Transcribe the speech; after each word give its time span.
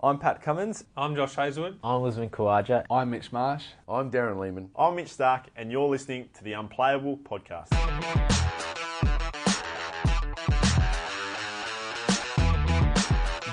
I'm 0.00 0.20
Pat 0.20 0.42
Cummins. 0.42 0.84
I'm 0.96 1.16
Josh 1.16 1.34
Hazlewood. 1.34 1.80
I'm 1.82 2.04
Usman 2.04 2.30
Khawaja. 2.30 2.84
I'm 2.88 3.10
Mitch 3.10 3.32
Marsh. 3.32 3.64
I'm 3.88 4.12
Darren 4.12 4.38
Lehmann. 4.38 4.70
I'm 4.76 4.94
Mitch 4.94 5.08
Starc, 5.08 5.46
and 5.56 5.72
you're 5.72 5.88
listening 5.88 6.28
to 6.34 6.44
the 6.44 6.52
Unplayable 6.52 7.16
Podcast. 7.16 7.66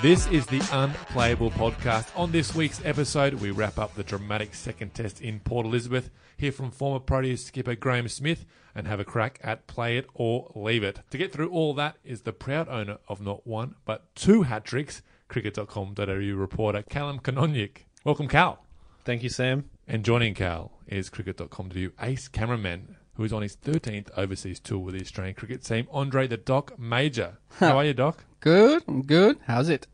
This 0.00 0.28
is 0.28 0.46
the 0.46 0.62
Unplayable 0.70 1.50
Podcast. 1.50 2.16
On 2.16 2.30
this 2.30 2.54
week's 2.54 2.80
episode, 2.84 3.34
we 3.34 3.50
wrap 3.50 3.76
up 3.76 3.96
the 3.96 4.04
dramatic 4.04 4.54
second 4.54 4.94
test 4.94 5.20
in 5.20 5.40
Port 5.40 5.66
Elizabeth, 5.66 6.10
hear 6.36 6.52
from 6.52 6.70
former 6.70 7.00
Proteas 7.00 7.40
skipper 7.40 7.74
Graeme 7.74 8.06
Smith, 8.06 8.46
and 8.72 8.86
have 8.86 9.00
a 9.00 9.04
crack 9.04 9.40
at 9.42 9.66
Play 9.66 9.98
It 9.98 10.06
or 10.14 10.52
Leave 10.54 10.84
It. 10.84 11.00
To 11.10 11.18
get 11.18 11.32
through 11.32 11.50
all 11.50 11.74
that 11.74 11.96
is 12.04 12.20
the 12.20 12.32
proud 12.32 12.68
owner 12.68 12.98
of 13.08 13.20
not 13.20 13.48
one, 13.48 13.74
but 13.84 14.14
two 14.14 14.42
hat 14.42 14.64
tricks, 14.64 15.02
cricket.com.au 15.28 16.36
reporter 16.36 16.82
Callum 16.82 17.20
Kanoniuk. 17.20 17.84
Welcome, 18.04 18.28
Cal. 18.28 18.64
Thank 19.04 19.22
you, 19.22 19.28
Sam. 19.28 19.70
And 19.86 20.04
joining 20.04 20.34
Cal 20.34 20.72
is 20.86 21.10
cricket.com.au 21.10 21.88
ace 22.04 22.28
cameraman 22.28 22.96
who 23.14 23.24
is 23.24 23.32
on 23.32 23.42
his 23.42 23.56
13th 23.56 24.08
overseas 24.16 24.60
tour 24.60 24.78
with 24.78 24.94
the 24.94 25.00
Australian 25.00 25.34
cricket 25.34 25.64
team, 25.64 25.86
Andre 25.90 26.26
the 26.26 26.36
Doc 26.36 26.78
Mauger. 26.78 27.38
How 27.58 27.78
are 27.78 27.84
you, 27.84 27.94
Doc? 27.94 28.24
Good, 28.40 28.84
I'm 28.86 29.02
good. 29.02 29.38
How's 29.46 29.68
it? 29.68 29.86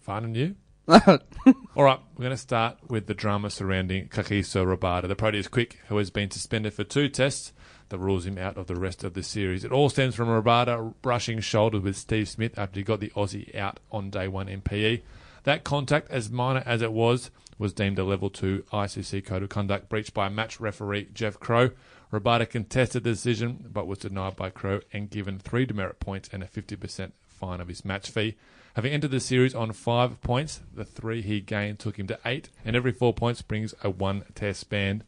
Fine 0.00 0.24
and 0.24 0.36
you? 0.36 0.56
All 0.88 1.84
right, 1.84 2.00
we're 2.16 2.24
going 2.24 2.30
to 2.30 2.36
start 2.36 2.78
with 2.88 3.06
the 3.06 3.14
drama 3.14 3.48
surrounding 3.50 4.08
Kagiso 4.08 4.66
Rabada, 4.66 5.06
the 5.06 5.14
Proteas 5.14 5.50
quick, 5.50 5.78
who 5.88 5.96
has 5.98 6.10
been 6.10 6.30
suspended 6.30 6.74
for 6.74 6.84
two 6.84 7.08
tests 7.08 7.52
that 7.90 7.98
rules 7.98 8.26
him 8.26 8.38
out 8.38 8.56
of 8.56 8.66
the 8.66 8.74
rest 8.74 9.04
of 9.04 9.14
the 9.14 9.22
series. 9.22 9.62
It 9.62 9.72
all 9.72 9.90
stems 9.90 10.14
from 10.14 10.28
Rabada 10.28 10.94
brushing 11.02 11.40
shoulders 11.40 11.82
with 11.82 11.96
Steve 11.96 12.28
Smith 12.28 12.58
after 12.58 12.80
he 12.80 12.84
got 12.84 13.00
the 13.00 13.10
Aussie 13.10 13.54
out 13.54 13.78
on 13.92 14.10
day 14.10 14.26
one 14.26 14.48
in 14.48 14.62
PE. 14.62 15.02
That 15.44 15.64
contact, 15.64 16.10
as 16.10 16.30
minor 16.30 16.62
as 16.66 16.82
it 16.82 16.92
was, 16.92 17.30
was 17.58 17.72
deemed 17.72 17.98
a 17.98 18.04
level 18.04 18.30
two 18.30 18.64
ICC 18.72 19.24
code 19.24 19.42
of 19.42 19.48
conduct 19.50 19.88
breached 19.88 20.14
by 20.14 20.28
match 20.28 20.58
referee 20.58 21.08
Jeff 21.12 21.38
Crowe. 21.38 21.70
Rabada 22.12 22.48
contested 22.48 23.04
the 23.04 23.10
decision 23.10 23.66
but 23.72 23.86
was 23.86 23.98
denied 23.98 24.34
by 24.34 24.50
Crowe 24.50 24.80
and 24.92 25.10
given 25.10 25.38
three 25.38 25.66
demerit 25.66 26.00
points 26.00 26.28
and 26.32 26.42
a 26.42 26.46
50% 26.46 27.12
fine 27.26 27.60
of 27.60 27.68
his 27.68 27.84
match 27.84 28.10
fee. 28.10 28.36
Having 28.74 28.92
entered 28.92 29.10
the 29.10 29.20
series 29.20 29.54
on 29.54 29.72
five 29.72 30.20
points, 30.22 30.60
the 30.74 30.84
three 30.84 31.22
he 31.22 31.40
gained 31.40 31.78
took 31.78 31.98
him 31.98 32.06
to 32.06 32.18
eight, 32.24 32.50
and 32.64 32.76
every 32.76 32.92
four 32.92 33.12
points 33.12 33.42
brings 33.42 33.74
a 33.82 33.90
one 33.90 34.24
test 34.34 34.70
ban. 34.70 35.02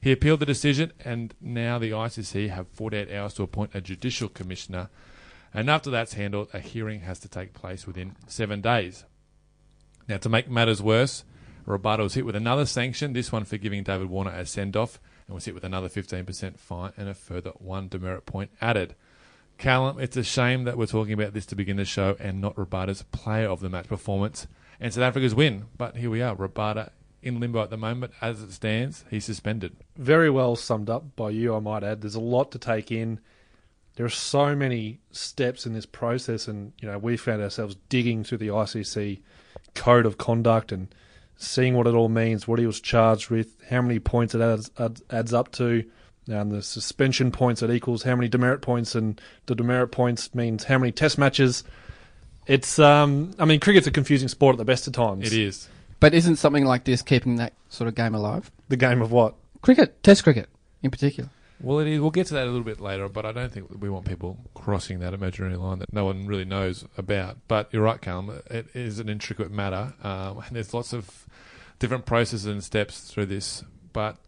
He 0.00 0.12
appealed 0.12 0.40
the 0.40 0.46
decision, 0.46 0.92
and 1.04 1.34
now 1.40 1.78
the 1.78 1.90
ICC 1.90 2.50
have 2.50 2.68
48 2.68 3.12
hours 3.12 3.34
to 3.34 3.42
appoint 3.42 3.74
a 3.74 3.80
judicial 3.80 4.28
commissioner. 4.28 4.90
And 5.52 5.68
after 5.68 5.90
that's 5.90 6.14
handled, 6.14 6.48
a 6.52 6.60
hearing 6.60 7.00
has 7.00 7.18
to 7.20 7.28
take 7.28 7.52
place 7.52 7.86
within 7.86 8.14
seven 8.26 8.60
days. 8.60 9.04
Now, 10.08 10.18
to 10.18 10.28
make 10.28 10.48
matters 10.48 10.82
worse, 10.82 11.24
Rabada 11.66 11.98
was 11.98 12.14
hit 12.14 12.24
with 12.24 12.36
another 12.36 12.64
sanction, 12.64 13.12
this 13.12 13.32
one 13.32 13.44
for 13.44 13.58
giving 13.58 13.82
David 13.82 14.08
Warner 14.08 14.30
a 14.30 14.46
send 14.46 14.76
off, 14.76 15.00
and 15.26 15.34
was 15.34 15.44
hit 15.44 15.54
with 15.54 15.64
another 15.64 15.88
15% 15.88 16.58
fine 16.58 16.92
and 16.96 17.08
a 17.08 17.14
further 17.14 17.50
one 17.58 17.88
demerit 17.88 18.24
point 18.24 18.50
added. 18.60 18.94
Callum, 19.58 19.98
it's 19.98 20.16
a 20.16 20.22
shame 20.22 20.64
that 20.64 20.78
we're 20.78 20.86
talking 20.86 21.12
about 21.12 21.34
this 21.34 21.44
to 21.46 21.56
begin 21.56 21.76
the 21.76 21.84
show 21.84 22.16
and 22.20 22.40
not 22.40 22.54
Rabada's 22.54 23.02
player 23.10 23.48
of 23.48 23.60
the 23.60 23.68
match 23.68 23.88
performance 23.88 24.46
and 24.80 24.94
South 24.94 25.02
Africa's 25.02 25.34
win. 25.34 25.64
But 25.76 25.96
here 25.96 26.10
we 26.10 26.22
are, 26.22 26.36
Rabada 26.36 26.90
in 27.22 27.40
limbo 27.40 27.62
at 27.62 27.70
the 27.70 27.76
moment. 27.76 28.12
As 28.20 28.42
it 28.42 28.52
stands, 28.52 29.04
he's 29.10 29.24
suspended. 29.24 29.76
Very 29.96 30.30
well 30.30 30.56
summed 30.56 30.90
up 30.90 31.16
by 31.16 31.30
you, 31.30 31.54
I 31.54 31.60
might 31.60 31.84
add. 31.84 32.00
There's 32.00 32.14
a 32.14 32.20
lot 32.20 32.52
to 32.52 32.58
take 32.58 32.90
in. 32.90 33.20
There 33.96 34.06
are 34.06 34.10
so 34.10 34.54
many 34.54 35.00
steps 35.10 35.66
in 35.66 35.72
this 35.72 35.86
process, 35.86 36.46
and 36.46 36.72
you 36.80 36.88
know 36.88 36.98
we 36.98 37.16
found 37.16 37.42
ourselves 37.42 37.76
digging 37.88 38.22
through 38.22 38.38
the 38.38 38.48
ICC 38.48 39.20
code 39.74 40.06
of 40.06 40.18
conduct 40.18 40.72
and 40.72 40.88
seeing 41.36 41.74
what 41.74 41.86
it 41.86 41.94
all 41.94 42.08
means, 42.08 42.46
what 42.46 42.58
he 42.58 42.66
was 42.66 42.80
charged 42.80 43.30
with, 43.30 43.56
how 43.68 43.80
many 43.80 43.98
points 43.98 44.34
it 44.34 44.40
adds, 44.40 44.70
adds, 44.78 45.02
adds 45.10 45.32
up 45.32 45.52
to, 45.52 45.84
and 46.26 46.52
the 46.52 46.62
suspension 46.62 47.30
points 47.30 47.62
it 47.62 47.70
equals 47.70 48.02
how 48.02 48.14
many 48.14 48.28
demerit 48.28 48.60
points, 48.60 48.94
and 48.94 49.20
the 49.46 49.54
demerit 49.54 49.92
points 49.92 50.34
means 50.34 50.64
how 50.64 50.78
many 50.78 50.92
test 50.92 51.16
matches. 51.16 51.64
It's, 52.46 52.78
um, 52.78 53.34
I 53.38 53.44
mean, 53.44 53.60
cricket's 53.60 53.86
a 53.86 53.90
confusing 53.90 54.28
sport 54.28 54.54
at 54.54 54.58
the 54.58 54.64
best 54.64 54.86
of 54.86 54.92
times. 54.92 55.26
It 55.26 55.38
is. 55.38 55.68
But 56.00 56.14
isn't 56.14 56.36
something 56.36 56.64
like 56.64 56.84
this 56.84 57.02
keeping 57.02 57.36
that 57.36 57.54
sort 57.68 57.88
of 57.88 57.94
game 57.94 58.14
alive? 58.14 58.50
The 58.68 58.76
game 58.76 59.02
of 59.02 59.10
what? 59.10 59.34
Cricket, 59.62 60.02
Test 60.02 60.22
cricket 60.22 60.48
in 60.82 60.90
particular. 60.90 61.30
Well, 61.60 61.80
it 61.80 61.88
is. 61.88 62.00
We'll 62.00 62.12
get 62.12 62.28
to 62.28 62.34
that 62.34 62.44
a 62.44 62.50
little 62.50 62.62
bit 62.62 62.80
later, 62.80 63.08
but 63.08 63.26
I 63.26 63.32
don't 63.32 63.50
think 63.50 63.68
we 63.80 63.90
want 63.90 64.06
people 64.06 64.38
crossing 64.54 65.00
that 65.00 65.12
imaginary 65.12 65.56
line 65.56 65.80
that 65.80 65.92
no 65.92 66.04
one 66.04 66.26
really 66.26 66.44
knows 66.44 66.84
about. 66.96 67.38
But 67.48 67.68
you're 67.72 67.82
right, 67.82 68.00
Callum. 68.00 68.42
It 68.48 68.68
is 68.74 69.00
an 69.00 69.08
intricate 69.08 69.50
matter, 69.50 69.94
um, 70.04 70.38
and 70.46 70.54
there's 70.54 70.72
lots 70.72 70.92
of 70.92 71.26
different 71.80 72.06
processes 72.06 72.46
and 72.46 72.62
steps 72.62 73.00
through 73.10 73.26
this. 73.26 73.64
But 73.92 74.18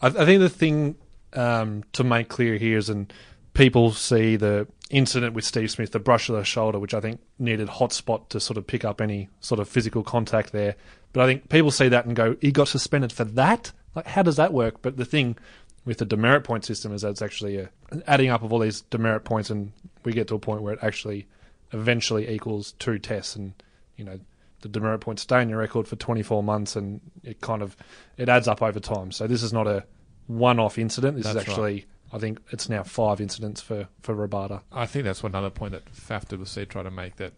I, 0.00 0.08
I 0.08 0.24
think 0.24 0.40
the 0.40 0.48
thing 0.48 0.96
um, 1.34 1.84
to 1.92 2.02
make 2.02 2.28
clear 2.28 2.56
here 2.56 2.78
is, 2.78 2.88
and 2.88 3.12
people 3.54 3.92
see 3.92 4.36
the 4.36 4.66
incident 4.90 5.34
with 5.34 5.44
Steve 5.44 5.70
Smith, 5.70 5.92
the 5.92 5.98
brush 5.98 6.28
of 6.28 6.36
the 6.36 6.44
shoulder, 6.44 6.78
which 6.78 6.94
I 6.94 7.00
think 7.00 7.20
needed 7.38 7.68
hotspot 7.68 8.28
to 8.30 8.40
sort 8.40 8.56
of 8.56 8.66
pick 8.66 8.84
up 8.84 9.00
any 9.00 9.28
sort 9.40 9.60
of 9.60 9.68
physical 9.68 10.02
contact 10.02 10.52
there. 10.52 10.76
But 11.12 11.22
I 11.22 11.26
think 11.26 11.48
people 11.48 11.70
see 11.70 11.88
that 11.88 12.06
and 12.06 12.16
go, 12.16 12.36
he 12.40 12.52
got 12.52 12.68
suspended 12.68 13.12
for 13.12 13.24
that? 13.24 13.72
Like, 13.94 14.06
how 14.06 14.22
does 14.22 14.36
that 14.36 14.52
work? 14.52 14.80
But 14.82 14.96
the 14.96 15.04
thing 15.04 15.36
with 15.84 15.98
the 15.98 16.04
demerit 16.04 16.44
point 16.44 16.64
system 16.64 16.94
is 16.94 17.02
that 17.02 17.10
it's 17.10 17.22
actually 17.22 17.58
a, 17.58 17.70
adding 18.06 18.30
up 18.30 18.42
of 18.42 18.52
all 18.52 18.58
these 18.58 18.82
demerit 18.82 19.24
points, 19.24 19.50
and 19.50 19.72
we 20.04 20.12
get 20.12 20.28
to 20.28 20.34
a 20.34 20.38
point 20.38 20.62
where 20.62 20.74
it 20.74 20.78
actually 20.82 21.26
eventually 21.72 22.28
equals 22.28 22.72
two 22.78 22.98
tests, 22.98 23.36
and 23.36 23.52
you 23.96 24.04
know 24.04 24.18
the 24.60 24.68
demerit 24.68 25.00
points 25.00 25.22
stay 25.22 25.42
in 25.42 25.48
your 25.48 25.58
record 25.58 25.86
for 25.86 25.96
24 25.96 26.42
months, 26.42 26.76
and 26.76 27.00
it 27.24 27.40
kind 27.40 27.62
of 27.62 27.76
it 28.16 28.28
adds 28.28 28.48
up 28.48 28.62
over 28.62 28.80
time. 28.80 29.12
So 29.12 29.26
this 29.26 29.42
is 29.42 29.52
not 29.52 29.66
a 29.66 29.84
one-off 30.28 30.78
incident. 30.78 31.16
This 31.16 31.26
That's 31.26 31.36
is 31.36 31.48
actually, 31.48 31.86
I 32.12 32.18
think, 32.18 32.40
it's 32.50 32.68
now 32.68 32.82
five 32.82 33.20
incidents 33.20 33.60
for 33.60 33.88
for 34.02 34.14
Rabada. 34.14 34.62
I 34.70 34.86
think 34.86 35.04
that's 35.04 35.22
another 35.22 35.50
point 35.50 35.72
that 35.72 35.92
Faf 35.92 36.68
trying 36.68 36.84
to 36.84 36.90
make 36.90 37.16
that 37.16 37.32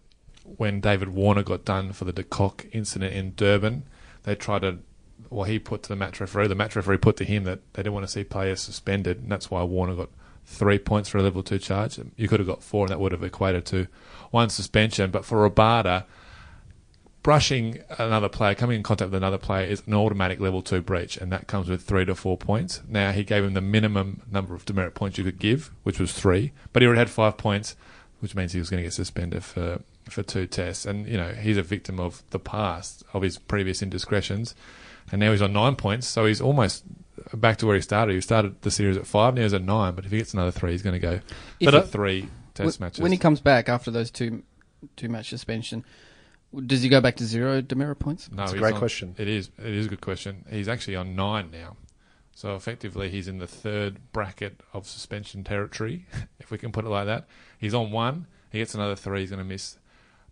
when 0.45 0.81
David 0.81 1.11
Warner 1.11 1.43
got 1.43 1.65
done 1.65 1.93
for 1.93 2.05
the 2.05 2.12
De 2.12 2.23
Kock 2.23 2.67
incident 2.73 3.15
in 3.15 3.35
Durban, 3.35 3.85
they 4.25 4.35
tried 4.35 4.62
to 4.62 4.79
well, 5.31 5.45
he 5.45 5.59
put 5.59 5.83
to 5.85 5.89
the 5.89 5.97
match 5.97 6.21
referee, 6.21 6.49
the 6.49 6.55
match 6.55 6.77
referee 6.77 6.99
put 6.99 7.17
to 7.17 7.25
him 7.25 7.45
that 7.45 7.61
they 7.73 7.83
didn't 7.83 7.95
want 7.95 8.07
to 8.07 8.12
see 8.12 8.25
players 8.25 8.61
suspended, 8.61 9.19
and 9.19 9.31
that's 9.31 9.51
why 9.51 9.62
Warner 9.62 9.95
got 9.95 10.11
three 10.45 10.79
points 10.79 11.09
for 11.09 11.19
a 11.19 11.23
level 11.23 11.43
two 11.43 11.59
charge. 11.59 11.99
You 12.17 12.29
could 12.29 12.41
have 12.41 12.47
got 12.47 12.62
four, 12.62 12.85
and 12.85 12.91
that 12.91 13.01
would 13.01 13.12
have 13.12 13.25
equated 13.25 13.65
to 13.67 13.87
one 14.31 14.51
suspension. 14.51 15.11
But 15.11 15.25
for 15.25 15.49
Rabada, 15.49 16.05
brushing 17.25 17.81
another 17.99 18.29
player, 18.29 18.55
coming 18.55 18.77
in 18.77 18.83
contact 18.85 19.11
with 19.11 19.17
another 19.17 19.39
player, 19.39 19.67
is 19.67 19.83
an 19.89 19.95
automatic 19.95 20.39
level 20.39 20.62
two 20.62 20.81
breach, 20.81 21.17
and 21.17 21.33
that 21.33 21.49
comes 21.49 21.69
with 21.69 21.83
three 21.83 22.05
to 22.05 22.15
four 22.15 22.37
points. 22.39 22.81
Now 22.89 23.11
he 23.11 23.25
gave 23.25 23.43
him 23.43 23.55
the 23.55 23.61
minimum 23.61 24.23
number 24.31 24.55
of 24.55 24.65
demerit 24.65 24.95
points 24.95 25.19
you 25.19 25.25
could 25.25 25.41
give, 25.41 25.73
which 25.83 25.99
was 25.99 26.12
three, 26.12 26.53
but 26.73 26.83
he 26.83 26.87
already 26.87 27.01
had 27.01 27.11
five 27.11 27.37
points, 27.37 27.75
which 28.21 28.37
means 28.37 28.53
he 28.53 28.61
was 28.61 28.71
going 28.71 28.79
to 28.79 28.85
get 28.87 28.93
suspended 28.93 29.43
for 29.43 29.81
for 30.09 30.23
two 30.23 30.47
tests. 30.47 30.87
And 30.87 31.09
you 31.09 31.17
know 31.17 31.33
he's 31.33 31.57
a 31.57 31.62
victim 31.62 31.99
of 31.99 32.23
the 32.31 32.38
past 32.38 33.03
of 33.12 33.23
his 33.23 33.38
previous 33.38 33.82
indiscretions 33.82 34.55
and 35.12 35.21
now 35.21 35.31
he's 35.32 35.43
on 35.43 35.53
nine 35.53 35.76
points, 35.76 36.06
so 36.06 36.25
he's 36.26 36.41
almost 36.41 36.85
back 37.35 37.59
to 37.59 37.67
where 37.67 37.75
he 37.76 37.82
started. 37.82 38.15
He 38.15 38.21
started 38.21 38.61
the 38.62 38.71
series 38.71 38.97
at 38.97 39.06
five, 39.06 39.35
now 39.35 39.43
he's 39.43 39.53
at 39.53 39.62
nine. 39.62 39.94
But 39.94 40.05
if 40.06 40.11
he 40.11 40.17
gets 40.19 40.32
another 40.35 40.50
three, 40.50 40.73
he's 40.73 40.82
going 40.82 40.94
to 40.94 40.99
go 40.99 41.21
If 41.61 41.71
for 41.71 41.76
it- 41.79 41.88
three 41.88 42.29
test 42.55 42.79
Wh- 42.79 42.81
matches. 42.81 43.00
When 43.00 43.12
he 43.12 43.19
comes 43.19 43.41
back 43.41 43.69
after 43.69 43.91
those 43.91 44.11
two 44.11 44.43
two 44.97 45.09
match 45.09 45.29
suspension, 45.31 45.85
does 46.67 46.83
he 46.83 46.89
go 46.89 47.01
back 47.01 47.17
to 47.17 47.25
zero 47.25 47.61
demerit 47.61 47.99
points? 47.99 48.31
no, 48.31 48.43
It's 48.43 48.53
a 48.53 48.55
he's 48.55 48.61
great 48.61 48.75
on- 48.75 48.79
question. 48.79 49.15
It 49.19 49.29
is. 49.29 49.51
It 49.59 49.73
is 49.75 49.87
a 49.87 49.89
good 49.89 50.01
question. 50.01 50.45
He's 50.51 50.69
actually 50.69 50.97
on 50.97 51.15
nine 51.17 51.51
now, 51.51 51.77
so 52.35 52.55
effectively 52.56 53.11
he's 53.11 53.29
in 53.29 53.39
the 53.39 53.47
third 53.47 53.99
bracket 54.12 54.61
of 54.73 54.87
suspension 54.87 55.45
territory, 55.45 56.06
if 56.41 56.51
we 56.51 56.59
can 56.59 56.73
put 56.73 56.85
it 56.85 56.89
like 56.89 57.06
that. 57.06 57.27
He's 57.59 57.75
on 57.75 57.91
one. 57.91 58.27
He 58.51 58.59
gets 58.59 58.75
another 58.75 58.97
three. 58.97 59.21
He's 59.21 59.31
going 59.31 59.39
to 59.43 59.45
miss 59.45 59.79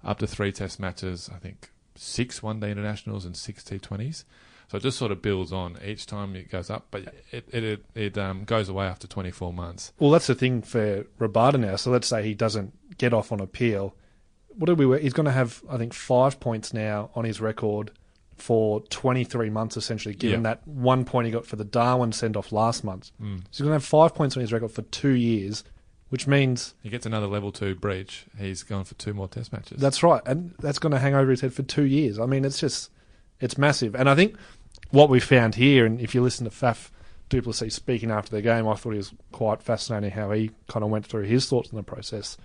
up 0.05 0.19
to 0.19 0.27
three 0.27 0.53
test 0.53 0.79
matches. 0.81 1.31
I 1.35 1.39
think 1.39 1.71
six 1.95 2.43
one 2.43 2.61
day 2.61 2.71
internationals 2.71 3.25
and 3.25 3.37
six 3.37 3.63
T20s. 3.63 4.25
So 4.69 4.79
it 4.79 4.83
just 4.83 4.97
sort 4.97 5.13
of 5.13 5.21
builds 5.21 5.53
on 5.53 5.77
each 5.85 6.07
time 6.07 6.35
it 6.35 6.51
goes 6.51 6.71
up, 6.71 6.87
but 6.91 7.03
it 7.31 7.47
it 7.53 7.63
it, 7.65 7.85
it 7.95 8.19
um, 8.19 8.45
goes 8.45 8.69
away 8.71 8.87
after 8.87 9.07
24 9.07 9.53
months. 9.53 9.93
Well, 9.99 10.11
that's 10.11 10.29
the 10.29 10.35
thing 10.35 10.63
for 10.63 11.05
Rabada 11.21 11.61
now. 11.61 11.77
So 11.77 11.91
let's 11.91 12.07
say 12.09 12.23
he 12.23 12.33
doesn't 12.35 12.97
get 12.97 13.13
off 13.13 13.33
on 13.33 13.41
appeal. 13.41 13.95
What 14.57 14.67
did 14.67 14.79
we? 14.79 15.01
He's 15.01 15.13
going 15.13 15.27
to 15.27 15.33
have 15.33 15.63
I 15.71 15.77
think 15.79 15.93
five 15.95 16.41
points 16.41 16.73
now 16.73 17.11
on 17.15 17.25
his 17.25 17.41
record 17.41 17.91
for 18.37 18.81
23 18.81 19.51
months 19.51 19.77
essentially, 19.77 20.15
given 20.15 20.41
Yeah. 20.41 20.55
that 20.55 20.67
one 20.67 21.05
point 21.05 21.27
he 21.27 21.33
got 21.33 21.47
for 21.47 21.57
the 21.57 21.65
Dhawan 21.65 22.13
send 22.13 22.37
off 22.37 22.51
last 22.51 22.83
month. 22.83 23.11
Mm. 23.21 23.39
So 23.39 23.45
he's 23.51 23.59
going 23.61 23.69
to 23.71 23.75
have 23.75 23.85
five 23.85 24.15
points 24.15 24.37
on 24.37 24.41
his 24.41 24.53
record 24.53 24.73
for 24.73 24.83
two 24.83 25.11
years, 25.13 25.63
which 26.09 26.27
means 26.27 26.75
He 26.83 26.89
gets 26.91 27.07
another 27.07 27.27
level 27.29 27.53
two 27.53 27.75
breach. 27.77 28.27
He's 28.39 28.63
gone 28.65 28.85
for 28.85 28.95
two 28.95 29.15
more 29.15 29.29
test 29.29 29.53
matches. 29.53 29.81
That's 29.81 30.03
right, 30.03 30.23
and 30.27 30.55
that's 30.59 30.79
going 30.81 30.93
to 30.93 30.99
hang 30.99 31.15
over 31.15 31.31
his 31.31 31.41
head 31.41 31.53
for 31.55 31.63
two 31.63 31.85
years. 31.85 32.19
I 32.19 32.27
mean, 32.27 32.45
it's 32.45 32.59
just 32.59 32.91
it's 33.41 33.57
massive. 33.59 33.95
And 33.95 34.09
I 34.09 34.15
think 34.15 34.37
what 34.91 35.09
we 35.09 35.21
found 35.21 35.55
here, 35.55 35.87
and 35.87 36.01
if 36.01 36.15
you 36.15 36.23
listen 36.23 36.45
to 36.45 36.51
Faf 36.51 36.91
du 37.29 37.43
Plessis 37.43 37.75
speaking 37.75 38.11
after 38.11 38.31
the 38.31 38.43
game, 38.43 38.67
I 38.69 38.75
thought 38.75 38.95
it 38.95 38.99
was 38.99 39.13
quite 39.31 39.63
fascinating 39.63 40.11
how 40.11 40.33
he 40.33 40.51
kind 40.69 40.85
of 40.85 40.91
went 40.91 41.07
through 41.07 41.25
his 41.25 41.47
thoughts 41.49 41.71
on 41.71 41.77
the 41.77 41.83
process. 41.83 42.37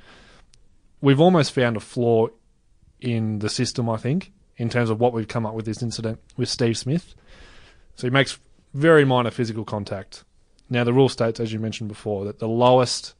We've 1.01 1.19
almost 1.19 1.51
found 1.51 1.77
a 1.77 1.79
flaw 1.79 2.27
in 2.99 3.39
the 3.39 3.49
system, 3.49 3.89
I 3.89 3.97
think, 3.97 4.31
in 4.57 4.69
terms 4.69 4.89
of 4.89 4.99
what 4.99 5.13
we've 5.13 5.27
come 5.27 5.45
up 5.45 5.53
with 5.53 5.65
this 5.65 5.83
incident 5.83 6.19
with 6.35 6.49
Steve 6.49 6.77
Smith. 6.77 7.13
So 7.95 8.07
he 8.07 8.11
makes 8.11 8.39
very 8.73 9.05
minor 9.05 9.31
physical 9.31 9.63
contact. 9.65 10.23
Now 10.69 10.83
the 10.83 10.93
rule 10.93 11.09
states, 11.09 11.39
as 11.39 11.53
you 11.53 11.59
mentioned 11.59 11.87
before, 11.89 12.25
that 12.25 12.39
the 12.39 12.47
lowest 12.47 13.13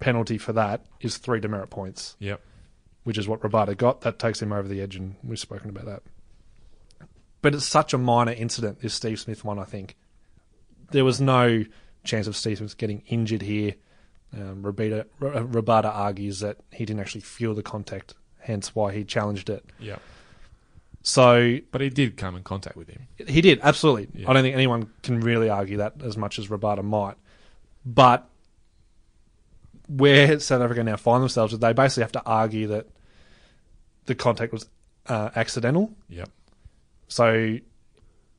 penalty 0.00 0.36
for 0.38 0.52
that 0.52 0.84
is 1.00 1.16
three 1.16 1.40
demerit 1.40 1.70
points 1.70 2.16
Yep. 2.18 2.40
which 3.04 3.18
is 3.18 3.26
what 3.28 3.40
Rabada 3.40 3.76
got. 3.76 4.02
That 4.02 4.18
takes 4.18 4.40
him 4.42 4.52
over 4.52 4.68
the 4.68 4.80
edge, 4.80 4.96
and 4.96 5.16
we've 5.24 5.38
spoken 5.38 5.70
about 5.70 5.86
that. 5.86 6.02
But 7.40 7.54
it's 7.54 7.64
such 7.66 7.92
a 7.92 7.98
minor 7.98 8.32
incident, 8.32 8.80
this 8.80 8.94
Steve 8.94 9.18
Smith 9.18 9.44
one, 9.44 9.58
I 9.58 9.64
think. 9.64 9.96
There 10.92 11.04
was 11.04 11.20
no 11.20 11.64
chance 12.04 12.26
of 12.26 12.36
Steve 12.36 12.58
Smith 12.58 12.76
getting 12.76 13.02
injured 13.06 13.42
here. 13.42 13.74
Um, 14.34 14.62
Rabada, 14.62 15.04
Rabada 15.20 15.94
argues 15.94 16.40
that 16.40 16.56
he 16.72 16.84
didn't 16.84 17.00
actually 17.00 17.20
feel 17.20 17.54
the 17.54 17.62
contact, 17.62 18.14
hence 18.38 18.74
why 18.74 18.92
he 18.92 19.04
challenged 19.04 19.50
it. 19.50 19.64
Yeah. 19.78 19.96
So 21.02 21.58
But 21.70 21.80
he 21.80 21.90
did 21.90 22.16
come 22.16 22.36
in 22.36 22.42
contact 22.44 22.76
with 22.76 22.88
him. 22.88 23.08
he 23.26 23.40
did, 23.40 23.60
absolutely. 23.62 24.08
Yeah. 24.22 24.30
I 24.30 24.32
don't 24.32 24.42
think 24.42 24.54
anyone 24.54 24.90
can 25.02 25.20
really 25.20 25.50
argue 25.50 25.78
that 25.78 25.94
as 26.02 26.16
much 26.16 26.38
as 26.38 26.46
Rabada 26.48 26.82
might. 26.84 27.16
But 27.84 28.28
where 29.88 30.38
South 30.40 30.62
Africa 30.62 30.82
now 30.84 30.96
find 30.96 31.22
themselves 31.22 31.52
is 31.52 31.58
they 31.58 31.72
basically 31.72 32.04
have 32.04 32.12
to 32.12 32.22
argue 32.24 32.68
that 32.68 32.86
the 34.06 34.14
contact 34.14 34.52
was 34.52 34.66
uh, 35.06 35.30
accidental. 35.34 35.92
Yep. 36.08 36.30
So 37.08 37.58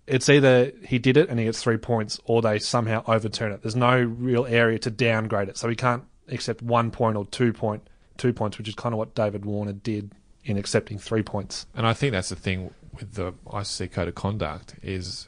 it's 0.07 0.29
either 0.29 0.71
he 0.85 0.99
did 0.99 1.17
it 1.17 1.29
and 1.29 1.39
he 1.39 1.45
gets 1.45 1.61
three 1.61 1.77
points, 1.77 2.19
or 2.25 2.41
they 2.41 2.59
somehow 2.59 3.03
overturn 3.07 3.51
it. 3.51 3.61
There's 3.61 3.75
no 3.75 3.99
real 3.99 4.45
area 4.45 4.79
to 4.79 4.91
downgrade 4.91 5.49
it, 5.49 5.57
so 5.57 5.69
he 5.69 5.75
can't 5.75 6.03
accept 6.27 6.61
one 6.61 6.91
point 6.91 7.17
or 7.17 7.25
two 7.25 7.53
point 7.53 7.87
two 8.17 8.33
points, 8.33 8.57
which 8.57 8.67
is 8.67 8.75
kind 8.75 8.93
of 8.93 8.99
what 8.99 9.15
David 9.15 9.45
Warner 9.45 9.73
did 9.73 10.11
in 10.45 10.57
accepting 10.57 10.99
three 10.99 11.23
points. 11.23 11.65
And 11.75 11.87
I 11.87 11.93
think 11.93 12.11
that's 12.11 12.29
the 12.29 12.35
thing 12.35 12.73
with 12.93 13.13
the 13.13 13.33
ICC 13.47 13.91
code 13.91 14.07
of 14.07 14.15
conduct 14.15 14.75
is 14.83 15.27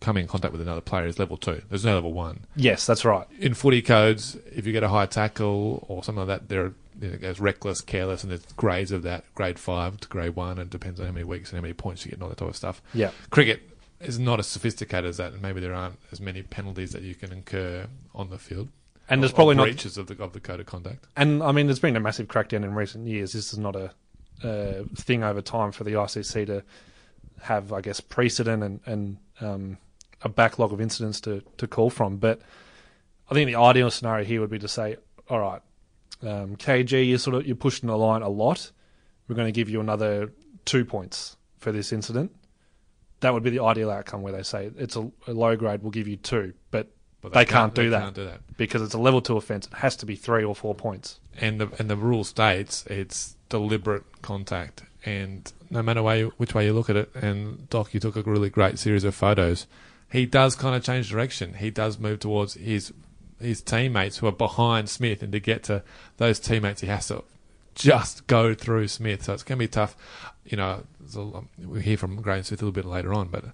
coming 0.00 0.22
in 0.22 0.28
contact 0.28 0.52
with 0.52 0.60
another 0.60 0.80
player 0.80 1.06
is 1.06 1.18
level 1.18 1.36
two. 1.36 1.62
There's 1.68 1.84
no 1.84 1.94
level 1.94 2.12
one. 2.12 2.46
Yes, 2.56 2.86
that's 2.86 3.04
right. 3.04 3.26
In 3.38 3.54
footy 3.54 3.82
codes, 3.82 4.36
if 4.52 4.66
you 4.66 4.72
get 4.72 4.82
a 4.82 4.88
high 4.88 5.06
tackle 5.06 5.84
or 5.88 6.02
something 6.02 6.26
like 6.26 6.40
that, 6.40 6.48
there 6.48 6.72
you 7.00 7.08
know, 7.08 7.14
it 7.14 7.20
goes 7.20 7.40
reckless, 7.40 7.80
careless, 7.80 8.22
and 8.22 8.30
there's 8.30 8.44
grades 8.56 8.90
of 8.90 9.02
that, 9.02 9.24
grade 9.34 9.58
five 9.58 10.00
to 10.00 10.08
grade 10.08 10.34
one, 10.34 10.52
and 10.52 10.62
it 10.62 10.70
depends 10.70 10.98
on 10.98 11.06
how 11.06 11.12
many 11.12 11.24
weeks 11.24 11.50
and 11.50 11.58
how 11.58 11.62
many 11.62 11.74
points 11.74 12.04
you 12.04 12.10
get 12.10 12.16
and 12.16 12.22
all 12.22 12.28
that 12.28 12.38
type 12.38 12.48
of 12.48 12.56
stuff. 12.56 12.82
Yeah. 12.94 13.10
Cricket 13.30 13.62
is 14.00 14.18
not 14.18 14.38
as 14.38 14.46
sophisticated 14.46 15.08
as 15.08 15.16
that, 15.16 15.32
and 15.32 15.42
maybe 15.42 15.60
there 15.60 15.74
aren't 15.74 15.98
as 16.12 16.20
many 16.20 16.42
penalties 16.42 16.92
that 16.92 17.02
you 17.02 17.14
can 17.14 17.32
incur 17.32 17.86
on 18.14 18.30
the 18.30 18.38
field. 18.38 18.68
And 19.08 19.22
there's 19.22 19.32
probably 19.32 19.54
not 19.54 19.64
breaches 19.64 19.96
of 19.98 20.08
the 20.08 20.22
of 20.22 20.32
the 20.32 20.40
code 20.40 20.60
of 20.60 20.66
conduct. 20.66 21.06
And 21.16 21.42
I 21.42 21.52
mean, 21.52 21.66
there's 21.66 21.78
been 21.78 21.96
a 21.96 22.00
massive 22.00 22.26
crackdown 22.26 22.64
in 22.64 22.74
recent 22.74 23.06
years. 23.06 23.32
This 23.32 23.52
is 23.52 23.58
not 23.58 23.76
a 23.76 23.92
uh, 24.42 24.84
thing 24.96 25.22
over 25.22 25.40
time 25.40 25.72
for 25.72 25.84
the 25.84 25.92
ICC 25.92 26.46
to 26.46 26.62
have, 27.42 27.72
I 27.72 27.80
guess, 27.80 28.00
precedent 28.00 28.62
and, 28.62 28.80
and 28.86 29.16
um, 29.40 29.78
a 30.22 30.28
backlog 30.28 30.72
of 30.72 30.80
incidents 30.80 31.20
to, 31.22 31.42
to 31.58 31.66
call 31.66 31.90
from. 31.90 32.16
But 32.16 32.40
I 33.30 33.34
think 33.34 33.46
the 33.46 33.56
ideal 33.56 33.90
scenario 33.90 34.24
here 34.24 34.40
would 34.40 34.50
be 34.50 34.58
to 34.58 34.68
say, 34.68 34.96
all 35.28 35.40
right, 35.40 35.62
um, 36.22 36.56
KG, 36.56 37.08
you're 37.08 37.18
sort 37.18 37.36
of 37.36 37.46
you're 37.46 37.56
pushing 37.56 37.88
the 37.88 37.96
line 37.96 38.22
a 38.22 38.28
lot. 38.28 38.70
We're 39.28 39.36
going 39.36 39.48
to 39.48 39.52
give 39.52 39.68
you 39.68 39.80
another 39.80 40.32
two 40.64 40.84
points 40.84 41.36
for 41.58 41.72
this 41.72 41.92
incident. 41.92 42.34
That 43.20 43.32
would 43.32 43.42
be 43.42 43.50
the 43.50 43.62
ideal 43.62 43.90
outcome 43.90 44.22
where 44.22 44.32
they 44.32 44.42
say 44.42 44.70
it's 44.76 44.96
a, 44.96 45.10
a 45.26 45.32
low 45.32 45.56
grade, 45.56 45.82
we'll 45.82 45.90
give 45.90 46.06
you 46.06 46.16
two, 46.16 46.52
but, 46.70 46.88
But 47.22 47.32
they, 47.32 47.44
can't, 47.46 47.74
do 47.74 47.84
they 47.84 47.88
that 47.90 48.00
Can't 48.02 48.14
do 48.14 48.24
that. 48.26 48.40
because 48.56 48.82
it's 48.82 48.94
a 48.94 48.98
level 48.98 49.20
two 49.22 49.36
offence. 49.36 49.66
It 49.66 49.74
has 49.74 49.96
to 49.96 50.06
be 50.06 50.16
three 50.16 50.44
or 50.44 50.54
four 50.54 50.74
points. 50.74 51.18
and 51.40 51.60
the 51.60 51.68
and 51.78 51.88
the 51.90 51.96
rule 51.96 52.24
states 52.24 52.84
it's 52.88 53.36
deliberate 53.48 54.04
contact, 54.22 54.82
and 55.04 55.50
no 55.70 55.82
matter 55.82 56.02
way 56.02 56.24
which 56.24 56.54
way 56.54 56.66
you 56.66 56.72
look 56.74 56.90
at 56.90 56.96
it, 56.96 57.14
and 57.14 57.68
Doc, 57.70 57.94
you 57.94 58.00
took 58.00 58.16
a 58.16 58.22
really 58.22 58.50
great 58.50 58.78
series 58.78 59.04
of 59.04 59.14
photos. 59.14 59.66
He 60.12 60.26
does 60.26 60.54
kind 60.54 60.76
of 60.76 60.84
change 60.84 61.10
direction. 61.10 61.54
He 61.54 61.70
does 61.70 61.98
move 61.98 62.20
towards 62.20 62.54
his 62.54 62.92
his 63.40 63.60
teammates 63.62 64.18
who 64.18 64.26
are 64.26 64.32
behind 64.32 64.88
Smith, 64.88 65.22
and 65.22 65.32
to 65.32 65.40
get 65.40 65.62
to 65.64 65.82
those 66.18 66.38
teammates, 66.38 66.80
he 66.82 66.86
has 66.86 67.08
to 67.08 67.24
just 67.74 68.26
go 68.26 68.54
through 68.54 68.88
Smith. 68.88 69.24
So 69.24 69.34
it's 69.34 69.42
going 69.42 69.58
to 69.58 69.64
be 69.64 69.68
tough. 69.68 69.96
You 70.46 70.56
know, 70.56 70.84
we'll 71.58 71.80
hear 71.80 71.96
from 71.96 72.16
Graeme 72.22 72.42
Smith 72.42 72.62
a 72.62 72.64
little 72.64 72.72
bit 72.72 72.84
later 72.84 73.12
on, 73.12 73.28
but 73.28 73.44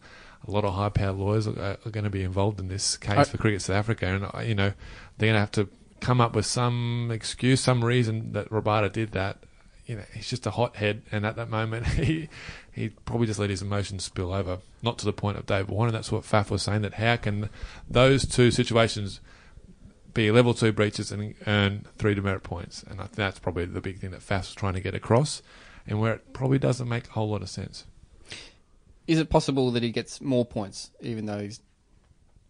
a 0.47 0.51
lot 0.51 0.65
of 0.65 0.75
high-powered 0.75 1.17
lawyers 1.17 1.47
are, 1.47 1.79
are 1.85 1.91
going 1.91 2.05
to 2.05 2.11
be 2.11 2.23
involved 2.23 2.61
in 2.61 2.69
this 2.69 2.97
case 2.97 3.19
I- 3.19 3.25
for 3.25 3.39
Cricket 3.39 3.63
South 3.63 3.77
Africa, 3.77 4.07
and 4.07 4.25
uh, 4.25 4.41
you 4.47 4.55
know 4.55 4.73
they're 5.19 5.29
going 5.29 5.35
to 5.35 5.41
have 5.41 5.53
to 5.53 5.69
come 6.01 6.21
up 6.21 6.35
with 6.35 6.47
some 6.47 7.11
excuse, 7.13 7.61
some 7.61 7.85
reason 7.85 8.33
that 8.33 8.49
Rabada 8.51 8.93
did 8.93 9.13
that. 9.13 9.39
You 9.87 9.97
know, 9.97 10.03
he's 10.15 10.29
just 10.31 10.47
a 10.47 10.51
hothead, 10.51 11.03
and 11.11 11.25
at 11.27 11.37
that 11.37 11.49
moment, 11.49 11.87
he 11.89 12.29
he 12.73 12.89
probably 12.91 13.27
just 13.27 13.39
let 13.39 13.51
his 13.51 13.63
emotions 13.63 14.05
spill 14.05 14.33
over, 14.33 14.59
not 14.83 14.99
to 14.99 15.05
the 15.05 15.13
point 15.13 15.39
of 15.39 15.47
David 15.47 15.69
Warner. 15.69 15.93
That's 15.93 16.11
what 16.13 16.23
Faf 16.25 16.51
was 16.51 16.63
saying. 16.63 16.83
That 16.83 16.95
how 16.95 17.17
can 17.17 17.51
those 17.89 18.27
two 18.27 18.51
situations 18.51 19.21
be 20.15 20.31
level 20.31 20.53
two 20.55 20.73
breaches 20.73 21.11
and 21.11 21.35
earn 21.47 21.87
three 21.99 22.15
demerit 22.15 22.43
points? 22.43 22.83
And 22.83 23.01
I 23.01 23.05
think 23.05 23.17
that's 23.17 23.39
probably 23.39 23.65
the 23.65 23.81
big 23.81 23.99
thing 23.99 24.11
that 24.11 24.21
Faf 24.21 24.41
was 24.41 24.55
trying 24.55 24.75
to 24.75 24.81
get 24.81 24.95
across, 24.95 25.43
and 25.87 26.01
where 26.01 26.15
it 26.15 26.33
probably 26.33 26.59
doesn't 26.59 26.89
make 26.89 27.09
a 27.09 27.11
whole 27.13 27.31
lot 27.31 27.43
of 27.43 27.49
sense. 27.51 27.85
Is 29.07 29.19
it 29.19 29.29
possible 29.31 29.71
that 29.73 29.83
he 29.83 29.91
gets 29.91 30.21
more 30.21 30.45
points, 30.45 30.91
even 31.01 31.27
though 31.27 31.41
he's, 31.41 31.61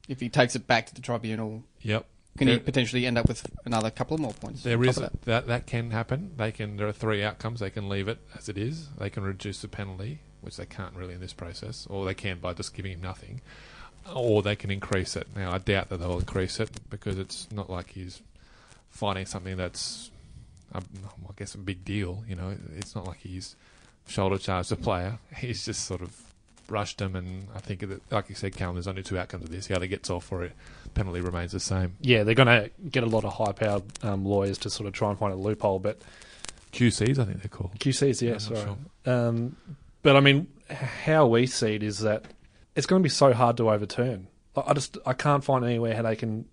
if 0.09 0.21
he 0.21 0.29
takes 0.29 0.55
it 0.55 0.67
back 0.67 0.87
to 0.87 0.95
the 0.95 1.01
tribunal, 1.01 1.65
Yep. 1.81 2.05
can 2.37 2.49
he 2.49 2.59
potentially 2.59 3.07
end 3.07 3.17
up 3.19 3.27
with 3.27 3.47
another 3.65 3.91
couple 3.91 4.15
of 4.15 4.21
more 4.21 4.35
points? 4.35 4.63
There 4.63 4.83
is 4.85 4.97
that? 4.97 5.23
that 5.23 5.47
that 5.47 5.67
can 5.67 5.91
happen. 5.91 6.33
They 6.37 6.53
can. 6.53 6.77
There 6.77 6.87
are 6.87 6.93
three 6.93 7.23
outcomes. 7.23 7.61
They 7.61 7.71
can 7.71 7.89
leave 7.89 8.09
it 8.09 8.19
as 8.37 8.49
it 8.49 8.59
is. 8.59 8.89
They 8.99 9.11
can 9.11 9.23
reduce 9.23 9.63
the 9.63 9.69
penalty, 9.69 10.21
which 10.41 10.57
they 10.57 10.67
can't 10.67 10.95
really 10.95 11.15
in 11.15 11.21
this 11.21 11.33
process, 11.33 11.87
or 11.89 12.05
they 12.05 12.15
can 12.15 12.39
by 12.39 12.53
just 12.53 12.75
giving 12.75 12.93
him 12.93 13.01
nothing, 13.01 13.41
or 14.15 14.43
they 14.43 14.57
can 14.57 14.71
increase 14.71 15.17
it. 15.17 15.27
Now 15.35 15.53
I 15.53 15.59
doubt 15.59 15.89
that 15.89 15.99
they'll 15.99 16.19
increase 16.19 16.61
it 16.61 16.71
because 16.91 17.19
it's 17.19 17.49
not 17.51 17.71
like 17.71 17.91
he's 17.91 18.21
fighting 18.91 19.25
something 19.27 19.57
that's, 19.57 20.11
I 20.75 21.33
guess, 21.37 21.55
a 21.55 21.59
big 21.59 21.85
deal. 21.85 22.25
You 22.29 22.37
know, 22.37 22.57
it's 22.77 22.95
not 22.95 23.07
like 23.07 23.19
he's 23.19 23.57
shoulder 24.07 24.39
charged 24.39 24.73
a 24.73 24.77
player. 24.77 25.19
He's 25.37 25.65
just 25.65 25.85
sort 25.85 26.03
of 26.03 26.21
brushed 26.67 27.01
him, 27.01 27.15
and 27.17 27.47
I 27.55 27.59
think 27.59 27.81
that, 27.81 28.01
like 28.11 28.29
you 28.29 28.35
said, 28.35 28.57
Callum, 28.57 28.77
there's 28.77 28.89
only 28.89 29.03
two 29.03 29.19
outcomes 29.19 29.45
of 29.45 29.51
this. 29.51 29.67
He 29.67 29.75
either 29.75 29.87
gets 29.87 30.11
off 30.11 30.31
or 30.33 30.45
it 30.45 30.53
penalty 30.95 31.21
remains 31.21 31.53
the 31.53 31.61
same. 31.61 31.97
Yeah, 32.01 32.23
they're 32.25 32.35
going 32.35 32.49
to 32.49 32.71
get 32.91 33.03
a 33.03 33.07
lot 33.07 33.25
of 33.25 33.33
high-powered 33.35 34.05
um, 34.05 34.25
lawyers 34.25 34.59
to 34.59 34.71
sort 34.71 34.87
of 34.87 34.93
try 34.93 35.11
and 35.11 35.19
find 35.19 35.33
a 35.33 35.37
loophole, 35.37 35.79
but 35.79 36.01
QCs, 36.73 37.19
I 37.19 37.25
think 37.25 37.43
they're 37.43 37.49
called. 37.49 37.79
QCs, 37.79 38.23
yes, 38.23 38.51
not 38.51 38.67
right. 38.67 39.15
Um, 39.15 39.57
but 40.03 40.17
I 40.17 40.21
mean, 40.21 40.49
how 40.71 41.27
we 41.27 41.47
see 41.47 41.75
it 41.75 41.83
is 41.83 42.01
that 42.01 42.25
it's 42.75 42.87
going 42.87 43.01
to 43.01 43.05
be 43.05 43.11
so 43.11 43.33
hard 43.33 43.57
to 43.59 43.71
overturn. 43.71 44.29
I 44.57 44.63
I 44.69 44.75
just 44.75 44.99
I 45.07 45.13
can't 45.13 45.45
find 45.45 45.65
anywhere 45.65 45.95
how 45.95 46.03
they 46.03 46.17
can. 46.17 46.47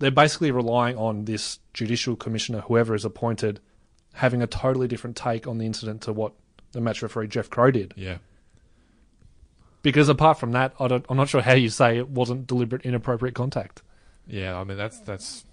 They're 0.00 0.10
basically 0.10 0.50
relying 0.50 0.96
on 0.96 1.26
this 1.26 1.60
judicial 1.72 2.16
commissioner, 2.16 2.62
whoever 2.62 2.94
is 2.94 3.04
appointed, 3.04 3.60
having 4.14 4.42
a 4.42 4.46
totally 4.46 4.88
different 4.88 5.14
take 5.14 5.46
on 5.46 5.58
the 5.58 5.66
incident 5.66 6.02
to 6.02 6.12
what 6.12 6.32
the 6.72 6.80
match 6.80 7.02
referee 7.02 7.28
Jeff 7.28 7.50
Crowe 7.50 7.70
did. 7.70 7.94
Yeah. 7.96 8.16
Because 9.82 10.08
apart 10.08 10.38
from 10.38 10.52
that, 10.52 10.74
I 10.80 10.88
don't, 10.88 11.04
I'm 11.08 11.16
not 11.16 11.28
sure 11.28 11.42
how 11.42 11.52
you 11.52 11.68
say 11.68 11.98
it 11.98 12.08
wasn't 12.08 12.46
deliberate 12.46 12.84
inappropriate 12.84 13.34
contact. 13.34 13.82
Yeah, 14.26 14.58
I 14.58 14.64
mean 14.64 14.76
that's 14.76 15.00
that's 15.00 15.44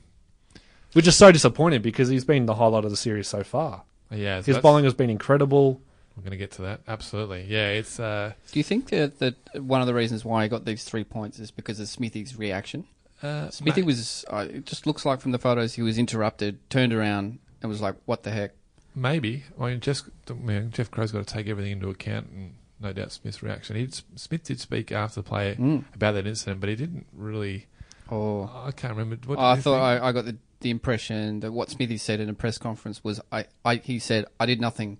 Which 0.94 1.08
is 1.08 1.16
so 1.16 1.32
disappointing 1.32 1.82
because 1.82 2.10
he's 2.10 2.26
been 2.26 2.46
the 2.46 2.56
highlight 2.56 2.86
of 2.86 2.92
the 2.92 2.98
series 2.98 3.28
so 3.28 3.44
far. 3.44 3.84
yeah. 4.12 4.42
His 4.42 4.58
bowling 4.60 4.86
has 4.86 4.94
been 4.94 5.10
incredible. 5.10 5.82
I'm 6.16 6.24
going 6.24 6.32
to 6.32 6.38
get 6.38 6.52
to 6.54 6.64
that. 6.64 6.82
Absolutely. 6.88 7.46
Yeah, 7.48 7.70
it's 7.70 8.00
uh, 8.00 8.34
Do 8.52 8.60
you 8.60 8.64
think 8.64 8.90
that, 8.90 9.20
that 9.20 9.36
one 9.62 9.82
of 9.82 9.88
the 9.88 9.94
reasons 9.94 10.26
why 10.26 10.44
he 10.44 10.50
got 10.50 10.66
these 10.66 10.84
three 10.84 11.04
points 11.04 11.38
is 11.38 11.52
because 11.52 11.80
of 11.80 11.88
Smithy's 11.88 12.36
reaction? 12.36 12.86
Uh 13.24 13.50
Smithy 13.50 13.82
ma- 13.82 13.88
was, 13.88 14.26
uh, 14.30 14.46
it 14.50 14.66
just 14.66 14.86
looks 14.86 15.06
like 15.06 15.22
from 15.22 15.32
the 15.32 15.40
photos, 15.40 15.74
he 15.74 15.82
was 15.82 15.98
interrupted, 15.98 16.60
turned 16.70 16.94
around, 16.94 17.40
and 17.62 17.70
was 17.70 17.82
like, 17.82 17.96
what 18.06 18.24
the 18.24 18.32
heck? 18.32 18.52
maybe. 18.96 19.44
I 19.60 19.70
mean, 19.70 19.80
Jeff, 19.80 20.02
I 20.30 20.34
mean, 20.34 20.72
Jeff 20.72 20.90
Crowe's 20.90 21.12
got 21.12 21.26
to 21.26 21.34
take 21.34 21.48
everything 21.48 21.72
into 21.74 21.90
account, 21.90 22.30
and 22.32 22.54
no 22.80 22.94
doubt 22.94 23.12
Smith's 23.12 23.44
reaction. 23.44 23.76
He 23.76 23.88
Smith 24.16 24.44
did 24.44 24.60
speak 24.60 24.92
after 24.92 25.22
the 25.22 25.24
play 25.28 25.56
Mm. 25.56 25.84
about 25.96 26.14
that 26.14 26.26
incident, 26.28 26.60
but 26.60 26.70
he 26.70 26.76
didn't 26.76 27.06
really. 27.14 27.68
Or 28.10 28.50
I 28.54 28.72
can't 28.72 28.96
remember. 28.96 29.18
What 29.28 29.38
Oh, 29.40 29.46
I 29.46 29.56
thought? 29.58 29.80
I, 29.82 30.08
I 30.08 30.12
got 30.12 30.26
the 30.26 30.38
the 30.62 30.70
impression 30.72 31.42
that 31.42 31.52
what 31.52 31.70
Smithy 31.70 31.98
said 31.98 32.20
in 32.20 32.30
a 32.30 32.34
press 32.34 32.58
conference 32.58 33.04
was, 33.04 33.22
I, 33.32 33.46
I 33.64 33.76
he 33.76 34.00
said, 34.00 34.26
I 34.40 34.48
did 34.48 34.60
nothing 34.60 34.98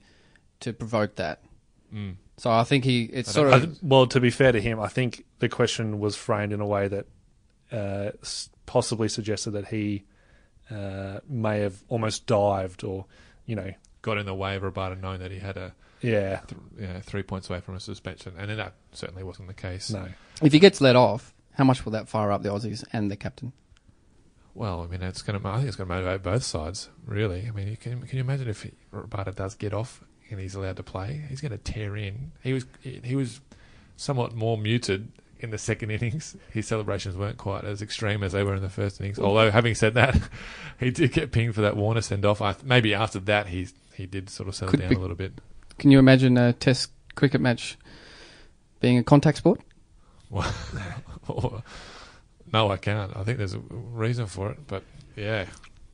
to 0.60 0.72
provoke 0.74 1.16
that. 1.16 1.42
So 2.38 2.52
I 2.52 2.64
think 2.64 2.84
he, 2.84 3.06
it's 3.06 3.32
sort 3.32 3.52
of, 3.52 3.64
th- 3.64 3.78
well, 3.82 4.06
to 4.08 4.20
be 4.20 4.30
fair 4.30 4.52
to 4.52 4.62
him, 4.62 4.80
I 4.80 4.88
think 4.88 5.26
the 5.40 5.50
question 5.50 6.00
was 6.00 6.16
framed 6.16 6.54
in 6.54 6.60
a 6.60 6.68
way 6.68 6.88
that 6.88 7.08
uh, 7.72 8.12
possibly 8.66 9.08
suggested 9.08 9.52
that 9.52 9.68
he 9.68 10.04
uh, 10.70 11.20
may 11.28 11.60
have 11.60 11.84
almost 11.88 12.26
dived, 12.26 12.84
or 12.84 13.06
you 13.46 13.56
know, 13.56 13.72
Got 14.02 14.18
in 14.18 14.26
the 14.26 14.36
way 14.36 14.56
of 14.56 14.64
Rabada 14.64 15.00
knowing 15.00 15.20
that 15.20 15.32
he 15.32 15.40
had 15.40 15.58
a 15.58 15.74
yeah, 16.02 16.42
th- 16.48 16.62
you 16.80 16.88
know, 16.88 17.00
three 17.02 17.24
points 17.24 17.50
away 17.50 17.60
from 17.60 17.76
a 17.76 17.80
suspension, 17.80 18.34
and 18.38 18.50
then 18.50 18.58
that 18.58 18.74
certainly 18.92 19.24
wasn't 19.24 19.48
the 19.48 19.54
case. 19.54 19.90
no. 19.90 20.08
if 20.42 20.54
he 20.54 20.60
gets 20.60 20.80
let 20.80 20.96
off, 20.96 21.34
how 21.54 21.64
much 21.64 21.84
will 21.86 21.92
that 21.94 22.08
fire 22.08 22.32
up 22.32 22.44
the 22.44 22.50
Aussies 22.50 22.84
and 22.94 23.10
the 23.10 23.16
captain? 23.16 23.52
Well, 24.54 24.82
I 24.82 24.88
mean, 24.88 25.02
it's 25.02 25.22
going 25.22 25.40
to. 25.40 25.48
I 25.48 25.58
think 25.58 25.68
it's 25.68 25.76
going 25.76 25.88
to 25.88 25.96
motivate 25.96 26.24
both 26.24 26.44
sides. 26.44 26.90
Really, 27.06 27.48
I 27.48 27.52
mean, 27.52 27.68
you 27.68 27.78
can 27.78 28.02
can 28.02 28.18
you 28.18 28.24
imagine 28.24 28.48
if 28.48 28.64
he, 28.64 28.72
Rabada 28.94 29.36
does 29.36 29.56
get 29.56 29.74
off 29.74 30.04
and 30.30 30.40
he's 30.40 30.56
allowed 30.56 30.78
to 30.78 30.84
play? 30.84 31.26
He's 31.30 31.42
going 31.42 31.52
to 31.52 31.58
tear 31.58 31.96
in. 31.96 32.32
He 32.42 32.54
was 32.54 32.66
he 32.82 33.16
was 33.16 33.40
somewhat 33.98 34.36
more 34.36 34.58
muted 34.58 35.12
in 35.40 35.50
the 35.52 35.58
second 35.58 35.92
innings. 35.92 36.36
His 36.52 36.68
celebrations 36.68 37.16
weren't 37.16 37.38
quite 37.38 37.64
as 37.64 37.82
extreme 37.82 38.24
as 38.24 38.32
they 38.32 38.44
were 38.44 38.56
in 38.56 38.62
the 38.62 38.70
first 38.70 39.00
innings. 39.00 39.20
Although, 39.20 39.52
having 39.52 39.76
said 39.76 39.94
that, 39.96 40.18
he 40.80 40.92
did 40.92 41.12
get 41.14 41.32
pinged 41.32 41.56
for 41.56 41.62
that 41.62 41.76
Warner 41.78 42.02
send 42.02 42.26
off. 42.26 42.42
Maybe 42.64 42.94
after 42.94 43.20
that, 43.22 43.48
he 43.48 43.68
he 43.96 44.06
did 44.06 44.30
sort 44.30 44.50
of 44.50 44.56
settle 44.56 44.72
Could 44.72 44.80
down 44.82 44.90
be- 44.90 44.96
a 44.96 45.00
little 45.00 45.16
bit. 45.16 45.34
Can 45.78 45.92
you 45.92 46.00
imagine 46.00 46.38
a 46.38 46.54
Test 46.54 46.92
cricket 47.16 47.40
match 47.42 47.78
being 48.80 48.98
a 48.98 49.04
contact 49.04 49.38
sport? 49.40 49.62
No, 52.54 52.72
I 52.72 52.78
can't. 52.78 53.16
I 53.16 53.24
think 53.24 53.38
there's 53.40 53.54
a 53.56 53.60
reason 53.60 54.26
for 54.26 54.52
it, 54.52 54.60
but 54.68 54.84
yeah. 55.18 55.46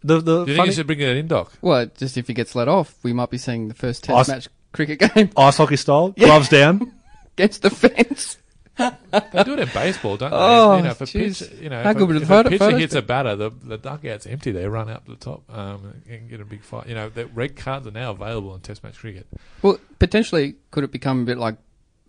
The 0.04 0.20
the 0.20 0.46
Do 0.46 0.52
you 0.52 0.58
think 0.58 0.58
funny, 0.58 0.70
you 0.70 0.74
should 0.74 0.88
bring 0.88 1.00
it 1.00 1.18
in, 1.18 1.28
Doc? 1.28 1.52
Well, 1.62 1.88
just 1.98 2.18
if 2.18 2.28
he 2.28 2.34
gets 2.34 2.56
let 2.56 2.68
off, 2.68 2.96
we 3.04 3.14
might 3.14 3.30
be 3.32 3.38
seeing 3.40 3.70
the 3.70 3.74
first 3.74 4.04
Test 4.04 4.16
Ice- 4.20 4.28
match 4.28 4.48
cricket 4.72 5.00
game 5.16 5.30
ice 5.38 5.58
hockey 5.58 5.78
style, 5.78 6.10
gloves 6.12 6.50
down. 6.50 6.94
against 7.36 7.62
the 7.64 7.70
fence. 7.72 8.38
They 8.77 9.44
do 9.44 9.53
it 9.53 9.60
in 9.60 9.70
baseball, 9.74 10.18
don't 10.18 10.32
they? 10.32 10.38
Oh, 10.42 10.77
you 10.77 10.84
know, 10.84 10.89
if 10.92 11.01
a 11.01 11.06
jeez. 11.06 11.48
pitch, 11.50 11.62
you 11.62 11.70
know, 11.70 11.84
How 11.84 11.92
if, 11.92 11.98
good 11.98 12.10
a, 12.12 12.15
if 12.22 12.27
photo- 12.27 12.48
a 12.48 12.51
pitcher 12.51 12.60
photos 12.65 12.80
hits 12.80 12.96
a 12.96 13.01
batter, 13.01 13.36
the 13.36 13.50
the 13.51 13.77
dugout's 13.77 14.25
empty. 14.25 14.51
They 14.51 14.68
run 14.68 14.89
up 14.89 15.06
the 15.08 15.15
top 15.15 15.44
um, 15.56 16.01
and 16.10 16.30
get 16.30 16.42
a 16.42 16.46
big 16.46 16.63
fight. 16.63 16.88
You 16.88 16.96
know, 16.96 17.10
the 17.10 17.27
red 17.27 17.56
cards 17.56 17.86
are 17.88 17.92
now 17.92 18.12
available 18.12 18.56
in 18.56 18.62
Test 18.62 18.84
match 18.84 18.98
cricket. 18.98 19.27
Well, 19.62 19.80
potentially, 20.00 20.56
could 20.72 20.84
it 20.84 20.92
become 20.92 21.22
a 21.22 21.25
bit 21.25 21.38
like 21.38 21.58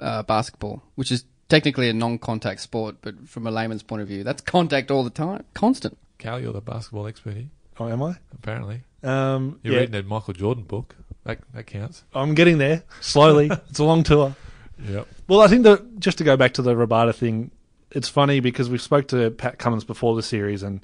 uh, 0.01 0.23
basketball, 0.23 0.83
which 0.95 1.13
is 1.13 1.25
technically 1.51 1.91
a 1.91 1.93
non-contact 1.93 2.61
sport, 2.61 2.97
but 3.03 3.29
from 3.29 3.47
a 3.47 3.51
layman's 3.51 3.83
point 3.83 4.01
of 4.01 4.09
view, 4.09 4.25
that's 4.25 4.41
contact 4.41 4.91
all 4.91 5.05
the 5.05 5.11
time, 5.11 5.45
constant. 5.53 5.99
Cal, 6.19 6.41
you're 6.41 6.53
the 6.55 6.63
basketball 6.63 7.07
expert 7.07 7.35
here, 7.35 7.49
Oh, 7.79 7.89
am 7.89 8.03
I? 8.03 8.17
apparently. 8.33 8.81
Um, 9.03 9.61
You're 9.63 9.75
yeah, 9.75 9.81
reading 9.81 9.97
a 9.97 10.03
Michael 10.03 10.33
Jordan 10.33 10.65
book. 10.65 10.97
That 11.25 11.41
that 11.53 11.67
counts. 11.67 12.05
I'm 12.15 12.35
getting 12.35 12.57
there 12.59 12.83
slowly. 13.01 13.51
it's 13.69 13.79
a 13.79 13.85
long 13.85 14.03
tour. 14.03 14.35
Yep. 14.83 15.07
Well, 15.29 15.41
I 15.41 15.49
think 15.49 15.63
that 15.65 15.99
just 16.01 16.19
to 16.19 16.25
go 16.25 16.37
back 16.37 16.55
to 16.55 16.63
the 16.63 16.75
Rabada 16.75 17.15
thing, 17.15 17.51
it's 17.91 18.09
funny 18.09 18.41
because 18.41 18.69
we 18.69 18.79
spoke 18.79 19.09
to 19.09 19.31
Pat 19.31 19.59
Cummins 19.59 19.85
before 19.85 20.17
the 20.17 20.23
series, 20.23 20.63
and 20.63 20.81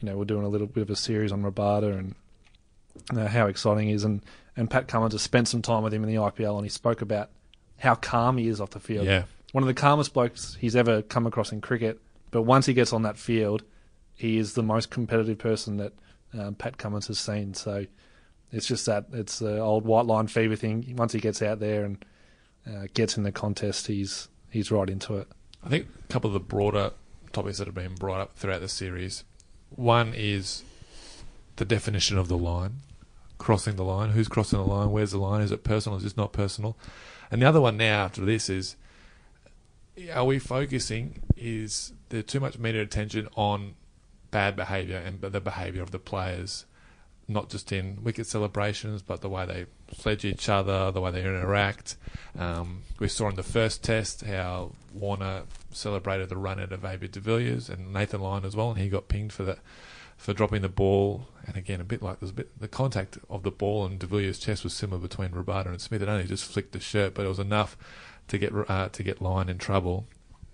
you 0.00 0.06
know 0.06 0.16
we're 0.16 0.24
doing 0.24 0.44
a 0.44 0.48
little 0.48 0.66
bit 0.66 0.82
of 0.82 0.90
a 0.90 0.96
series 0.96 1.32
on 1.32 1.42
Rabada 1.42 1.96
and 1.96 2.14
uh, 3.16 3.28
how 3.28 3.46
exciting 3.46 3.88
he 3.88 3.94
is, 3.94 4.04
and 4.04 4.22
and 4.56 4.68
Pat 4.70 4.88
Cummins 4.88 5.12
has 5.14 5.22
spent 5.22 5.48
some 5.48 5.62
time 5.62 5.82
with 5.82 5.94
him 5.94 6.02
in 6.02 6.08
the 6.08 6.16
IPL, 6.16 6.56
and 6.56 6.64
he 6.64 6.70
spoke 6.70 7.02
about 7.02 7.30
how 7.78 7.94
calm 7.94 8.36
he 8.36 8.48
is 8.48 8.60
off 8.60 8.70
the 8.70 8.80
field. 8.80 9.06
Yeah. 9.06 9.24
one 9.52 9.62
of 9.62 9.68
the 9.68 9.74
calmest 9.74 10.12
blokes 10.12 10.56
he's 10.60 10.76
ever 10.76 11.02
come 11.02 11.26
across 11.26 11.50
in 11.52 11.60
cricket. 11.60 12.00
But 12.30 12.42
once 12.42 12.66
he 12.66 12.74
gets 12.74 12.92
on 12.92 13.02
that 13.02 13.16
field, 13.16 13.64
he 14.14 14.38
is 14.38 14.54
the 14.54 14.62
most 14.62 14.90
competitive 14.90 15.38
person 15.38 15.78
that 15.78 15.92
um, 16.38 16.54
Pat 16.54 16.78
Cummins 16.78 17.06
has 17.08 17.18
seen. 17.18 17.54
So 17.54 17.86
it's 18.52 18.66
just 18.66 18.86
that 18.86 19.06
it's 19.12 19.38
the 19.38 19.58
old 19.58 19.84
white 19.84 20.06
line 20.06 20.26
fever 20.26 20.56
thing. 20.56 20.94
Once 20.96 21.12
he 21.12 21.20
gets 21.20 21.42
out 21.42 21.58
there 21.58 21.84
and 21.84 22.04
uh, 22.66 22.86
gets 22.94 23.16
in 23.16 23.22
the 23.22 23.32
contest, 23.32 23.86
he's 23.86 24.28
he's 24.50 24.70
right 24.70 24.88
into 24.88 25.16
it. 25.16 25.28
I 25.64 25.68
think 25.68 25.86
a 25.98 26.12
couple 26.12 26.28
of 26.28 26.34
the 26.34 26.40
broader 26.40 26.92
topics 27.32 27.58
that 27.58 27.66
have 27.66 27.74
been 27.74 27.94
brought 27.94 28.20
up 28.20 28.36
throughout 28.36 28.60
the 28.60 28.68
series. 28.68 29.24
One 29.70 30.12
is 30.16 30.64
the 31.56 31.64
definition 31.64 32.18
of 32.18 32.28
the 32.28 32.38
line, 32.38 32.76
crossing 33.38 33.76
the 33.76 33.84
line. 33.84 34.10
Who's 34.10 34.28
crossing 34.28 34.58
the 34.58 34.64
line? 34.64 34.90
Where's 34.90 35.12
the 35.12 35.18
line? 35.18 35.42
Is 35.42 35.52
it 35.52 35.62
personal? 35.62 35.98
Is 35.98 36.04
it 36.04 36.16
not 36.16 36.32
personal? 36.32 36.76
And 37.30 37.40
the 37.40 37.46
other 37.46 37.60
one 37.60 37.76
now 37.76 38.04
after 38.04 38.24
this 38.24 38.48
is, 38.48 38.76
are 40.12 40.24
we 40.24 40.38
focusing? 40.38 41.22
Is 41.36 41.92
there 42.08 42.22
too 42.22 42.40
much 42.40 42.58
media 42.58 42.82
attention 42.82 43.28
on 43.36 43.74
bad 44.30 44.56
behaviour 44.56 44.96
and 44.96 45.20
the 45.20 45.40
behaviour 45.40 45.82
of 45.82 45.92
the 45.92 45.98
players? 45.98 46.64
Not 47.30 47.48
just 47.48 47.70
in 47.70 48.02
wicket 48.02 48.26
celebrations, 48.26 49.02
but 49.02 49.20
the 49.20 49.28
way 49.28 49.46
they 49.46 49.66
sledge 49.92 50.24
each 50.24 50.48
other, 50.48 50.90
the 50.90 51.00
way 51.00 51.12
they 51.12 51.20
interact. 51.20 51.96
Um, 52.36 52.82
we 52.98 53.06
saw 53.06 53.28
in 53.28 53.36
the 53.36 53.44
first 53.44 53.84
test 53.84 54.22
how 54.22 54.72
Warner 54.92 55.42
celebrated 55.70 56.28
the 56.28 56.36
run 56.36 56.58
out 56.58 56.72
of 56.72 56.84
AB 56.84 57.06
de 57.06 57.20
Villiers 57.20 57.68
and 57.68 57.92
Nathan 57.92 58.20
Lyon 58.20 58.44
as 58.44 58.56
well, 58.56 58.70
and 58.70 58.80
he 58.80 58.88
got 58.88 59.06
pinged 59.06 59.32
for 59.32 59.44
that 59.44 59.60
for 60.16 60.34
dropping 60.34 60.62
the 60.62 60.68
ball. 60.68 61.28
And 61.46 61.56
again, 61.56 61.80
a 61.80 61.84
bit 61.84 62.02
like 62.02 62.18
there's 62.18 62.30
a 62.30 62.34
bit 62.34 62.60
the 62.60 62.68
contact 62.68 63.18
of 63.28 63.44
the 63.44 63.50
ball 63.52 63.86
and 63.86 63.98
de 63.98 64.06
Villiers' 64.06 64.40
chest 64.40 64.64
was 64.64 64.74
similar 64.74 65.00
between 65.00 65.30
Rabada 65.30 65.66
and 65.66 65.80
Smith. 65.80 66.02
It 66.02 66.08
only 66.08 66.24
just 66.24 66.44
flicked 66.44 66.72
the 66.72 66.80
shirt, 66.80 67.14
but 67.14 67.24
it 67.24 67.28
was 67.28 67.38
enough 67.38 67.76
to 68.26 68.38
get 68.38 68.52
uh, 68.68 68.88
to 68.88 69.02
get 69.04 69.22
Lyon 69.22 69.48
in 69.48 69.58
trouble. 69.58 70.06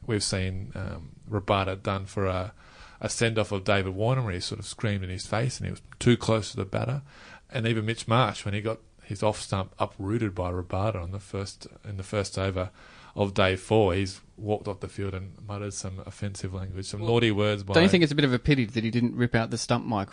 We've 0.06 0.23
seen 0.23 0.73
um, 0.75 1.12
Rabada 1.30 1.83
done 1.83 2.04
for 2.04 2.26
a 2.26 2.52
a 3.00 3.09
send 3.09 3.38
off 3.38 3.53
of 3.53 3.65
David 3.65 3.95
Warner 3.95 4.23
where 4.23 4.35
he 4.35 4.41
sort 4.41 4.59
of 4.59 4.67
screamed 4.67 5.05
in 5.05 5.11
his 5.11 5.26
face 5.26 5.59
and 5.59 5.67
he 5.67 5.71
was 5.71 5.83
too 5.99 6.17
close 6.17 6.50
to 6.50 6.57
the 6.57 6.65
batter. 6.65 7.03
And 7.50 7.67
even 7.67 7.87
Mitch 7.87 8.09
Marsh 8.09 8.45
when 8.45 8.55
he 8.55 8.61
got 8.61 8.81
his 9.03 9.23
off 9.23 9.41
stump 9.41 9.75
uprooted 9.79 10.35
by 10.35 10.50
Rabada 10.50 11.03
on 11.03 11.12
the 11.12 11.21
first 11.21 11.67
in 11.88 11.97
the 11.97 12.03
first 12.03 12.38
over 12.38 12.71
of 13.15 13.33
day 13.33 13.57
four, 13.57 13.95
he's 13.95 14.21
walked 14.37 14.69
off 14.69 14.81
the 14.81 14.88
field 14.88 15.15
and 15.15 15.33
muttered 15.47 15.73
some 15.73 16.03
offensive 16.05 16.53
language, 16.53 16.87
some 16.87 17.00
naughty 17.00 17.31
words. 17.31 17.62
By 17.62 17.75
Don't 17.75 17.85
you 17.85 17.88
think 17.88 18.03
it's 18.03 18.12
a 18.12 18.17
bit 18.17 18.26
of 18.26 18.33
a 18.33 18.38
pity 18.38 18.67
that 18.67 18.85
he 18.85 18.91
didn't 18.91 19.17
rip 19.17 19.35
out 19.35 19.50
the 19.50 19.57
stump 19.57 19.87
mic 19.87 20.09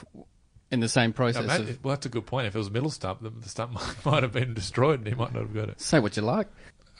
in 0.72 0.80
the 0.80 0.88
same 0.88 1.12
process? 1.12 1.46
mate, 1.46 1.70
of, 1.70 1.84
well, 1.84 1.96
that's 1.96 2.06
a 2.06 2.10
good 2.10 2.25
point. 2.25 2.48
If 2.48 2.56
it 2.56 2.58
was 2.58 2.72
middle 2.72 2.90
stump, 2.90 3.22
the, 3.22 3.30
the 3.30 3.50
stump 3.50 3.74
might, 4.06 4.06
might 4.06 4.24
have 4.24 4.32
been 4.32 4.54
destroyed 4.54 5.00
and 5.00 5.08
he 5.08 5.16
might 5.16 5.34
not 5.34 5.42
have 5.42 5.54
got 5.54 5.70
it. 5.70 5.82
say 5.82 6.00
what 6.00 6.16
you 6.16 6.24
like. 6.24 6.48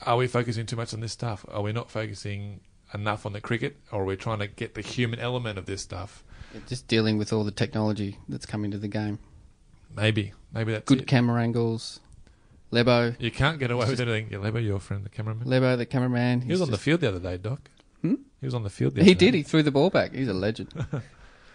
Are 0.04 0.16
we 0.16 0.26
focusing 0.26 0.66
too 0.66 0.76
much 0.76 0.92
on 0.92 1.00
this 1.00 1.12
stuff? 1.12 1.46
Are 1.48 1.62
we 1.62 1.72
not 1.72 1.90
focusing 1.90 2.60
enough 2.94 3.26
on 3.26 3.32
the 3.32 3.40
cricket, 3.40 3.76
or 3.92 4.00
we're 4.00 4.12
we 4.12 4.16
trying 4.16 4.38
to 4.38 4.46
get 4.46 4.74
the 4.74 4.80
human 4.80 5.18
element 5.18 5.58
of 5.58 5.66
this 5.66 5.82
stuff? 5.82 6.22
Just 6.68 6.86
dealing 6.88 7.18
with 7.18 7.32
all 7.32 7.42
the 7.44 7.50
technology 7.50 8.18
that's 8.28 8.46
coming 8.46 8.70
to 8.70 8.78
the 8.78 8.88
game. 8.88 9.18
Maybe, 9.96 10.32
maybe 10.52 10.72
that's 10.72 10.84
Good 10.86 11.00
it. 11.02 11.06
camera 11.06 11.42
angles. 11.42 12.00
Lebo, 12.70 13.14
You 13.18 13.30
can't 13.30 13.58
get 13.58 13.70
away 13.70 13.88
with 13.88 14.00
anything. 14.00 14.28
Yeah, 14.30 14.38
Lebo, 14.38 14.58
your 14.58 14.80
friend, 14.80 15.04
the 15.04 15.08
cameraman. 15.08 15.48
Lebo, 15.48 15.76
the 15.76 15.86
cameraman. 15.86 16.40
he 16.42 16.48
was 16.50 16.60
he's 16.60 16.66
on 16.68 16.70
the 16.72 16.78
field 16.78 17.00
the 17.00 17.08
other 17.08 17.20
day, 17.20 17.36
Doc. 17.36 17.70
Hmm? 18.02 18.14
He 18.40 18.46
was 18.46 18.54
on 18.54 18.62
the 18.64 18.70
field. 18.70 18.94
The 18.94 19.02
He 19.04 19.10
other 19.10 19.18
day. 19.18 19.26
did. 19.26 19.34
He 19.34 19.42
threw 19.42 19.62
the 19.62 19.70
ball 19.70 19.90
back. 19.90 20.12
He's 20.14 20.28
a 20.28 20.34
legend. 20.34 20.72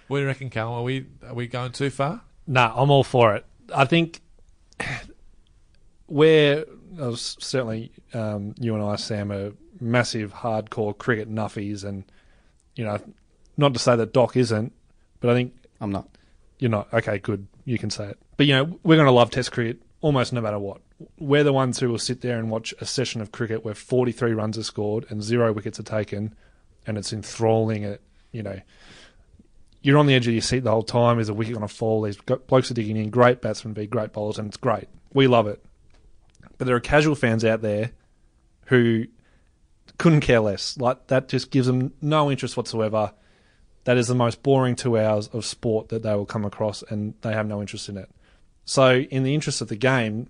What 0.08 0.18
do 0.18 0.22
you 0.22 0.28
reckon, 0.28 0.50
Cal? 0.50 0.74
Are 0.74 0.82
we 0.82 1.06
are 1.28 1.36
we 1.36 1.46
going 1.46 1.72
too 1.72 1.92
far? 1.92 2.22
Nah, 2.48 2.74
I'm 2.76 2.90
all 2.90 3.04
for 3.04 3.36
it. 3.36 3.46
I 3.76 3.86
think 3.86 4.22
we're 6.08 6.66
uh, 7.00 7.16
certainly 7.16 7.92
um, 8.14 8.56
you 8.60 8.74
and 8.74 8.84
I, 8.84 8.96
Sam, 8.96 9.32
are 9.32 9.52
massive 9.82 10.34
hardcore 10.34 10.98
cricket 10.98 11.30
nuffies, 11.30 11.84
and 11.84 12.04
you 12.76 12.84
know, 12.86 13.00
not 13.58 13.74
to 13.74 13.80
say 13.80 13.96
that 13.96 14.14
Doc 14.14 14.36
isn't, 14.38 14.74
but 15.20 15.30
I 15.30 15.34
think 15.34 15.54
I'm 15.82 15.92
not. 15.92 16.08
you're 16.60 16.72
not. 16.72 16.94
Okay, 16.94 17.20
good. 17.20 17.48
You 17.66 17.78
can 17.78 17.90
say 17.90 18.10
it. 18.10 18.20
But 18.38 18.46
you 18.46 18.54
know, 18.54 18.80
we're 18.84 18.96
going 18.96 19.06
to 19.06 19.12
love 19.12 19.32
Test 19.32 19.52
cricket 19.52 19.82
almost 20.02 20.34
no 20.34 20.42
matter 20.42 20.60
what. 20.60 20.82
We're 21.18 21.44
the 21.44 21.54
ones 21.54 21.80
who 21.80 21.90
will 21.90 21.98
sit 21.98 22.22
there 22.22 22.38
and 22.38 22.50
watch 22.50 22.74
a 22.82 22.86
session 22.86 23.22
of 23.22 23.32
cricket 23.32 23.64
where 23.64 23.74
43 23.74 24.34
runs 24.34 24.58
are 24.58 24.64
scored 24.64 25.06
and 25.10 25.24
zero 25.24 25.54
wickets 25.54 25.80
are 25.80 25.84
taken, 25.84 26.36
and 26.86 26.98
it's 26.98 27.14
enthralling. 27.14 27.84
It, 27.84 28.02
you 28.32 28.44
know, 28.44 28.60
you're 29.82 29.98
on 29.98 30.08
the 30.08 30.16
edge 30.16 30.28
of 30.28 30.34
your 30.34 30.42
seat 30.42 30.64
the 30.64 30.72
whole 30.72 30.84
time. 30.84 31.20
Is 31.20 31.30
a 31.30 31.34
wicket 31.34 31.56
going 31.56 31.68
to 31.68 31.74
fall? 31.74 32.02
These 32.02 32.18
blokes 32.18 32.72
are 32.72 32.74
digging 32.74 32.98
in. 32.98 33.10
Great 33.10 33.42
batsmen 33.42 33.74
be 33.74 33.88
great 33.88 34.14
bowlers, 34.14 34.38
and 34.38 34.48
it's 34.48 34.58
great. 34.58 34.88
We 35.14 35.28
love 35.28 35.48
it. 35.48 35.64
But 36.58 36.68
there 36.68 36.76
are 36.76 36.82
casual 36.82 37.16
fans 37.16 37.46
out 37.46 37.62
there 37.62 37.92
who 38.66 39.06
couldn't 39.98 40.22
care 40.22 40.40
less. 40.40 40.78
Like 40.78 41.08
that 41.08 41.28
just 41.30 41.52
gives 41.52 41.68
them 41.68 41.94
no 42.02 42.30
interest 42.30 42.56
whatsoever. 42.58 43.12
That 43.86 43.98
is 43.98 44.08
the 44.08 44.16
most 44.16 44.44
boring 44.44 44.76
two 44.76 44.98
hours 44.98 45.28
of 45.30 45.46
sport 45.46 45.90
that 45.90 46.04
they 46.04 46.14
will 46.14 46.26
come 46.26 46.46
across, 46.46 46.84
and 46.84 47.14
they 47.22 47.34
have 47.34 47.48
no 47.48 47.62
interest 47.62 47.90
in 47.90 47.98
it. 47.98 48.10
So, 48.66 48.98
in 49.00 49.24
the 49.24 49.34
interest 49.34 49.62
of 49.62 49.68
the 49.70 49.76
game, 49.76 50.30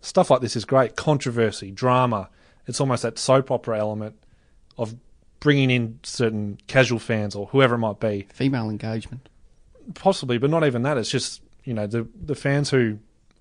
stuff 0.00 0.30
like 0.30 0.40
this 0.40 0.54
is 0.54 0.64
great. 0.64 0.94
Controversy, 0.94 1.70
drama. 1.72 2.28
It's 2.66 2.80
almost 2.80 3.02
that 3.02 3.18
soap 3.18 3.50
opera 3.50 3.78
element 3.78 4.16
of 4.78 4.94
bringing 5.40 5.70
in 5.70 5.98
certain 6.02 6.58
casual 6.68 6.98
fans 6.98 7.34
or 7.34 7.46
whoever 7.46 7.74
it 7.74 7.78
might 7.78 8.00
be, 8.00 8.26
Female 8.32 8.70
engagement. 8.70 9.28
possibly, 9.94 10.38
but 10.38 10.50
not 10.50 10.64
even 10.64 10.82
that. 10.82 10.96
It's 10.98 11.10
just 11.10 11.42
you 11.64 11.74
know 11.74 11.86
the 11.86 12.06
the 12.24 12.34
fans 12.34 12.70
who 12.70 12.98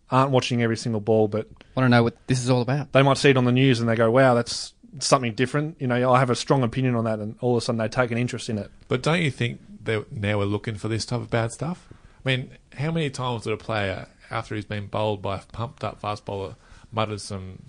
aren't 0.10 0.32
watching 0.32 0.62
every 0.64 0.78
single 0.78 1.02
ball, 1.02 1.28
but 1.28 1.48
Want 1.76 1.86
to 1.86 1.90
know 1.90 2.04
what 2.04 2.16
this 2.28 2.40
is 2.44 2.50
all 2.50 2.62
about? 2.62 2.92
they 2.94 3.02
might 3.04 3.18
see 3.18 3.30
it 3.30 3.38
on 3.38 3.46
the 3.46 3.52
news 3.52 3.80
and 3.80 3.88
they 3.88 3.96
go, 3.96 4.10
"Wow, 4.10 4.34
that's 4.34 4.74
something 5.00 5.34
different." 5.34 5.78
You 5.80 5.88
know, 5.88 6.12
I 6.12 6.20
have 6.20 6.30
a 6.30 6.36
strong 6.36 6.64
opinion 6.64 6.96
on 6.96 7.06
that, 7.06 7.20
and 7.20 7.36
all 7.42 7.56
of 7.56 7.64
a 7.64 7.66
sudden 7.66 7.80
they 7.80 7.88
take 7.88 8.12
an 8.12 8.18
interest 8.18 8.50
in 8.50 8.58
it. 8.58 8.70
But 8.88 9.02
don't 9.02 9.22
you 9.22 9.32
think 9.32 9.60
that 9.86 10.12
now 10.12 10.38
we're 10.38 10.46
looking 10.46 10.76
for 10.76 10.88
this 10.88 11.06
type 11.06 11.20
of 11.22 11.30
bad 11.30 11.52
stuff? 11.52 11.88
I 12.26 12.30
mean, 12.30 12.52
how 12.78 12.92
many 12.92 13.10
times 13.10 13.44
did 13.44 13.54
a 13.54 13.58
player, 13.58 14.08
after 14.32 14.56
he's 14.56 14.66
been 14.66 14.88
bowled 14.88 15.22
by 15.22 15.38
a 15.38 15.42
pumped 15.52 15.84
up 15.84 16.00
fast 16.00 16.26
bowler, 16.26 16.56
mutter 16.92 17.18
some 17.18 17.62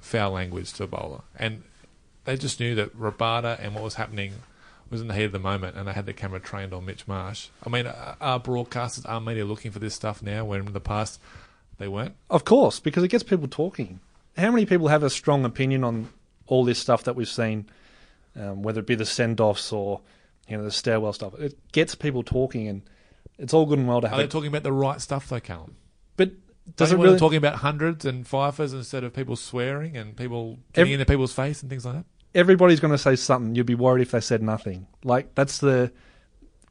foul 0.00 0.32
language 0.32 0.72
to 0.74 0.84
a 0.84 0.86
bowler? 0.86 1.20
And 1.38 1.62
they 2.24 2.36
just 2.36 2.58
knew 2.58 2.74
that 2.74 2.98
Rabada 2.98 3.58
and 3.60 3.74
what 3.74 3.84
was 3.84 3.94
happening 3.94 4.32
was 4.90 5.00
in 5.00 5.08
the 5.08 5.14
heat 5.14 5.24
of 5.24 5.32
the 5.32 5.38
moment, 5.38 5.76
and 5.76 5.88
they 5.88 5.92
had 5.92 6.04
the 6.06 6.12
camera 6.12 6.38
trained 6.38 6.74
on 6.74 6.84
Mitch 6.84 7.08
Marsh. 7.08 7.48
I 7.64 7.70
mean, 7.70 7.86
are- 7.86 8.16
are 8.20 8.40
broadcasters, 8.40 9.08
are 9.08 9.20
media 9.20 9.44
looking 9.44 9.70
for 9.70 9.78
this 9.78 9.94
stuff 9.94 10.22
now 10.22 10.44
when 10.44 10.66
in 10.66 10.72
the 10.72 10.80
past 10.80 11.20
they 11.78 11.88
weren't? 11.88 12.14
Of 12.28 12.44
course, 12.44 12.78
because 12.78 13.02
it 13.02 13.08
gets 13.08 13.22
people 13.22 13.48
talking. 13.48 14.00
How 14.36 14.50
many 14.50 14.66
people 14.66 14.88
have 14.88 15.02
a 15.02 15.10
strong 15.10 15.44
opinion 15.44 15.82
on 15.84 16.08
all 16.52 16.64
this 16.64 16.78
stuff 16.78 17.04
that 17.04 17.16
we've 17.16 17.28
seen, 17.28 17.66
um, 18.36 18.62
whether 18.62 18.80
it 18.80 18.86
be 18.86 18.94
the 18.94 19.06
send 19.06 19.40
offs 19.40 19.72
or 19.72 20.00
you 20.48 20.56
know 20.56 20.64
the 20.64 20.70
stairwell 20.70 21.12
stuff? 21.12 21.34
It 21.38 21.54
gets 21.72 21.94
people 21.94 22.22
talking, 22.22 22.68
and 22.68 22.82
it's 23.38 23.54
all 23.54 23.66
good 23.66 23.78
and 23.78 23.88
well 23.88 24.00
to 24.02 24.08
have. 24.08 24.18
Are 24.18 24.22
they 24.22 24.24
it. 24.24 24.30
talking 24.30 24.48
about 24.48 24.62
the 24.62 24.72
right 24.72 25.00
stuff, 25.00 25.28
though, 25.28 25.40
Callum? 25.40 25.76
but 26.16 26.28
Does 26.76 26.90
does 26.90 26.92
it 26.92 26.98
really? 26.98 27.18
talking 27.18 27.38
about 27.38 27.56
hundreds 27.56 28.04
and 28.04 28.26
fifers 28.26 28.72
instead 28.72 29.02
of 29.04 29.12
people 29.14 29.34
swearing 29.36 29.96
and 29.96 30.16
people 30.16 30.58
getting 30.74 30.92
Ev- 30.92 31.00
into 31.00 31.10
people's 31.12 31.32
face 31.32 31.62
and 31.62 31.70
things 31.70 31.84
like 31.86 31.94
that? 31.94 32.04
everybody's 32.34 32.80
going 32.80 32.92
to 32.92 32.98
say 32.98 33.14
something. 33.16 33.54
You'd 33.54 33.66
be 33.66 33.74
worried 33.74 34.02
if 34.02 34.10
they 34.12 34.20
said 34.20 34.42
nothing. 34.42 34.86
Like 35.04 35.34
that's 35.34 35.58
the. 35.58 35.92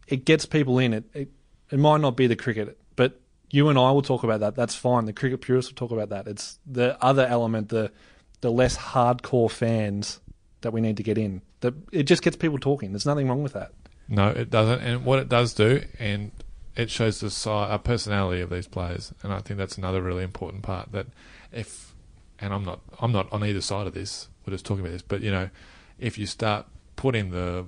It 0.08 0.26
gets 0.26 0.46
people 0.46 0.78
in. 0.80 0.94
It, 0.94 1.04
it 1.14 1.30
it 1.72 1.80
might 1.80 2.02
not 2.02 2.16
be 2.18 2.28
the 2.28 2.36
cricket, 2.36 2.78
but 2.96 3.20
you 3.50 3.70
and 3.70 3.78
I 3.78 3.92
will 3.92 4.02
talk 4.02 4.24
about 4.24 4.40
that. 4.42 4.56
That's 4.56 4.76
fine. 4.76 5.06
The 5.06 5.14
cricket 5.14 5.42
purists 5.42 5.72
will 5.72 5.76
talk 5.78 5.92
about 5.92 6.10
that. 6.10 6.28
It's 6.28 6.60
the 6.66 6.98
other 7.04 7.26
element, 7.26 7.70
the 7.70 7.92
the 8.42 8.52
less 8.52 8.78
hardcore 8.78 9.50
fans 9.50 10.20
that 10.62 10.74
we 10.74 10.82
need 10.82 10.98
to 10.98 11.04
get 11.04 11.18
in. 11.18 11.42
That 11.62 11.74
it 11.92 12.04
just 12.04 12.22
gets 12.22 12.36
people 12.36 12.60
talking. 12.60 12.92
There's 12.92 13.06
nothing 13.06 13.28
wrong 13.28 13.44
with 13.44 13.54
that. 13.54 13.72
No, 14.08 14.30
it 14.30 14.50
doesn't. 14.50 14.82
And 14.82 15.06
what 15.06 15.20
it 15.20 15.30
does 15.30 15.54
do, 15.54 15.84
and 16.00 16.32
it 16.76 16.90
shows 16.90 17.20
the 17.20 17.30
si- 17.30 17.50
uh, 17.50 17.78
personality 17.78 18.42
of 18.42 18.50
these 18.50 18.68
players, 18.68 19.14
and 19.24 19.32
I 19.32 19.40
think 19.40 19.58
that's 19.58 19.78
another 19.78 20.02
really 20.02 20.24
important 20.24 20.64
part. 20.64 20.92
That 20.92 21.08
if, 21.52 21.94
and 22.40 22.54
I'm 22.54 22.66
not, 22.66 22.82
I'm 23.00 23.12
not 23.12 23.32
on 23.32 23.44
either 23.44 23.62
side 23.62 23.88
of 23.88 23.94
this. 23.94 24.28
We're 24.46 24.54
just 24.54 24.66
talking 24.66 24.82
about 24.82 24.94
this, 24.94 25.02
but 25.02 25.22
you 25.22 25.32
know, 25.32 25.50
if 26.00 26.18
you 26.18 26.26
start 26.26 26.66
putting 26.96 27.32
the 27.32 27.66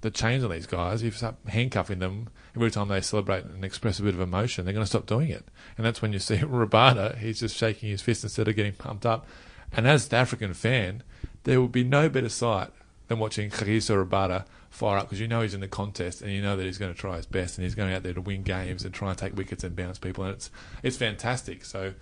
the 0.00 0.10
chains 0.10 0.44
on 0.44 0.50
these 0.50 0.66
guys, 0.66 1.02
if 1.02 1.06
you 1.06 1.10
start 1.18 1.36
handcuffing 1.48 1.98
them 1.98 2.28
every 2.54 2.70
time 2.70 2.88
they 2.88 3.00
celebrate 3.00 3.44
and 3.44 3.64
express 3.64 3.98
a 3.98 4.02
bit 4.02 4.14
of 4.14 4.20
emotion, 4.20 4.64
they're 4.64 4.74
going 4.74 4.84
to 4.84 4.88
stop 4.88 5.06
doing 5.06 5.28
it. 5.30 5.44
And 5.76 5.84
that's 5.84 6.00
when 6.00 6.12
you 6.12 6.18
see 6.18 6.36
Rabada, 6.36 7.18
he's 7.18 7.40
just 7.40 7.56
shaking 7.56 7.90
his 7.90 8.02
fist 8.02 8.22
instead 8.22 8.48
of 8.48 8.56
getting 8.56 8.72
pumped 8.72 9.04
up. 9.04 9.26
And 9.72 9.86
as 9.86 10.08
the 10.08 10.16
African 10.16 10.54
fan, 10.54 11.02
there 11.44 11.60
would 11.60 11.72
be 11.72 11.84
no 11.84 12.08
better 12.08 12.28
sight 12.28 12.70
than 13.08 13.18
watching 13.18 13.50
Kagiso 13.50 14.04
Rabada 14.04 14.44
fire 14.70 14.98
up 14.98 15.04
because 15.04 15.20
you 15.20 15.28
know 15.28 15.40
he's 15.40 15.54
in 15.54 15.60
the 15.60 15.68
contest 15.68 16.20
and 16.20 16.30
you 16.30 16.42
know 16.42 16.56
that 16.56 16.64
he's 16.64 16.76
going 16.76 16.92
to 16.92 16.98
try 16.98 17.16
his 17.16 17.24
best 17.24 17.56
and 17.56 17.64
he's 17.64 17.74
going 17.74 17.92
out 17.92 18.02
there 18.02 18.12
to 18.12 18.20
win 18.20 18.42
games 18.42 18.84
and 18.84 18.92
try 18.92 19.08
and 19.08 19.18
take 19.18 19.34
wickets 19.34 19.64
and 19.64 19.74
bounce 19.74 19.98
people 19.98 20.24
and 20.24 20.34
it's 20.34 20.50
it's 20.82 20.96
fantastic. 20.96 21.64
So, 21.64 21.94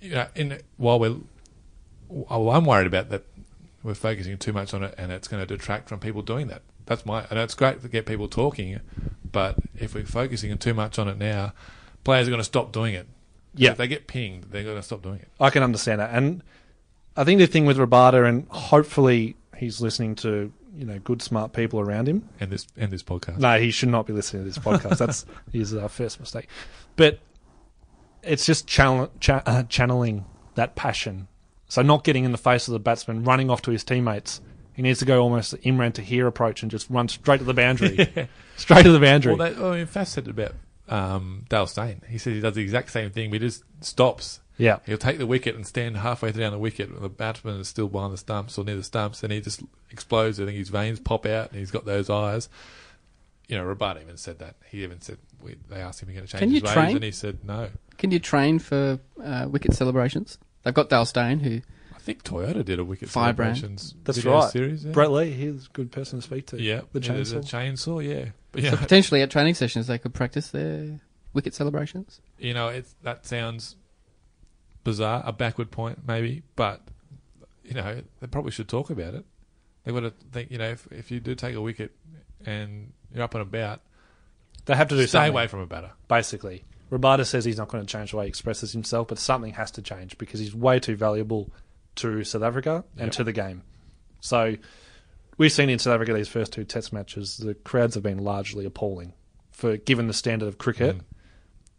you 0.00 0.10
know, 0.10 0.26
in 0.34 0.60
while 0.76 0.98
we're 0.98 1.16
well, 2.08 2.50
I'm 2.50 2.64
worried 2.64 2.86
about 2.86 3.10
that 3.10 3.24
we're 3.82 3.94
focusing 3.94 4.38
too 4.38 4.52
much 4.52 4.72
on 4.72 4.82
it 4.82 4.94
and 4.96 5.12
it's 5.12 5.28
going 5.28 5.42
to 5.42 5.46
detract 5.46 5.88
from 5.88 6.00
people 6.00 6.22
doing 6.22 6.46
that. 6.46 6.62
That's 6.86 7.04
my 7.04 7.26
and 7.28 7.38
it's 7.38 7.54
great 7.54 7.82
to 7.82 7.88
get 7.88 8.06
people 8.06 8.28
talking, 8.28 8.80
but 9.30 9.56
if 9.78 9.94
we're 9.94 10.06
focusing 10.06 10.56
too 10.56 10.74
much 10.74 10.98
on 10.98 11.08
it 11.08 11.18
now, 11.18 11.52
players 12.02 12.28
are 12.28 12.30
going 12.30 12.40
to 12.40 12.44
stop 12.44 12.72
doing 12.72 12.94
it. 12.94 13.06
Yeah. 13.56 13.72
if 13.72 13.76
they 13.76 13.86
get 13.86 14.06
pinged, 14.06 14.44
they're 14.44 14.64
going 14.64 14.76
to 14.76 14.82
stop 14.82 15.02
doing 15.02 15.20
it. 15.20 15.28
I 15.38 15.50
can 15.50 15.62
understand 15.62 16.00
that, 16.00 16.10
and 16.12 16.42
I 17.16 17.24
think 17.24 17.38
the 17.38 17.46
thing 17.46 17.66
with 17.66 17.78
Rabada, 17.78 18.28
and 18.28 18.46
hopefully 18.48 19.36
he's 19.56 19.80
listening 19.80 20.14
to 20.16 20.52
you 20.76 20.84
know 20.84 20.98
good 20.98 21.22
smart 21.22 21.52
people 21.52 21.80
around 21.80 22.08
him. 22.08 22.28
And 22.40 22.50
this 22.50 22.66
and 22.76 22.90
this 22.90 23.02
podcast. 23.02 23.38
No, 23.38 23.58
he 23.58 23.70
should 23.70 23.88
not 23.88 24.06
be 24.06 24.12
listening 24.12 24.42
to 24.42 24.48
this 24.48 24.58
podcast. 24.58 24.98
That's 24.98 25.26
his 25.52 25.74
uh, 25.74 25.88
first 25.88 26.20
mistake. 26.20 26.48
But 26.96 27.20
it's 28.22 28.46
just 28.46 28.66
channel, 28.66 29.10
cha- 29.20 29.42
uh, 29.46 29.64
channeling 29.64 30.24
that 30.54 30.74
passion. 30.74 31.28
So 31.68 31.82
not 31.82 32.04
getting 32.04 32.24
in 32.24 32.32
the 32.32 32.38
face 32.38 32.68
of 32.68 32.72
the 32.72 32.78
batsman, 32.78 33.24
running 33.24 33.50
off 33.50 33.62
to 33.62 33.70
his 33.70 33.84
teammates. 33.84 34.40
He 34.74 34.82
needs 34.82 34.98
to 34.98 35.04
go 35.04 35.22
almost 35.22 35.52
the 35.52 35.58
Imran 35.58 35.92
Tahir 35.92 36.26
approach 36.26 36.62
and 36.62 36.70
just 36.70 36.90
run 36.90 37.08
straight 37.08 37.38
to 37.38 37.44
the 37.44 37.54
boundary. 37.54 38.28
straight 38.56 38.82
to 38.82 38.92
the 38.92 39.00
boundary. 39.00 39.34
Well, 39.34 39.52
they, 39.52 39.60
well, 39.60 39.72
in 39.72 39.86
fact, 39.86 40.10
said 40.10 40.26
about 40.26 40.52
um, 40.88 41.44
Dale 41.48 41.66
Steyn. 41.66 42.02
He 42.08 42.18
said 42.18 42.34
he 42.34 42.40
does 42.40 42.54
the 42.54 42.62
exact 42.62 42.90
same 42.90 43.10
thing, 43.10 43.30
but 43.30 43.40
he 43.40 43.46
just 43.46 43.62
stops. 43.80 44.40
Yeah. 44.56 44.78
He'll 44.86 44.98
take 44.98 45.18
the 45.18 45.26
wicket 45.26 45.54
and 45.56 45.66
stand 45.66 45.96
halfway 45.96 46.32
down 46.32 46.52
the 46.52 46.58
wicket. 46.58 46.88
and 46.90 47.00
The 47.02 47.08
batsman 47.08 47.60
is 47.60 47.68
still 47.68 47.88
behind 47.88 48.12
the 48.12 48.16
stumps 48.18 48.56
or 48.58 48.64
near 48.64 48.76
the 48.76 48.82
stumps, 48.84 49.22
and 49.22 49.32
he 49.32 49.40
just 49.40 49.62
explodes. 49.90 50.40
I 50.40 50.44
think 50.46 50.56
his 50.58 50.68
veins 50.68 51.00
pop 51.00 51.26
out, 51.26 51.50
and 51.50 51.58
he's 51.58 51.70
got 51.70 51.84
those 51.84 52.08
eyes. 52.10 52.48
You 53.48 53.56
know, 53.58 53.64
Rabada 53.64 54.00
even 54.02 54.16
said 54.16 54.38
that. 54.38 54.54
He 54.70 54.82
even 54.84 55.00
said 55.00 55.18
we, 55.42 55.56
they 55.68 55.76
asked 55.80 56.02
him, 56.02 56.08
"Are 56.08 56.12
you 56.12 56.18
going 56.18 56.26
to 56.26 56.32
change 56.32 56.40
Can 56.40 56.50
his 56.50 56.60
you 56.62 56.64
ways?" 56.66 56.72
train? 56.74 56.96
And 56.96 57.04
he 57.04 57.10
said, 57.10 57.38
"No." 57.44 57.68
Can 57.98 58.10
you 58.10 58.18
train 58.18 58.58
for 58.58 58.98
uh, 59.22 59.46
wicket 59.50 59.74
celebrations? 59.74 60.38
They've 60.62 60.72
got 60.74 60.88
Dale 60.88 61.04
Steyn, 61.04 61.40
who 61.40 61.60
I 61.94 61.98
think 61.98 62.22
Toyota 62.24 62.64
did 62.64 62.78
a 62.78 62.84
wicket 62.84 63.08
Firebrand. 63.10 63.56
celebrations 63.58 63.94
That's 64.04 64.18
video 64.18 64.32
right. 64.40 64.50
series. 64.50 64.84
Yeah. 64.84 64.92
Brett 64.92 65.10
Lee, 65.12 65.30
he's 65.30 65.66
a 65.66 65.68
good 65.74 65.92
person 65.92 66.18
to 66.20 66.22
speak 66.22 66.46
to. 66.48 66.60
yeah, 66.60 66.80
The 66.92 67.00
yeah, 67.00 67.12
there's 67.12 67.32
a 67.32 67.40
chainsaw. 67.40 68.02
chainsaw. 68.02 68.04
Yeah, 68.24 68.30
but 68.52 68.62
so 68.64 68.76
potentially 68.76 69.20
at 69.22 69.30
training 69.30 69.54
sessions 69.54 69.86
they 69.86 69.98
could 69.98 70.12
practice 70.14 70.48
their 70.48 71.00
wicket 71.34 71.54
celebrations. 71.54 72.20
you 72.38 72.54
know, 72.54 72.68
it's 72.68 72.94
that 73.02 73.26
sounds 73.26 73.76
bizarre, 74.84 75.22
a 75.26 75.32
backward 75.32 75.70
point 75.70 75.98
maybe, 76.06 76.42
but 76.56 76.80
you 77.64 77.74
know, 77.74 78.00
they 78.20 78.26
probably 78.26 78.50
should 78.52 78.68
talk 78.68 78.90
about 78.90 79.14
it. 79.14 79.24
They've 79.84 79.94
got 79.94 80.00
to 80.00 80.12
think, 80.32 80.50
you 80.50 80.58
know, 80.58 80.68
if, 80.70 80.86
if 80.92 81.10
you 81.10 81.20
do 81.20 81.34
take 81.34 81.54
a 81.54 81.60
wicket 81.60 81.92
and 82.46 82.92
you're 83.12 83.22
up 83.24 83.34
and 83.34 83.42
about, 83.42 83.80
They 84.66 84.74
have 84.76 84.88
to 84.88 84.94
do 84.96 85.02
stay 85.02 85.12
something. 85.12 85.30
away 85.32 85.46
from 85.46 85.60
a 85.60 85.66
batter. 85.66 85.92
basically. 86.08 86.64
Rabada 86.90 87.26
says 87.26 87.44
he's 87.44 87.56
not 87.58 87.68
going 87.68 87.84
to 87.84 87.90
change 87.90 88.10
the 88.12 88.18
way 88.18 88.24
he 88.24 88.28
expresses 88.28 88.72
himself, 88.72 89.08
but 89.08 89.18
something 89.18 89.54
has 89.54 89.70
to 89.72 89.82
change 89.82 90.16
because 90.18 90.38
he's 90.40 90.54
way 90.54 90.78
too 90.78 90.94
valuable 90.96 91.50
to 91.96 92.22
South 92.24 92.42
Africa 92.42 92.84
and 92.96 93.06
Yep. 93.06 93.12
to 93.12 93.24
the 93.24 93.32
game. 93.32 93.62
So 94.20 94.56
we've 95.38 95.52
seen 95.52 95.70
in 95.70 95.78
South 95.78 95.94
Africa 95.94 96.12
these 96.14 96.28
first 96.28 96.52
two 96.52 96.64
Test 96.64 96.92
matches, 96.92 97.38
the 97.38 97.54
crowds 97.54 97.94
have 97.94 98.02
been 98.02 98.18
largely 98.18 98.64
appalling 98.64 99.12
for 99.52 99.76
given 99.78 100.06
the 100.06 100.12
standard 100.14 100.46
of 100.48 100.58
cricket. 100.58 100.98
Mm. 100.98 101.02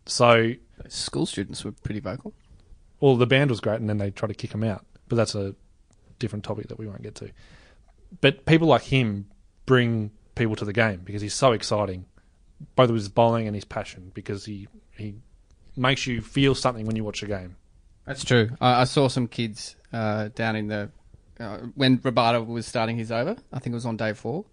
So, 0.08 0.52
School 0.89 1.26
students 1.26 1.63
were 1.65 1.72
pretty 1.72 2.00
vocal. 2.02 2.34
Well, 3.06 3.18
the 3.18 3.28
band 3.28 3.52
was 3.52 3.60
great, 3.60 3.80
and 3.80 3.88
then 3.88 4.00
they 4.00 4.10
tried 4.10 4.30
to 4.30 4.34
kick 4.34 4.52
him 4.52 4.63
out, 4.63 4.84
but 5.10 5.15
that's 5.15 5.36
a 5.36 5.54
different 6.18 6.44
topic 6.44 6.70
that 6.70 6.80
we 6.80 6.88
won't 6.88 7.04
get 7.04 7.13
to. 7.13 7.30
But 8.20 8.48
people 8.48 8.68
like 8.68 8.82
him 8.82 9.28
bring 9.68 10.10
people 10.34 10.56
to 10.56 10.65
the 10.65 10.74
game 10.74 11.02
because 11.04 11.22
he's 11.22 11.36
so 11.36 11.52
exciting, 11.52 12.06
both 12.76 12.89
with 12.89 13.02
his 13.02 13.10
bowling 13.10 13.46
and 13.46 13.54
his 13.54 13.63
passion. 13.63 14.12
Because 14.15 14.46
he 14.46 14.68
he 14.98 15.18
makes 15.76 16.08
you 16.08 16.20
feel 16.20 16.56
something 16.56 16.88
when 16.88 16.96
you 16.96 17.04
watch 17.04 17.22
a 17.22 17.28
game. 17.28 17.58
That's 18.08 18.26
true. 18.26 18.50
I, 18.60 18.82
I 18.82 18.84
saw 18.86 19.08
some 19.08 19.28
kids 19.28 19.76
uh, 19.94 20.30
down 20.34 20.56
in 20.56 20.65
the 20.70 20.89
uh, 21.39 21.58
when 21.76 22.00
Rabada 22.00 22.44
was 22.44 22.65
starting 22.65 22.98
his 22.98 23.12
over. 23.12 23.36
I 23.54 23.60
think 23.60 23.74
it 23.74 23.76
was 23.76 23.86
on 23.86 23.98
day 23.98 24.13
four, 24.13 24.46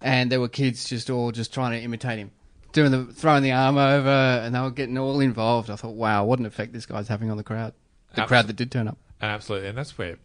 and 0.00 0.32
there 0.32 0.40
were 0.40 0.48
kids 0.48 0.88
just 0.88 1.10
all 1.10 1.30
just 1.30 1.52
trying 1.52 1.72
to 1.72 1.84
imitate 1.84 2.20
him, 2.20 2.30
doing 2.72 2.90
the 2.90 3.04
throwing 3.12 3.42
the 3.42 3.52
arm 3.52 3.78
over, 3.78 4.08
and 4.08 4.54
they 4.54 4.60
were 4.60 4.70
getting 4.70 4.98
all 4.98 5.20
involved. 5.20 5.70
I 5.70 5.76
thought, 5.76 5.94
wow, 5.94 6.24
what 6.24 6.38
an 6.38 6.46
effect 6.46 6.72
this 6.72 6.86
guy's 6.86 7.08
having 7.08 7.30
on 7.30 7.36
the 7.36 7.44
crowd. 7.44 7.72
The 8.14 8.22
Abs- 8.22 8.28
crowd 8.28 8.46
that 8.46 8.56
did 8.56 8.70
turn 8.70 8.88
up. 8.88 8.98
Absolutely, 9.20 9.68
and 9.68 9.78
that's 9.78 9.96
where, 9.96 10.18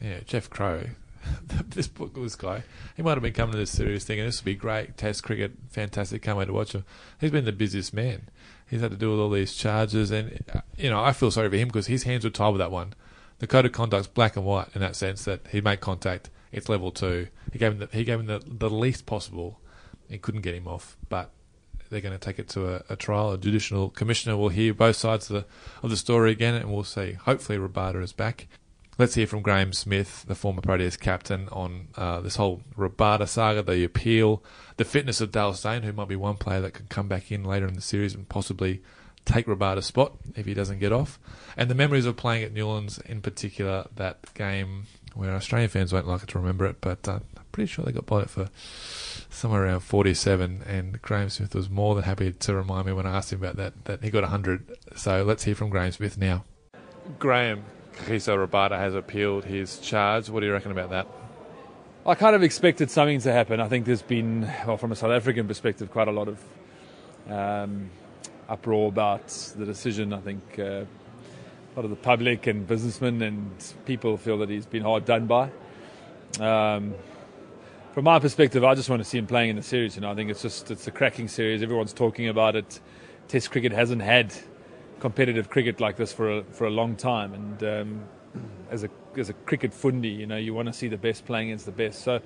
yeah, 0.00 0.20
Jeff 0.26 0.48
Crowe, 0.48 0.84
this 1.68 1.88
book, 1.88 2.14
this 2.14 2.36
guy, 2.36 2.62
he 2.96 3.02
might 3.02 3.12
have 3.14 3.22
been 3.22 3.32
coming 3.32 3.52
to 3.52 3.58
this 3.58 3.70
serious 3.70 4.04
thing, 4.04 4.18
and 4.18 4.28
this 4.28 4.40
would 4.40 4.46
be 4.46 4.54
great. 4.54 4.96
Test 4.96 5.22
cricket, 5.22 5.52
fantastic. 5.70 6.22
Can't 6.22 6.38
wait 6.38 6.46
to 6.46 6.52
watch 6.52 6.72
him. 6.72 6.84
He's 7.20 7.30
been 7.30 7.44
the 7.44 7.52
busiest 7.52 7.92
man. 7.92 8.28
He's 8.68 8.80
had 8.80 8.90
to 8.92 8.96
do 8.96 9.10
with 9.10 9.20
all 9.20 9.30
these 9.30 9.54
charges, 9.54 10.10
and 10.10 10.42
uh, 10.54 10.60
you 10.76 10.90
know, 10.90 11.02
I 11.02 11.12
feel 11.12 11.30
sorry 11.30 11.50
for 11.50 11.56
him 11.56 11.68
because 11.68 11.86
his 11.86 12.04
hands 12.04 12.24
were 12.24 12.30
tied 12.30 12.50
with 12.50 12.60
that 12.60 12.70
one. 12.70 12.94
The 13.40 13.46
code 13.46 13.66
of 13.66 13.72
conduct's 13.72 14.06
black 14.06 14.36
and 14.36 14.46
white 14.46 14.68
in 14.74 14.80
that 14.80 14.96
sense 14.96 15.24
that 15.24 15.46
he 15.50 15.60
made 15.60 15.80
contact. 15.80 16.30
It's 16.50 16.68
level 16.68 16.90
two. 16.90 17.28
He 17.52 17.58
gave 17.58 17.72
him 17.72 17.78
the, 17.80 17.88
he 17.92 18.04
gave 18.04 18.20
him 18.20 18.26
the, 18.26 18.40
the 18.46 18.70
least 18.70 19.06
possible. 19.06 19.60
He 20.08 20.18
couldn't 20.18 20.42
get 20.42 20.54
him 20.54 20.68
off, 20.68 20.96
but 21.08 21.30
they're 21.94 22.00
going 22.02 22.18
to 22.18 22.24
take 22.24 22.40
it 22.40 22.48
to 22.50 22.74
a, 22.74 22.82
a 22.90 22.96
trial. 22.96 23.30
A 23.30 23.38
judicial 23.38 23.88
commissioner 23.88 24.36
will 24.36 24.48
hear 24.48 24.74
both 24.74 24.96
sides 24.96 25.30
of 25.30 25.36
the 25.36 25.46
of 25.82 25.90
the 25.90 25.96
story 25.96 26.32
again, 26.32 26.54
and 26.54 26.72
we'll 26.72 26.82
see. 26.82 27.12
Hopefully, 27.12 27.56
Rabada 27.56 28.02
is 28.02 28.12
back. 28.12 28.48
Let's 28.98 29.14
hear 29.14 29.26
from 29.26 29.42
Graeme 29.42 29.72
Smith, 29.72 30.24
the 30.26 30.34
former 30.34 30.60
Proteas 30.60 30.98
captain, 30.98 31.48
on 31.50 31.88
uh, 31.96 32.20
this 32.20 32.36
whole 32.36 32.62
Rabada 32.76 33.28
saga, 33.28 33.62
the 33.62 33.84
appeal, 33.84 34.42
the 34.76 34.84
fitness 34.84 35.20
of 35.20 35.32
Dale 35.32 35.54
Steyn, 35.54 35.82
who 35.82 35.92
might 35.92 36.08
be 36.08 36.16
one 36.16 36.36
player 36.36 36.60
that 36.60 36.74
can 36.74 36.86
come 36.86 37.08
back 37.08 37.32
in 37.32 37.44
later 37.44 37.66
in 37.66 37.74
the 37.74 37.80
series 37.80 38.14
and 38.14 38.28
possibly 38.28 38.82
take 39.24 39.46
Rabada's 39.46 39.86
spot 39.86 40.12
if 40.36 40.46
he 40.46 40.54
doesn't 40.54 40.80
get 40.80 40.92
off, 40.92 41.18
and 41.56 41.70
the 41.70 41.74
memories 41.74 42.06
of 42.06 42.16
playing 42.16 42.44
at 42.44 42.52
Newlands, 42.52 42.98
in 42.98 43.20
particular 43.20 43.86
that 43.96 44.32
game 44.34 44.86
where 45.14 45.34
Australian 45.34 45.70
fans 45.70 45.92
won't 45.92 46.08
like 46.08 46.26
to 46.26 46.38
remember 46.38 46.64
it, 46.66 46.76
but 46.80 47.08
uh, 47.08 47.20
I'm 47.36 47.44
pretty 47.52 47.68
sure 47.68 47.84
they 47.84 47.92
got 47.92 48.06
by 48.06 48.22
it 48.22 48.30
for 48.30 48.48
somewhere 49.34 49.64
around 49.64 49.80
47, 49.80 50.62
and 50.66 51.00
Graeme 51.02 51.28
Smith 51.28 51.54
was 51.54 51.68
more 51.68 51.94
than 51.94 52.04
happy 52.04 52.32
to 52.32 52.54
remind 52.54 52.86
me 52.86 52.92
when 52.92 53.06
I 53.06 53.16
asked 53.16 53.32
him 53.32 53.40
about 53.40 53.56
that 53.56 53.84
that 53.84 54.02
he 54.02 54.10
got 54.10 54.22
100. 54.22 54.78
So 54.96 55.22
let's 55.24 55.44
hear 55.44 55.54
from 55.54 55.70
Graeme 55.70 55.92
Smith 55.92 56.16
now. 56.16 56.44
Graeme, 57.18 57.64
Kagiso 57.96 58.46
Rabada 58.46 58.78
has 58.78 58.94
appealed 58.94 59.44
his 59.44 59.78
charge. 59.78 60.30
What 60.30 60.40
do 60.40 60.46
you 60.46 60.52
reckon 60.52 60.72
about 60.72 60.90
that? 60.90 61.06
I 62.06 62.14
kind 62.14 62.36
of 62.36 62.42
expected 62.42 62.90
something 62.90 63.20
to 63.20 63.32
happen. 63.32 63.60
I 63.60 63.68
think 63.68 63.86
there's 63.86 64.02
been, 64.02 64.42
well, 64.66 64.76
from 64.76 64.92
a 64.92 64.96
South 64.96 65.10
African 65.10 65.48
perspective, 65.48 65.90
quite 65.90 66.08
a 66.08 66.12
lot 66.12 66.28
of 66.28 66.38
um, 67.30 67.90
uproar 68.48 68.88
about 68.88 69.28
the 69.56 69.64
decision. 69.64 70.12
I 70.12 70.20
think 70.20 70.58
uh, 70.58 70.62
a 70.62 70.86
lot 71.76 71.84
of 71.84 71.90
the 71.90 71.96
public 71.96 72.46
and 72.46 72.66
businessmen 72.66 73.22
and 73.22 73.50
people 73.86 74.16
feel 74.16 74.38
that 74.38 74.50
he's 74.50 74.66
been 74.66 74.82
hard 74.82 75.04
done 75.04 75.26
by. 75.26 75.50
Um, 76.40 76.94
from 77.94 78.02
my 78.02 78.18
perspective, 78.18 78.64
I 78.64 78.74
just 78.74 78.90
want 78.90 79.00
to 79.04 79.08
see 79.08 79.18
him 79.18 79.28
playing 79.28 79.50
in 79.50 79.56
the 79.56 79.62
series. 79.62 79.94
You 79.94 80.02
know, 80.02 80.10
I 80.10 80.16
think 80.16 80.28
it's 80.28 80.42
just 80.42 80.68
it's 80.72 80.88
a 80.88 80.90
cracking 80.90 81.28
series. 81.28 81.62
Everyone's 81.62 81.92
talking 81.92 82.26
about 82.26 82.56
it. 82.56 82.80
Test 83.28 83.52
cricket 83.52 83.70
hasn't 83.70 84.02
had 84.02 84.34
competitive 84.98 85.48
cricket 85.48 85.78
like 85.80 85.96
this 85.96 86.12
for 86.12 86.38
a, 86.38 86.42
for 86.42 86.66
a 86.66 86.70
long 86.70 86.96
time, 86.96 87.32
and 87.32 87.62
um, 87.62 88.04
as 88.68 88.82
a 88.82 88.90
as 89.16 89.28
a 89.28 89.32
cricket 89.32 89.70
fundi, 89.70 90.12
you 90.12 90.26
know, 90.26 90.36
you 90.36 90.52
want 90.52 90.66
to 90.66 90.72
see 90.72 90.88
the 90.88 90.96
best 90.96 91.24
playing 91.24 91.50
against 91.50 91.66
the 91.66 91.72
best. 91.72 92.02
So, 92.02 92.20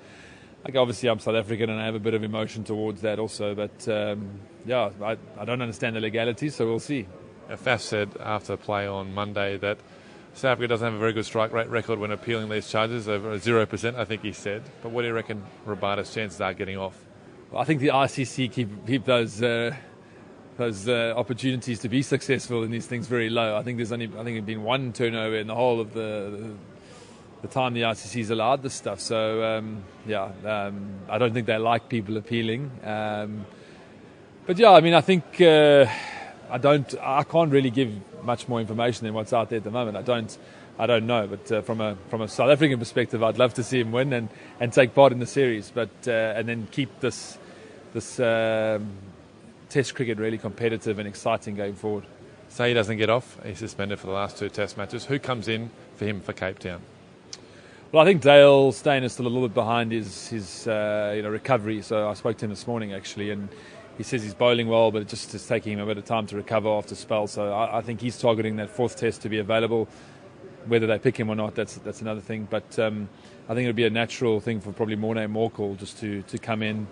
like 0.64 0.74
obviously, 0.74 1.10
I'm 1.10 1.18
South 1.18 1.34
African 1.34 1.68
and 1.68 1.78
I 1.78 1.84
have 1.84 1.94
a 1.94 2.00
bit 2.00 2.14
of 2.14 2.24
emotion 2.24 2.64
towards 2.64 3.02
that 3.02 3.18
also. 3.18 3.54
But 3.54 3.86
um, 3.88 4.40
yeah, 4.64 4.88
I, 5.02 5.18
I 5.38 5.44
don't 5.44 5.60
understand 5.60 5.96
the 5.96 6.00
legalities, 6.00 6.54
so 6.54 6.66
we'll 6.66 6.80
see. 6.80 7.06
Faf 7.50 7.80
said 7.80 8.16
after 8.20 8.56
play 8.56 8.86
on 8.86 9.12
Monday 9.12 9.58
that 9.58 9.76
South 10.38 10.52
Africa 10.52 10.68
doesn't 10.68 10.84
have 10.84 10.94
a 10.94 10.98
very 10.98 11.12
good 11.12 11.24
strike 11.24 11.52
rate 11.52 11.68
record 11.68 11.98
when 11.98 12.12
appealing 12.12 12.48
these 12.48 12.70
charges, 12.70 13.08
over 13.08 13.36
0%, 13.36 13.96
I 13.96 14.04
think 14.04 14.22
he 14.22 14.32
said. 14.32 14.62
But 14.84 14.92
what 14.92 15.02
do 15.02 15.08
you 15.08 15.12
reckon 15.12 15.42
Rabada's 15.66 16.14
chances 16.14 16.40
are 16.40 16.54
getting 16.54 16.78
off? 16.78 16.96
Well, 17.50 17.60
I 17.60 17.64
think 17.64 17.80
the 17.80 17.88
ICC 17.88 18.52
keep, 18.52 18.86
keep 18.86 19.04
those 19.04 19.42
uh, 19.42 19.74
those 20.56 20.88
uh, 20.88 21.12
opportunities 21.16 21.80
to 21.80 21.88
be 21.88 22.02
successful 22.02 22.62
in 22.62 22.70
these 22.70 22.86
things 22.86 23.08
very 23.08 23.30
low. 23.30 23.56
I 23.56 23.64
think 23.64 23.78
there's 23.78 23.90
only 23.90 24.06
I 24.06 24.22
think 24.22 24.36
there's 24.36 24.44
been 24.44 24.62
one 24.62 24.92
turnover 24.92 25.38
in 25.38 25.48
the 25.48 25.56
whole 25.56 25.80
of 25.80 25.92
the 25.92 26.30
the, 26.30 26.54
the 27.42 27.48
time 27.48 27.74
the 27.74 27.82
ICC's 27.82 28.30
allowed 28.30 28.62
this 28.62 28.74
stuff. 28.74 29.00
So 29.00 29.42
um, 29.42 29.82
yeah, 30.06 30.30
um, 30.44 31.00
I 31.08 31.18
don't 31.18 31.34
think 31.34 31.48
they 31.48 31.58
like 31.58 31.88
people 31.88 32.16
appealing. 32.16 32.70
Um, 32.84 33.44
but 34.46 34.56
yeah, 34.56 34.70
I 34.70 34.82
mean, 34.82 34.94
I 34.94 35.00
think 35.00 35.40
uh, 35.40 35.86
I 36.48 36.58
don't 36.58 36.94
I 37.02 37.24
can't 37.24 37.50
really 37.50 37.70
give 37.70 37.90
much 38.28 38.46
more 38.46 38.60
information 38.60 39.06
than 39.06 39.14
what's 39.14 39.32
out 39.32 39.48
there 39.48 39.56
at 39.56 39.64
the 39.64 39.72
moment. 39.72 39.96
I 39.96 40.02
don't. 40.02 40.38
I 40.80 40.86
don't 40.86 41.08
know, 41.08 41.26
but 41.26 41.50
uh, 41.50 41.62
from 41.62 41.80
a 41.80 41.96
from 42.08 42.20
a 42.20 42.28
South 42.28 42.50
African 42.50 42.78
perspective, 42.78 43.20
I'd 43.20 43.36
love 43.36 43.52
to 43.54 43.64
see 43.64 43.80
him 43.80 43.90
win 43.90 44.12
and, 44.12 44.28
and 44.60 44.72
take 44.72 44.94
part 44.94 45.10
in 45.10 45.18
the 45.18 45.26
series, 45.26 45.72
but 45.72 45.90
uh, 46.06 46.36
and 46.36 46.48
then 46.48 46.68
keep 46.70 47.00
this 47.00 47.36
this 47.92 48.20
um, 48.20 48.88
Test 49.70 49.96
cricket 49.96 50.18
really 50.18 50.38
competitive 50.38 51.00
and 51.00 51.08
exciting 51.08 51.56
going 51.56 51.74
forward. 51.74 52.04
Say 52.48 52.68
he 52.68 52.74
doesn't 52.74 52.96
get 52.96 53.10
off, 53.10 53.38
he's 53.44 53.58
suspended 53.58 53.98
for 53.98 54.06
the 54.06 54.12
last 54.12 54.38
two 54.38 54.48
Test 54.48 54.78
matches. 54.78 55.04
Who 55.04 55.18
comes 55.18 55.48
in 55.48 55.70
for 55.96 56.06
him 56.06 56.20
for 56.20 56.32
Cape 56.32 56.60
Town? 56.60 56.80
Well, 57.90 58.02
I 58.02 58.06
think 58.06 58.22
Dale 58.22 58.70
Steyn 58.70 59.02
is 59.02 59.14
still 59.14 59.26
a 59.26 59.32
little 59.32 59.48
bit 59.48 59.54
behind 59.54 59.90
his 59.90 60.28
his 60.28 60.68
uh, 60.68 61.12
you 61.16 61.22
know 61.22 61.28
recovery. 61.28 61.82
So 61.82 62.08
I 62.08 62.14
spoke 62.14 62.36
to 62.38 62.44
him 62.44 62.50
this 62.50 62.66
morning 62.68 62.92
actually, 62.92 63.30
and 63.30 63.48
he 63.98 64.04
says 64.04 64.22
he's 64.22 64.34
bowling 64.34 64.68
well, 64.68 64.90
but 64.90 65.02
it 65.02 65.08
just 65.08 65.34
is 65.34 65.46
taking 65.46 65.74
him 65.74 65.80
a 65.80 65.86
bit 65.86 65.98
of 65.98 66.06
time 66.06 66.26
to 66.28 66.36
recover 66.36 66.70
after 66.70 66.94
spell. 66.94 67.26
So 67.26 67.52
I, 67.52 67.78
I 67.78 67.80
think 67.82 68.00
he's 68.00 68.18
targeting 68.18 68.56
that 68.56 68.70
fourth 68.70 68.96
Test 68.96 69.20
to 69.22 69.28
be 69.28 69.38
available. 69.38 69.88
Whether 70.66 70.86
they 70.86 70.98
pick 70.98 71.18
him 71.18 71.28
or 71.28 71.34
not, 71.34 71.54
that's 71.54 71.74
that's 71.76 72.00
another 72.00 72.20
thing. 72.20 72.48
But 72.48 72.78
um, 72.78 73.08
I 73.48 73.54
think 73.54 73.64
it 73.64 73.68
would 73.68 73.76
be 73.76 73.86
a 73.86 73.90
natural 73.90 74.40
thing 74.40 74.60
for 74.60 74.72
probably 74.72 74.96
Morne 74.96 75.18
Morkel 75.28 75.76
just 75.78 75.98
to 75.98 76.22
to 76.22 76.38
come 76.38 76.62
in 76.62 76.86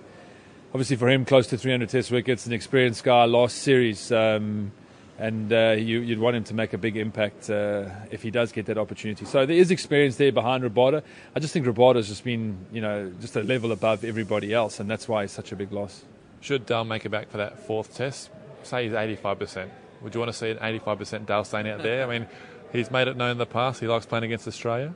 obviously 0.76 0.96
for 0.96 1.08
him, 1.08 1.24
close 1.24 1.46
to 1.46 1.56
300 1.56 1.88
Test 1.88 2.10
wickets, 2.10 2.44
an 2.44 2.52
experienced 2.52 3.02
guy, 3.02 3.24
last 3.24 3.62
series, 3.62 4.12
um, 4.12 4.70
and 5.18 5.50
uh, 5.50 5.70
you, 5.70 6.00
would 6.00 6.18
want 6.18 6.36
him 6.36 6.44
to 6.44 6.52
make 6.52 6.74
a 6.74 6.78
big 6.78 6.98
impact 6.98 7.48
uh, 7.48 7.88
if 8.10 8.22
he 8.22 8.30
does 8.30 8.52
get 8.52 8.66
that 8.66 8.76
opportunity. 8.76 9.24
So 9.24 9.46
there 9.46 9.56
is 9.56 9.70
experience 9.70 10.16
there 10.16 10.32
behind 10.32 10.64
Rabada. 10.64 11.02
I 11.34 11.40
just 11.40 11.54
think 11.54 11.64
Rabada's 11.64 12.08
just 12.08 12.24
been, 12.24 12.58
you 12.70 12.82
know, 12.82 13.10
just 13.22 13.36
a 13.36 13.42
level 13.42 13.72
above 13.72 14.04
everybody 14.04 14.52
else, 14.52 14.78
and 14.78 14.90
that's 14.90 15.08
why 15.08 15.22
it's 15.22 15.32
such 15.32 15.50
a 15.50 15.56
big 15.56 15.72
loss. 15.72 16.04
Should 16.40 16.66
Dale 16.66 16.84
make 16.84 17.04
it 17.04 17.08
back 17.08 17.30
for 17.30 17.38
that 17.38 17.58
fourth 17.66 17.94
Test? 17.96 18.30
Say 18.62 18.84
he's 18.84 18.92
85%. 18.92 19.68
Would 20.02 20.14
you 20.14 20.20
want 20.20 20.32
to 20.32 20.38
see 20.38 20.50
an 20.50 20.58
85% 20.58 21.26
Dale 21.26 21.44
Steyn 21.44 21.66
out 21.66 21.82
there? 21.82 22.06
I 22.06 22.18
mean, 22.18 22.28
he's 22.72 22.90
made 22.90 23.08
it 23.08 23.16
known 23.16 23.32
in 23.32 23.38
the 23.38 23.46
past 23.46 23.80
he 23.80 23.86
likes 23.86 24.06
playing 24.06 24.24
against 24.24 24.46
Australia. 24.46 24.94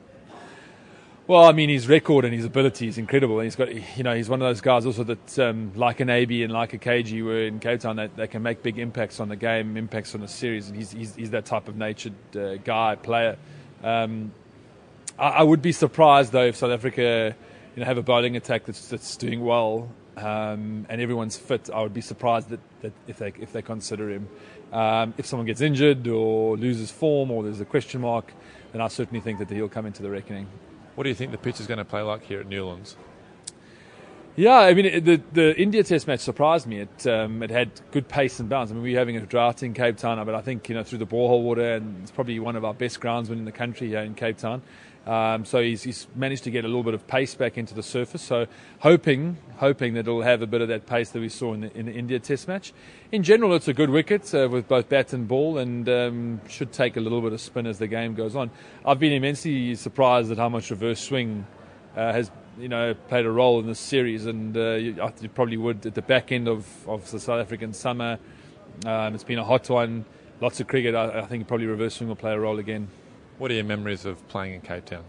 Well, 1.27 1.45
I 1.45 1.51
mean, 1.51 1.69
his 1.69 1.87
record 1.87 2.25
and 2.25 2.33
his 2.33 2.45
ability 2.45 2.87
is 2.87 2.97
incredible. 2.97 3.39
He's 3.39 3.55
got, 3.55 3.73
you 3.73 4.03
know, 4.03 4.15
he's 4.15 4.27
one 4.27 4.41
of 4.41 4.47
those 4.47 4.59
guys 4.59 4.85
also 4.85 5.03
that, 5.03 5.39
um, 5.39 5.71
like 5.75 5.99
an 5.99 6.09
AB 6.09 6.43
and 6.43 6.51
like 6.51 6.73
a 6.73 6.77
KG, 6.77 7.23
were 7.23 7.43
in 7.43 7.59
Cape 7.59 7.79
Town, 7.79 7.95
they, 7.95 8.07
they 8.07 8.27
can 8.27 8.41
make 8.41 8.63
big 8.63 8.79
impacts 8.79 9.19
on 9.19 9.29
the 9.29 9.35
game, 9.35 9.77
impacts 9.77 10.13
on 10.15 10.21
the 10.21 10.27
series. 10.27 10.67
And 10.67 10.75
he's, 10.75 10.91
he's, 10.91 11.15
he's 11.15 11.29
that 11.29 11.45
type 11.45 11.67
of 11.67 11.77
natured 11.77 12.15
uh, 12.35 12.57
guy, 12.57 12.95
player. 12.95 13.37
Um, 13.83 14.33
I, 15.17 15.29
I, 15.29 15.43
would 15.43 15.61
be 15.61 15.71
surprised, 15.71 16.31
though, 16.31 16.45
if 16.45 16.55
South 16.55 16.71
Africa, 16.71 17.35
you 17.75 17.79
know, 17.79 17.85
have 17.85 17.97
a 17.97 18.03
bowling 18.03 18.35
attack 18.35 18.65
that's, 18.65 18.89
that's 18.89 19.15
doing 19.15 19.45
well 19.45 19.89
um, 20.17 20.85
and 20.89 21.01
everyone's 21.01 21.37
fit. 21.37 21.69
I 21.73 21.81
would 21.81 21.93
be 21.93 22.01
surprised 22.01 22.49
that, 22.49 22.59
that 22.81 22.93
if, 23.07 23.17
they, 23.17 23.33
if 23.39 23.53
they 23.53 23.61
consider 23.61 24.09
him. 24.09 24.27
Um, 24.71 25.13
if 25.17 25.25
someone 25.25 25.45
gets 25.45 25.61
injured 25.61 26.07
or 26.07 26.57
loses 26.57 26.91
form 26.91 27.31
or 27.31 27.43
there's 27.43 27.61
a 27.61 27.65
question 27.65 28.01
mark, 28.01 28.33
then 28.71 28.81
I 28.81 28.87
certainly 28.87 29.21
think 29.21 29.39
that 29.39 29.49
he'll 29.49 29.69
come 29.69 29.85
into 29.85 30.01
the 30.01 30.09
reckoning. 30.09 30.47
What 30.95 31.03
do 31.03 31.09
you 31.09 31.15
think 31.15 31.31
the 31.31 31.37
pitch 31.37 31.59
is 31.59 31.67
going 31.67 31.77
to 31.77 31.85
play 31.85 32.01
like 32.01 32.23
here 32.23 32.39
at 32.39 32.47
Newlands? 32.47 32.95
Yeah, 34.37 34.59
I 34.59 34.73
mean 34.73 35.03
the 35.03 35.21
the 35.33 35.59
India 35.59 35.83
Test 35.83 36.07
match 36.07 36.21
surprised 36.21 36.65
me. 36.65 36.79
It 36.79 37.07
um, 37.07 37.43
it 37.43 37.49
had 37.49 37.69
good 37.91 38.07
pace 38.07 38.39
and 38.39 38.47
bounce. 38.47 38.71
I 38.71 38.73
mean 38.73 38.83
we 38.83 38.93
were 38.93 38.99
having 38.99 39.17
a 39.17 39.25
drought 39.25 39.61
in 39.61 39.73
Cape 39.73 39.97
Town, 39.97 40.25
but 40.25 40.33
I 40.33 40.41
think 40.41 40.69
you 40.69 40.75
know 40.75 40.83
through 40.83 40.99
the 40.99 41.05
borehole 41.05 41.43
water 41.43 41.73
and 41.73 42.01
it's 42.01 42.11
probably 42.11 42.39
one 42.39 42.55
of 42.55 42.63
our 42.63 42.73
best 42.73 43.01
groundsmen 43.01 43.39
in 43.39 43.45
the 43.45 43.51
country 43.51 43.89
here 43.89 43.99
in 43.99 44.15
Cape 44.15 44.37
Town. 44.37 44.61
Um, 45.05 45.45
so 45.45 45.63
he's, 45.63 45.81
he's, 45.81 46.05
managed 46.15 46.43
to 46.43 46.51
get 46.51 46.63
a 46.63 46.67
little 46.67 46.83
bit 46.83 46.93
of 46.93 47.07
pace 47.07 47.33
back 47.33 47.57
into 47.57 47.73
the 47.73 47.81
surface. 47.81 48.21
So 48.21 48.45
hoping 48.79 49.37
hoping 49.57 49.95
that 49.95 50.01
it'll 50.01 50.21
have 50.21 50.43
a 50.43 50.47
bit 50.47 50.61
of 50.61 50.67
that 50.67 50.85
pace 50.85 51.09
that 51.09 51.19
we 51.19 51.29
saw 51.29 51.53
in 51.53 51.61
the, 51.61 51.75
in 51.75 51.87
the 51.87 51.91
India 51.91 52.19
Test 52.19 52.47
match. 52.47 52.71
In 53.11 53.23
general, 53.23 53.55
it's 53.55 53.67
a 53.67 53.73
good 53.73 53.89
wicket 53.89 54.33
uh, 54.35 54.47
with 54.47 54.67
both 54.67 54.89
bat 54.89 55.13
and 55.13 55.27
ball, 55.27 55.57
and 55.57 55.89
um, 55.89 56.41
should 56.47 56.71
take 56.71 56.97
a 56.97 56.99
little 56.99 57.19
bit 57.19 57.33
of 57.33 57.41
spin 57.41 57.65
as 57.65 57.79
the 57.79 57.87
game 57.87 58.13
goes 58.13 58.35
on. 58.35 58.51
I've 58.85 58.99
been 58.99 59.11
immensely 59.11 59.73
surprised 59.73 60.31
at 60.31 60.37
how 60.37 60.49
much 60.49 60.69
reverse 60.69 60.99
swing 60.99 61.47
uh, 61.95 62.13
has 62.13 62.29
you 62.59 62.69
know 62.69 62.93
played 63.07 63.25
a 63.25 63.31
role 63.31 63.59
in 63.59 63.65
this 63.65 63.79
series, 63.79 64.27
and 64.27 64.55
uh, 64.55 64.73
you, 64.73 65.11
you, 65.19 65.29
probably 65.29 65.57
would 65.57 65.83
at 65.83 65.95
the 65.95 66.03
back 66.03 66.31
end 66.31 66.47
of, 66.47 66.67
of 66.87 67.09
the 67.09 67.19
South 67.19 67.39
African 67.39 67.73
summer. 67.73 68.19
Um, 68.85 69.15
it's 69.15 69.23
been 69.23 69.39
a 69.39 69.43
hot 69.43 69.67
one, 69.67 70.05
lots 70.41 70.59
of 70.59 70.67
cricket. 70.67 70.93
I, 70.93 71.21
I 71.21 71.25
think 71.25 71.47
probably 71.47 71.65
reverse 71.65 71.95
swing 71.95 72.09
will 72.09 72.15
play 72.15 72.33
a 72.33 72.39
role 72.39 72.59
again. 72.59 72.87
What 73.41 73.49
are 73.49 73.55
your 73.55 73.63
memories 73.63 74.05
of 74.05 74.27
playing 74.27 74.53
in 74.53 74.61
Cape 74.61 74.85
Town? 74.85 75.03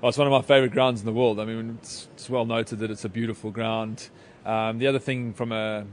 Well, 0.00 0.08
it's 0.08 0.16
one 0.16 0.26
of 0.26 0.30
my 0.30 0.40
favourite 0.40 0.72
grounds 0.72 1.00
in 1.00 1.06
the 1.06 1.12
world. 1.12 1.38
I 1.38 1.44
mean, 1.44 1.76
it's, 1.78 2.08
it's 2.14 2.30
well 2.30 2.46
noted 2.46 2.78
that 2.78 2.90
it's 2.90 3.04
a 3.04 3.10
beautiful 3.10 3.50
ground. 3.50 4.08
Um, 4.46 4.78
the 4.78 4.86
other 4.86 4.98
thing 4.98 5.34
from 5.34 5.52
a 5.52 5.84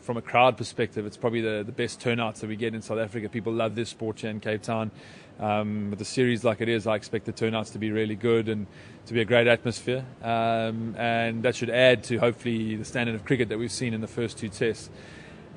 from 0.00 0.16
a 0.16 0.22
crowd 0.22 0.56
perspective, 0.56 1.04
it's 1.04 1.18
probably 1.18 1.42
the, 1.42 1.62
the 1.62 1.72
best 1.72 2.00
turnouts 2.00 2.40
that 2.40 2.46
we 2.46 2.56
get 2.56 2.74
in 2.74 2.80
South 2.80 2.98
Africa. 2.98 3.28
People 3.28 3.52
love 3.52 3.74
this 3.74 3.90
sport 3.90 4.20
here 4.20 4.30
in 4.30 4.40
Cape 4.40 4.62
Town. 4.62 4.90
Um, 5.38 5.90
with 5.90 6.00
a 6.00 6.06
series 6.06 6.42
like 6.42 6.62
it 6.62 6.70
is, 6.70 6.86
I 6.86 6.94
expect 6.94 7.26
the 7.26 7.32
turnouts 7.32 7.72
to 7.72 7.78
be 7.78 7.90
really 7.90 8.16
good 8.16 8.48
and 8.48 8.66
to 9.04 9.12
be 9.12 9.20
a 9.20 9.26
great 9.26 9.48
atmosphere. 9.48 10.06
Um, 10.22 10.96
and 10.96 11.42
that 11.42 11.54
should 11.54 11.68
add 11.68 12.02
to 12.04 12.16
hopefully 12.16 12.76
the 12.76 12.84
standard 12.86 13.14
of 13.14 13.26
cricket 13.26 13.50
that 13.50 13.58
we've 13.58 13.70
seen 13.70 13.92
in 13.92 14.00
the 14.00 14.06
first 14.06 14.38
two 14.38 14.48
tests. 14.48 14.88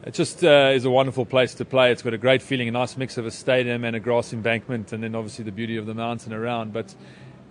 It 0.06 0.14
just 0.14 0.46
uh, 0.46 0.72
is 0.74 0.86
a 0.86 0.90
wonderful 0.90 1.26
place 1.26 1.54
to 1.56 1.66
play. 1.66 1.92
It's 1.92 2.02
got 2.02 2.14
a 2.14 2.18
great 2.18 2.42
feeling, 2.42 2.70
a 2.70 2.72
nice 2.72 2.96
mix 2.96 3.18
of 3.18 3.26
a 3.26 3.32
stadium 3.32 3.84
and 3.84 3.96
a 3.96 4.00
grass 4.00 4.32
embankment, 4.32 4.94
and 4.94 5.04
then 5.04 5.14
obviously 5.14 5.44
the 5.44 5.52
beauty 5.52 5.76
of 5.76 5.86
the 5.86 5.94
mountain 5.94 6.32
around. 6.34 6.72
But 6.72 6.96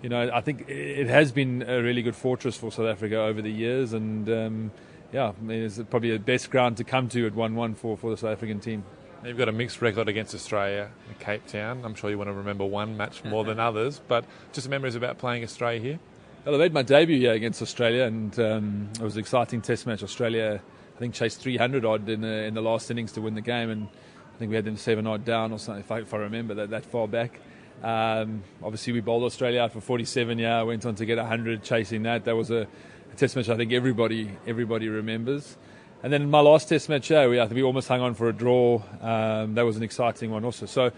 you 0.03 0.09
know, 0.09 0.31
I 0.33 0.41
think 0.41 0.69
it 0.69 1.09
has 1.09 1.31
been 1.31 1.63
a 1.63 1.83
really 1.83 2.01
good 2.01 2.17
fortress 2.17 2.57
for 2.57 2.73
South 2.73 2.87
Africa 2.87 3.21
over 3.21 3.43
the 3.43 3.51
years, 3.51 3.93
and 3.93 4.29
um, 4.31 4.71
yeah, 5.13 5.33
I 5.39 5.43
mean, 5.43 5.63
it's 5.63 5.79
probably 5.91 6.13
the 6.13 6.19
best 6.19 6.51
ground 6.51 6.79
to 6.79 6.85
come 6.85 7.09
to 7.11 7.27
at 7.27 7.35
one-one 7.35 7.75
for 7.75 7.99
for 7.99 8.11
the 8.11 8.17
South 8.17 8.33
African 8.33 8.61
team. 8.61 8.83
You've 9.25 9.37
got 9.37 9.49
a 9.49 9.53
mixed 9.53 9.83
record 9.83 10.09
against 10.09 10.35
Australia 10.35 10.91
in 11.09 11.17
Cape 11.17 11.47
Town. 11.49 11.83
I'm 11.85 11.95
sure 11.95 12.09
you 12.09 12.17
want 12.17 12.29
to 12.29 12.35
remember 12.35 12.65
one 12.65 12.97
match 12.97 13.25
more 13.25 13.45
than 13.45 13.61
others, 13.61 14.01
but 14.09 14.25
just 14.55 14.69
memories 14.71 14.95
about 14.95 15.19
playing 15.19 15.45
Australia 15.45 15.81
here. 15.81 15.99
Well, 16.47 16.55
I 16.55 16.59
made 16.59 16.73
my 16.73 16.83
debut 16.83 17.19
here 17.19 17.33
against 17.33 17.61
Australia, 17.61 18.05
and 18.05 18.39
um, 18.41 18.89
it 18.95 19.03
was 19.03 19.17
an 19.17 19.21
exciting 19.21 19.61
Test 19.61 19.87
match. 19.87 20.03
Australia 20.03 20.63
I 20.99 21.01
think 21.01 21.15
chased 21.15 21.41
300 21.41 21.85
odd 21.85 22.09
in 22.09 22.23
the, 22.23 22.43
in 22.43 22.55
the 22.55 22.61
last 22.61 22.91
innings 22.91 23.13
to 23.13 23.21
win 23.21 23.37
the 23.37 23.41
game, 23.41 23.71
and 23.71 23.87
I 23.87 24.37
think 24.37 24.49
we 24.49 24.57
had 24.57 24.65
them 24.65 24.77
seven 24.77 25.07
odd 25.07 25.25
down 25.25 25.53
or 25.53 25.61
something 25.61 25.85
if 25.85 25.93
I, 25.93 26.01
if 26.01 26.13
I 26.13 26.17
remember 26.17 26.55
that 26.55 26.71
that 26.71 26.85
far 26.87 27.07
back. 27.07 27.39
Um, 27.85 28.43
obviously, 28.65 28.95
we 28.95 29.01
bowled 29.01 29.23
Australia 29.23 29.61
out 29.61 29.73
for 29.73 29.81
47. 29.81 30.41
Yeah, 30.41 30.61
went 30.63 30.85
on 30.85 30.97
to 30.97 31.07
get 31.07 31.17
100, 31.17 31.63
chasing 31.63 32.03
that. 32.03 32.25
That 32.25 32.35
was 32.35 32.51
a, 32.51 32.67
a, 33.13 33.17
test 33.17 33.37
match 33.37 33.49
I 33.49 33.57
think 33.57 33.73
everybody 33.73 34.29
everybody 34.45 34.89
remembers. 34.89 35.57
And 36.03 36.13
then 36.13 36.29
my 36.29 36.41
last 36.41 36.69
test 36.69 36.89
match, 36.89 37.13
yeah, 37.13 37.29
we, 37.29 37.39
I 37.39 37.45
think 37.45 37.55
we 37.55 37.63
almost 37.63 37.87
hung 37.87 38.01
on 38.01 38.15
for 38.15 38.29
a 38.29 38.33
draw. 38.33 38.83
Um, 39.01 39.55
that 39.55 39.63
was 39.63 39.77
an 39.77 39.85
exciting 39.85 40.33
one 40.33 40.45
also. 40.45 40.67
So 40.67 40.91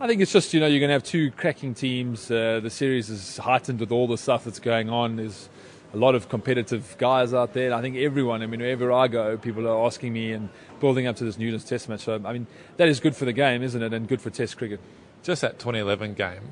I 0.00 0.06
think 0.06 0.22
it's 0.22 0.32
just 0.32 0.54
you 0.54 0.60
know 0.60 0.66
you're 0.66 0.80
going 0.80 0.88
to 0.88 0.94
have 0.94 1.04
two 1.04 1.30
cracking 1.32 1.74
teams. 1.74 2.30
Uh, 2.30 2.60
the 2.62 2.70
series 2.70 3.10
is 3.10 3.36
heightened 3.36 3.80
with 3.80 3.92
all 3.92 4.06
the 4.06 4.16
stuff 4.16 4.44
that's 4.44 4.60
going 4.60 4.88
on. 4.88 5.16
There's 5.16 5.50
a 5.96 5.98
lot 5.98 6.14
of 6.14 6.28
competitive 6.28 6.94
guys 6.98 7.32
out 7.32 7.54
there. 7.54 7.72
I 7.72 7.80
think 7.80 7.96
everyone, 7.96 8.42
I 8.42 8.46
mean, 8.46 8.60
wherever 8.60 8.92
I 8.92 9.08
go, 9.08 9.38
people 9.38 9.66
are 9.66 9.86
asking 9.86 10.12
me 10.12 10.32
and 10.32 10.50
building 10.78 11.06
up 11.06 11.16
to 11.16 11.24
this 11.24 11.38
Newlands 11.38 11.64
Test 11.64 11.88
match. 11.88 12.00
So, 12.00 12.20
I 12.22 12.34
mean, 12.34 12.46
that 12.76 12.88
is 12.88 13.00
good 13.00 13.16
for 13.16 13.24
the 13.24 13.32
game, 13.32 13.62
isn't 13.62 13.82
it? 13.82 13.94
And 13.94 14.06
good 14.06 14.20
for 14.20 14.28
Test 14.28 14.58
cricket. 14.58 14.78
Just 15.22 15.40
that 15.40 15.58
2011 15.58 16.12
game, 16.12 16.50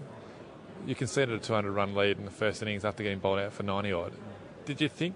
you 0.86 0.94
conceded 0.94 1.34
a 1.34 1.38
200 1.38 1.72
run 1.72 1.94
lead 1.94 2.16
in 2.16 2.24
the 2.24 2.30
first 2.30 2.62
innings 2.62 2.86
after 2.86 3.02
getting 3.02 3.18
bowled 3.18 3.38
out 3.38 3.52
for 3.52 3.64
90 3.64 3.92
odd. 3.92 4.12
Did 4.64 4.80
you 4.80 4.88
think 4.88 5.14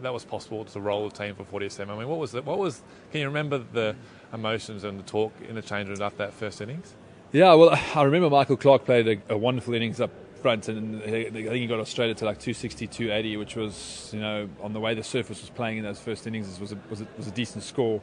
that 0.00 0.12
was 0.12 0.24
possible 0.24 0.64
to 0.64 0.80
roll 0.80 1.08
the 1.08 1.16
team 1.16 1.36
for 1.36 1.44
47? 1.44 1.94
I 1.94 1.96
mean, 1.96 2.08
what 2.08 2.18
was 2.18 2.34
it? 2.34 2.44
What 2.44 2.58
was? 2.58 2.82
Can 3.12 3.20
you 3.20 3.28
remember 3.28 3.58
the 3.58 3.94
emotions 4.32 4.82
and 4.82 4.98
the 4.98 5.04
talk 5.04 5.32
in 5.48 5.54
the 5.54 5.62
change 5.62 5.88
room 5.88 6.02
after 6.02 6.18
that 6.18 6.34
first 6.34 6.60
innings? 6.60 6.94
Yeah, 7.30 7.54
well, 7.54 7.78
I 7.94 8.02
remember 8.02 8.28
Michael 8.28 8.56
Clarke 8.56 8.84
played 8.84 9.06
a, 9.06 9.34
a 9.34 9.36
wonderful 9.36 9.72
innings 9.72 10.00
up 10.00 10.10
and 10.44 11.02
I 11.02 11.30
think 11.30 11.48
he 11.52 11.66
got 11.66 11.80
Australia 11.80 12.14
to 12.14 12.24
like 12.24 12.38
260, 12.38 12.86
280, 12.86 13.36
which 13.36 13.56
was, 13.56 14.10
you 14.12 14.20
know, 14.20 14.48
on 14.60 14.72
the 14.72 14.80
way 14.80 14.94
the 14.94 15.02
surface 15.02 15.40
was 15.40 15.50
playing 15.50 15.78
in 15.78 15.84
those 15.84 15.98
first 15.98 16.26
innings, 16.26 16.58
was 16.60 16.72
a, 16.72 16.78
was 16.90 17.00
a, 17.00 17.06
was 17.16 17.26
a 17.26 17.30
decent 17.30 17.64
score. 17.64 18.00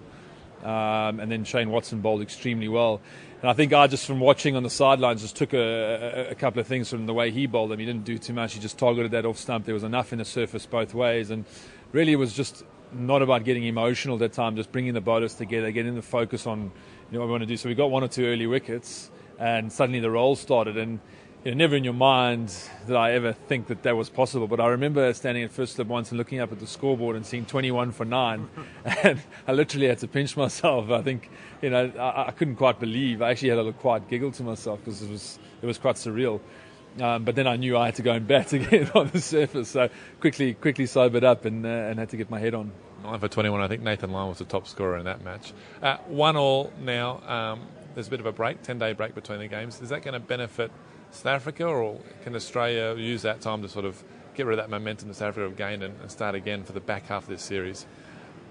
Um, 0.64 1.22
and 1.22 1.32
then 1.32 1.46
Shane 1.46 1.70
Watson 1.70 2.02
bowled 2.02 2.22
extremely 2.22 2.68
well. 2.68 3.00
And 3.42 3.50
I 3.50 3.54
think 3.54 3.72
I 3.72 3.88
just 3.88 4.06
from 4.06 4.20
watching 4.20 4.58
on 4.58 4.64
the 4.64 4.70
sidelines 4.70 5.22
just 5.22 5.38
took 5.38 5.54
a, 5.54 6.28
a, 6.28 6.32
a, 6.32 6.36
couple 6.36 6.60
of 6.60 6.68
things 6.68 6.90
from 6.90 7.06
the 7.06 7.14
way 7.14 7.32
he 7.32 7.48
bowled 7.48 7.72
them. 7.72 7.80
He 7.80 7.86
didn't 7.86 8.04
do 8.04 8.18
too 8.18 8.34
much. 8.34 8.56
He 8.56 8.60
just 8.60 8.78
targeted 8.78 9.12
that 9.12 9.26
off 9.26 9.38
stump. 9.38 9.66
There 9.66 9.74
was 9.74 9.86
enough 9.86 10.12
in 10.12 10.20
the 10.20 10.26
surface 10.26 10.66
both 10.66 10.94
ways, 10.94 11.30
and 11.30 11.46
really 11.94 12.12
it 12.12 12.18
was 12.18 12.34
just 12.34 12.66
not 12.92 13.22
about 13.22 13.46
getting 13.46 13.64
emotional 13.64 14.18
that 14.18 14.34
time. 14.34 14.58
Just 14.58 14.74
bringing 14.74 14.94
the 14.94 15.02
bowlers 15.02 15.34
together, 15.34 15.72
getting 15.72 15.96
the 15.96 16.02
focus 16.02 16.46
on 16.46 16.60
you 16.64 17.14
know 17.14 17.20
what 17.20 17.28
we 17.28 17.32
want 17.32 17.44
to 17.44 17.48
do. 17.48 17.56
So 17.56 17.70
we 17.70 17.76
got 17.76 17.90
one 17.90 18.04
or 18.04 18.10
two 18.10 18.26
early 18.26 18.46
wickets, 18.46 19.10
and 19.40 19.72
suddenly 19.72 20.02
the 20.02 20.12
roll 20.12 20.36
started 20.36 20.76
and 20.76 21.00
you 21.44 21.52
know, 21.52 21.58
never 21.58 21.76
in 21.76 21.84
your 21.84 21.94
mind 21.94 22.54
did 22.86 22.96
I 22.96 23.12
ever 23.12 23.32
think 23.32 23.68
that 23.68 23.84
that 23.84 23.96
was 23.96 24.10
possible. 24.10 24.48
But 24.48 24.60
I 24.60 24.68
remember 24.68 25.14
standing 25.14 25.44
at 25.44 25.52
first 25.52 25.76
slip 25.76 25.88
once 25.88 26.12
and 26.12 26.18
looking 26.18 26.40
up 26.40 26.52
at 26.52 26.60
the 26.60 26.68
scoreboard 26.68 27.16
and 27.16 27.26
seeing 27.26 27.46
21 27.46 27.92
for 27.92 28.06
nine, 28.06 28.50
and 28.86 29.22
I 29.48 29.54
literally 29.54 29.88
had 29.88 30.00
to 30.00 30.08
pinch 30.08 30.36
myself. 30.36 30.92
I 30.92 31.02
think, 31.02 31.30
you 31.62 31.70
know, 31.70 31.92
I, 31.98 32.28
I 32.28 32.32
couldn't 32.32 32.58
quite 32.58 32.80
believe. 32.80 33.22
I 33.22 33.32
actually 33.32 33.50
had 33.50 33.58
a 33.58 33.64
little 33.64 33.74
quiet 33.74 34.10
giggle 34.10 34.32
to 34.34 34.44
myself 34.44 34.80
because 34.80 35.02
it 35.02 35.10
was 35.10 35.40
it 35.62 35.66
was 35.66 35.78
quite 35.78 35.96
surreal. 35.96 36.42
Um, 37.00 37.24
but 37.24 37.36
then 37.36 37.48
I 37.48 37.56
knew 37.56 37.78
I 37.78 37.86
had 37.86 37.96
to 37.96 38.02
go 38.02 38.14
and 38.14 38.28
bat 38.28 38.52
again 38.54 38.92
on 38.94 39.10
the 39.10 39.22
surface, 39.22 39.70
so 39.70 39.90
quickly 40.20 40.54
quickly 40.56 40.88
sobered 40.88 41.24
up 41.24 41.46
and 41.46 41.66
uh, 41.66 41.70
and 41.70 42.00
had 42.00 42.10
to 42.10 42.18
get 42.18 42.30
my 42.30 42.40
head 42.40 42.54
on. 42.54 42.72
Nine 43.04 43.20
for 43.20 43.30
21. 43.30 43.62
I 43.62 43.68
think 43.70 43.82
Nathan 43.82 44.12
Lyon 44.12 44.28
was 44.28 44.40
the 44.40 44.46
top 44.46 44.68
scorer 44.68 44.98
in 44.98 45.06
that 45.06 45.24
match. 45.24 45.54
Uh, 45.82 45.98
one 46.08 46.36
all 46.36 46.74
now. 46.82 47.22
Um, 47.26 47.62
there's 47.96 48.08
a 48.08 48.10
bit 48.10 48.20
of 48.20 48.26
a 48.26 48.32
break, 48.32 48.62
10 48.62 48.78
day 48.78 48.94
break 48.94 49.16
between 49.16 49.40
the 49.40 49.48
games. 49.48 49.82
Is 49.82 49.90
that 49.90 50.04
going 50.04 50.14
to 50.14 50.20
benefit 50.20 50.72
South 51.12 51.26
Africa, 51.26 51.66
or 51.66 52.00
can 52.24 52.36
Australia 52.36 52.96
use 52.96 53.22
that 53.24 53.42
time 53.42 53.62
to 53.62 53.70
sort 53.70 53.86
of 53.86 54.02
get 54.36 54.46
rid 54.46 54.58
of 54.60 54.64
that 54.64 54.70
momentum 54.70 55.08
that 55.08 55.16
South 55.16 55.30
Africa 55.30 55.48
have 55.48 55.58
gained 55.58 55.84
and, 55.84 56.00
and 56.02 56.12
start 56.12 56.36
again 56.36 56.64
for 56.64 56.74
the 56.74 56.80
back 56.80 57.08
half 57.08 57.24
of 57.24 57.30
this 57.30 57.42
series? 57.42 57.86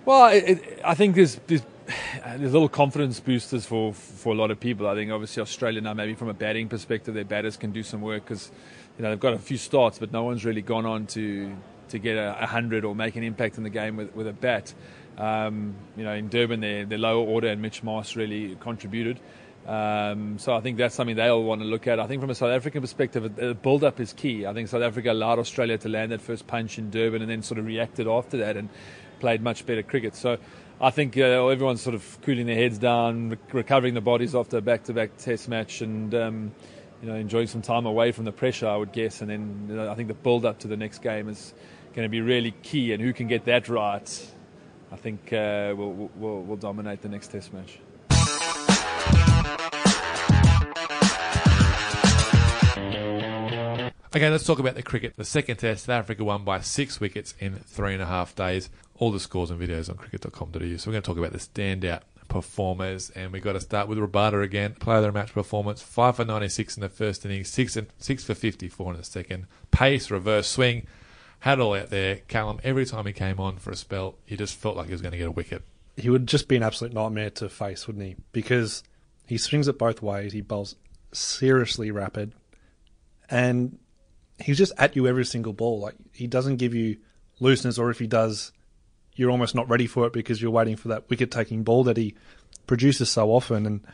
Well, 0.04 0.28
it, 0.28 0.44
it, 0.48 0.80
I 0.84 0.94
think 0.94 1.16
there's, 1.16 1.36
there's, 1.46 1.62
there's 2.24 2.52
little 2.52 2.68
confidence 2.68 3.20
boosters 3.20 3.66
for 3.66 3.92
for 3.92 4.32
a 4.32 4.36
lot 4.36 4.50
of 4.50 4.60
people. 4.60 4.86
I 4.86 4.94
think 4.94 5.10
obviously 5.10 5.40
Australia 5.40 5.80
now, 5.80 5.94
maybe 5.94 6.14
from 6.14 6.28
a 6.28 6.34
batting 6.34 6.68
perspective, 6.68 7.14
their 7.14 7.24
batters 7.24 7.56
can 7.56 7.72
do 7.72 7.82
some 7.82 8.00
work 8.00 8.24
because 8.24 8.50
you 8.96 9.02
know 9.02 9.10
they've 9.10 9.20
got 9.20 9.34
a 9.34 9.38
few 9.38 9.56
starts, 9.56 9.98
but 9.98 10.12
no 10.12 10.24
one's 10.24 10.44
really 10.44 10.62
gone 10.62 10.86
on 10.86 11.06
to 11.08 11.54
to 11.88 11.98
get 11.98 12.16
a, 12.16 12.42
a 12.42 12.46
hundred 12.46 12.84
or 12.84 12.94
make 12.94 13.16
an 13.16 13.22
impact 13.22 13.56
in 13.56 13.64
the 13.64 13.70
game 13.70 13.96
with, 13.96 14.14
with 14.14 14.26
a 14.26 14.32
bat. 14.32 14.74
Um, 15.16 15.74
you 15.96 16.04
know, 16.04 16.12
in 16.12 16.28
Durban, 16.28 16.60
their, 16.60 16.84
their 16.84 16.98
lower 16.98 17.24
order 17.24 17.48
and 17.48 17.60
Mitch 17.60 17.82
Marsh 17.82 18.14
really 18.14 18.56
contributed. 18.60 19.18
Um, 19.68 20.38
so 20.38 20.54
I 20.54 20.60
think 20.60 20.78
that's 20.78 20.94
something 20.94 21.16
they 21.16 21.28
all 21.28 21.44
want 21.44 21.60
to 21.60 21.66
look 21.66 21.86
at. 21.86 22.00
I 22.00 22.06
think 22.06 22.22
from 22.22 22.30
a 22.30 22.34
South 22.34 22.50
African 22.50 22.80
perspective, 22.80 23.36
the 23.36 23.54
build-up 23.54 24.00
is 24.00 24.14
key. 24.14 24.46
I 24.46 24.54
think 24.54 24.68
South 24.68 24.80
Africa 24.82 25.12
allowed 25.12 25.38
Australia 25.38 25.76
to 25.76 25.90
land 25.90 26.10
that 26.12 26.22
first 26.22 26.46
punch 26.46 26.78
in 26.78 26.90
Durban 26.90 27.20
and 27.20 27.30
then 27.30 27.42
sort 27.42 27.58
of 27.58 27.66
reacted 27.66 28.08
after 28.08 28.38
that 28.38 28.56
and 28.56 28.70
played 29.20 29.42
much 29.42 29.66
better 29.66 29.82
cricket. 29.82 30.16
So 30.16 30.38
I 30.80 30.88
think 30.88 31.18
uh, 31.18 31.48
everyone's 31.48 31.82
sort 31.82 31.94
of 31.94 32.18
cooling 32.22 32.46
their 32.46 32.56
heads 32.56 32.78
down, 32.78 33.36
recovering 33.52 33.92
the 33.92 34.00
bodies 34.00 34.34
after 34.34 34.56
a 34.56 34.62
back-to-back 34.62 35.18
Test 35.18 35.50
match, 35.50 35.82
and 35.82 36.14
um, 36.14 36.52
you 37.02 37.08
know 37.08 37.16
enjoying 37.16 37.46
some 37.46 37.60
time 37.60 37.84
away 37.84 38.12
from 38.12 38.24
the 38.24 38.32
pressure, 38.32 38.68
I 38.68 38.76
would 38.76 38.92
guess. 38.92 39.20
And 39.20 39.28
then 39.28 39.66
you 39.68 39.76
know, 39.76 39.90
I 39.90 39.94
think 39.96 40.08
the 40.08 40.14
build-up 40.14 40.60
to 40.60 40.68
the 40.68 40.78
next 40.78 41.02
game 41.02 41.28
is 41.28 41.52
going 41.94 42.06
to 42.06 42.10
be 42.10 42.22
really 42.22 42.52
key, 42.62 42.94
and 42.94 43.02
who 43.02 43.12
can 43.12 43.26
get 43.26 43.44
that 43.44 43.68
right, 43.68 44.26
I 44.90 44.96
think 44.96 45.30
uh, 45.30 45.74
will 45.76 46.10
will 46.16 46.42
will 46.42 46.56
dominate 46.56 47.02
the 47.02 47.10
next 47.10 47.32
Test 47.32 47.52
match. 47.52 47.80
Okay, 54.16 54.30
let's 54.30 54.46
talk 54.46 54.58
about 54.58 54.74
the 54.74 54.82
cricket. 54.82 55.16
The 55.16 55.24
second 55.24 55.58
test, 55.58 55.84
South 55.84 55.96
Africa 55.96 56.24
won 56.24 56.42
by 56.42 56.60
six 56.60 56.98
wickets 56.98 57.34
in 57.40 57.56
three 57.56 57.92
and 57.92 58.02
a 58.02 58.06
half 58.06 58.34
days. 58.34 58.70
All 58.94 59.12
the 59.12 59.20
scores 59.20 59.50
and 59.50 59.60
videos 59.60 59.90
on 59.90 59.96
cricket.com.au. 59.96 60.50
So 60.50 60.90
we're 60.90 60.92
going 60.92 61.02
to 61.02 61.06
talk 61.06 61.18
about 61.18 61.32
the 61.32 61.38
standout 61.38 62.00
performers, 62.28 63.10
and 63.10 63.34
we've 63.34 63.42
got 63.42 63.52
to 63.52 63.60
start 63.60 63.86
with 63.86 63.98
Rabada 63.98 64.42
again. 64.42 64.76
Player 64.80 64.98
of 64.98 65.02
the 65.04 65.12
match 65.12 65.34
performance, 65.34 65.82
5 65.82 66.16
for 66.16 66.24
96 66.24 66.78
in 66.78 66.80
the 66.80 66.88
first 66.88 67.26
innings, 67.26 67.50
6, 67.50 67.76
and, 67.76 67.86
6 67.98 68.24
for 68.24 68.34
54 68.34 68.92
in 68.92 68.96
the 68.96 69.04
second. 69.04 69.46
Pace, 69.70 70.10
reverse 70.10 70.48
swing, 70.48 70.86
had 71.40 71.60
all 71.60 71.74
out 71.74 71.90
there. 71.90 72.16
Callum, 72.28 72.60
every 72.64 72.86
time 72.86 73.04
he 73.04 73.12
came 73.12 73.38
on 73.38 73.58
for 73.58 73.72
a 73.72 73.76
spell, 73.76 74.14
he 74.24 74.38
just 74.38 74.56
felt 74.56 74.74
like 74.74 74.86
he 74.86 74.92
was 74.92 75.02
going 75.02 75.12
to 75.12 75.18
get 75.18 75.28
a 75.28 75.32
wicket. 75.32 75.62
He 75.98 76.08
would 76.08 76.26
just 76.26 76.48
be 76.48 76.56
an 76.56 76.62
absolute 76.62 76.94
nightmare 76.94 77.28
to 77.28 77.50
face, 77.50 77.86
wouldn't 77.86 78.06
he? 78.06 78.16
Because 78.32 78.82
he 79.26 79.36
swings 79.36 79.68
it 79.68 79.78
both 79.78 80.00
ways. 80.00 80.32
He 80.32 80.40
bowls 80.40 80.76
seriously 81.12 81.90
rapid, 81.90 82.32
and 83.28 83.78
he's 84.40 84.58
just 84.58 84.72
at 84.78 84.96
you 84.96 85.06
every 85.06 85.24
single 85.24 85.52
ball. 85.52 85.80
Like 85.80 85.94
he 86.12 86.26
doesn't 86.26 86.56
give 86.56 86.74
you 86.74 86.98
looseness, 87.40 87.78
or 87.78 87.90
if 87.90 87.98
he 87.98 88.06
does, 88.06 88.52
you're 89.14 89.30
almost 89.30 89.54
not 89.54 89.68
ready 89.68 89.86
for 89.86 90.06
it 90.06 90.12
because 90.12 90.40
you're 90.40 90.50
waiting 90.50 90.76
for 90.76 90.88
that 90.88 91.08
wicket 91.10 91.30
taking 91.30 91.64
ball 91.64 91.84
that 91.84 91.96
he 91.96 92.14
produces 92.66 93.10
so 93.10 93.30
often. 93.30 93.66
And 93.66 93.86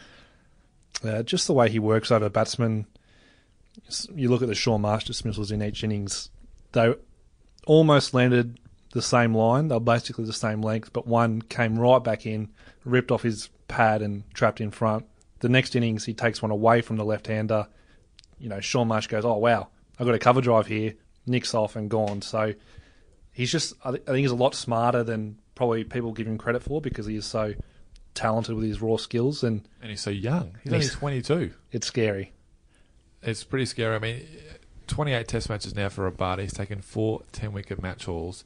uh, 1.05 1.23
just 1.23 1.47
the 1.47 1.55
way 1.55 1.71
he 1.71 1.79
works 1.79 2.11
over 2.11 2.29
batsmen. 2.29 2.87
You 4.15 4.29
look 4.29 4.43
at 4.43 4.49
the 4.49 4.55
Shaun 4.55 4.83
Marsh 4.83 5.05
dismissals 5.05 5.51
in 5.51 5.63
each 5.63 5.83
innings; 5.83 6.31
they 6.73 6.95
almost 7.67 8.15
landed 8.15 8.61
the 8.93 9.03
same 9.03 9.35
line. 9.35 9.69
They're 9.69 9.81
basically 9.81 10.27
the 10.27 10.33
same 10.33 10.63
length, 10.63 10.93
but 10.93 11.09
one 11.09 11.43
came 11.43 11.77
right 11.77 12.03
back 12.03 12.25
in, 12.25 12.51
ripped 12.85 13.11
off 13.11 13.23
his 13.23 13.49
pad, 13.67 14.01
and 14.01 14.23
trapped 14.33 14.61
in 14.61 14.71
front. 14.71 15.07
The 15.41 15.49
next 15.49 15.75
innings, 15.75 16.05
he 16.05 16.15
takes 16.15 16.41
one 16.41 16.53
away 16.53 16.83
from 16.83 16.97
the 16.97 17.05
left-hander. 17.05 17.67
You 18.39 18.49
know, 18.49 18.61
Shaun 18.61 18.87
Marsh 18.87 19.09
goes, 19.09 19.25
"Oh 19.25 19.39
wow, 19.39 19.69
I've 19.99 20.07
got 20.07 20.15
a 20.15 20.19
cover 20.19 20.41
drive 20.41 20.67
here, 20.67 20.95
nicks 21.27 21.55
off 21.55 21.77
and 21.77 21.89
gone. 21.89 22.23
So 22.23 22.55
he's 23.33 23.51
just, 23.51 23.75
I, 23.85 23.93
think 23.93 24.17
he's 24.19 24.31
a 24.31 24.37
lot 24.37 24.55
smarter 24.55 25.03
than 25.03 25.39
probably 25.55 25.85
people 25.85 26.13
give 26.13 26.27
him 26.27 26.39
credit 26.39 26.63
for 26.63 26.81
because 26.81 27.07
he 27.07 27.17
is 27.17 27.27
so 27.27 27.55
talented 28.15 28.55
with 28.55 28.65
his 28.65 28.81
raw 28.81 28.97
skills 28.97 29.43
and 29.43 29.67
and 29.81 29.91
he's 29.91 30.01
so 30.01 30.11
young. 30.11 30.57
He's, 30.63 30.73
he's 30.73 30.97
only 30.97 31.23
22. 31.23 31.55
It's 31.73 31.87
scary. 31.87 32.33
It's 33.23 33.45
pretty 33.45 33.67
scary. 33.67 33.95
I 33.97 33.99
mean, 33.99 34.27
28 34.87 35.29
Test 35.29 35.49
matches 35.49 35.75
now 35.75 35.89
for 35.89 36.11
Rabada. 36.11 36.41
He's 36.41 36.53
taken 36.53 36.81
four 36.81 37.23
10 37.33 37.53
wicket 37.53 37.83
match 37.83 38.05
hauls. 38.05 38.45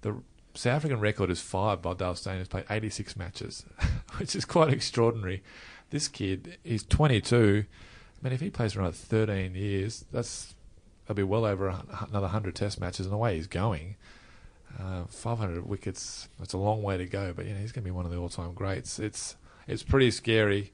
The 0.00 0.16
South 0.54 0.76
African 0.76 1.00
record 1.00 1.30
is 1.30 1.40
five 1.40 1.82
by 1.82 1.94
Dale 1.94 2.14
Steyn, 2.14 2.38
who's 2.38 2.48
played 2.48 2.64
86 2.70 3.16
matches, 3.16 3.64
which 4.18 4.34
is 4.34 4.44
quite 4.44 4.72
extraordinary. 4.72 5.42
This 5.90 6.08
kid, 6.08 6.58
he's 6.64 6.84
22. 6.84 7.64
I 7.66 8.24
mean, 8.24 8.32
if 8.32 8.40
he 8.40 8.50
plays 8.50 8.72
for 8.72 8.80
another 8.80 8.96
13 8.96 9.54
years, 9.54 10.04
that's 10.10 10.54
there'll 11.06 11.16
be 11.16 11.22
well 11.22 11.44
over 11.44 11.68
another 11.68 12.20
100 12.20 12.54
test 12.54 12.80
matches, 12.80 13.06
and 13.06 13.12
the 13.12 13.18
way 13.18 13.36
he's 13.36 13.46
going, 13.46 13.96
uh, 14.78 15.04
500 15.08 15.66
wickets, 15.66 16.28
that's 16.38 16.52
a 16.52 16.58
long 16.58 16.82
way 16.82 16.96
to 16.96 17.06
go, 17.06 17.32
but 17.34 17.46
you 17.46 17.54
know, 17.54 17.60
he's 17.60 17.72
going 17.72 17.84
to 17.84 17.88
be 17.88 17.94
one 17.94 18.04
of 18.04 18.12
the 18.12 18.18
all 18.18 18.28
time 18.28 18.54
greats. 18.54 18.98
It's 18.98 19.36
it's 19.66 19.82
pretty 19.82 20.10
scary. 20.10 20.72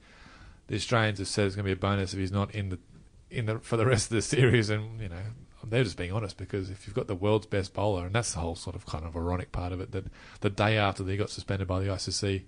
The 0.67 0.75
Australians 0.75 1.19
have 1.19 1.27
said 1.27 1.45
it's 1.45 1.55
going 1.55 1.65
to 1.65 1.69
be 1.69 1.73
a 1.73 1.75
bonus 1.75 2.13
if 2.13 2.19
he's 2.19 2.31
not 2.31 2.53
in 2.53 2.69
the 2.69 2.79
in 3.29 3.45
the 3.45 3.59
for 3.59 3.77
the 3.77 3.85
rest 3.85 4.11
of 4.11 4.15
the 4.15 4.21
series, 4.21 4.69
and 4.69 4.99
you 4.99 5.09
know 5.09 5.21
they're 5.63 5.83
just 5.83 5.97
being 5.97 6.11
honest 6.11 6.37
because 6.37 6.69
if 6.69 6.87
you've 6.87 6.95
got 6.95 7.07
the 7.07 7.15
world's 7.15 7.45
best 7.45 7.73
bowler, 7.73 8.05
and 8.05 8.15
that's 8.15 8.33
the 8.33 8.39
whole 8.39 8.55
sort 8.55 8.75
of 8.75 8.85
kind 8.85 9.05
of 9.05 9.15
ironic 9.15 9.51
part 9.51 9.71
of 9.71 9.79
it, 9.79 9.91
that 9.91 10.05
the 10.41 10.49
day 10.49 10.77
after 10.77 11.03
they 11.03 11.17
got 11.17 11.29
suspended 11.29 11.67
by 11.67 11.79
the 11.79 11.87
ICC, 11.87 12.43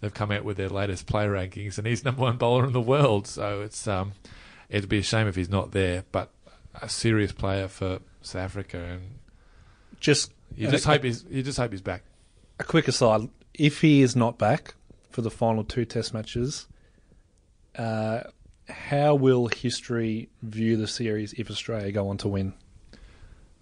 they've 0.00 0.14
come 0.14 0.30
out 0.30 0.44
with 0.44 0.56
their 0.56 0.68
latest 0.68 1.06
player 1.06 1.32
rankings, 1.32 1.78
and 1.78 1.86
he's 1.86 2.04
number 2.04 2.22
one 2.22 2.36
bowler 2.36 2.66
in 2.66 2.72
the 2.72 2.80
world. 2.80 3.26
So 3.26 3.62
it's 3.62 3.88
um, 3.88 4.12
it'd 4.68 4.88
be 4.88 4.98
a 4.98 5.02
shame 5.02 5.26
if 5.26 5.36
he's 5.36 5.50
not 5.50 5.72
there, 5.72 6.04
but 6.12 6.30
a 6.80 6.88
serious 6.88 7.32
player 7.32 7.68
for 7.68 8.00
South 8.22 8.42
Africa, 8.42 8.78
and 8.78 9.18
just 10.00 10.32
you 10.56 10.68
just 10.68 10.84
hope 10.84 11.04
he's 11.04 11.24
you 11.30 11.42
just 11.42 11.58
hope 11.58 11.72
he's 11.72 11.82
back. 11.82 12.02
A 12.58 12.64
quick 12.64 12.88
aside: 12.88 13.28
if 13.54 13.80
he 13.80 14.02
is 14.02 14.16
not 14.16 14.38
back 14.38 14.74
for 15.10 15.22
the 15.22 15.30
final 15.30 15.64
two 15.64 15.84
Test 15.84 16.14
matches, 16.14 16.66
uh, 17.76 18.20
how 18.68 19.14
will 19.14 19.48
history 19.48 20.28
view 20.42 20.76
the 20.76 20.86
series 20.86 21.32
if 21.34 21.50
Australia 21.50 21.92
go 21.92 22.08
on 22.08 22.16
to 22.18 22.28
win? 22.28 22.54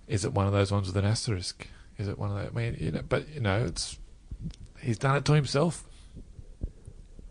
Is 0.06 0.24
it 0.24 0.32
one 0.32 0.46
of 0.46 0.52
those 0.52 0.72
ones 0.72 0.88
with 0.88 0.96
an 0.96 1.04
asterisk? 1.04 1.68
Is 1.98 2.08
it 2.08 2.18
one 2.18 2.30
of 2.30 2.36
those? 2.36 2.50
I 2.52 2.56
mean, 2.56 2.76
you 2.80 2.90
know, 2.90 3.02
but 3.08 3.28
you 3.28 3.40
know, 3.40 3.64
it's 3.64 3.98
he's 4.80 4.98
done 4.98 5.16
it 5.16 5.24
to 5.26 5.32
himself. 5.32 5.84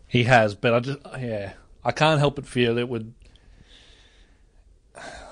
He 0.08 0.24
has, 0.24 0.56
but 0.56 0.74
I 0.74 0.80
just 0.80 1.00
yeah, 1.20 1.54
I 1.84 1.92
can't 1.92 2.20
help 2.20 2.36
but 2.36 2.46
feel 2.46 2.78
it 2.78 2.88
would 2.88 3.14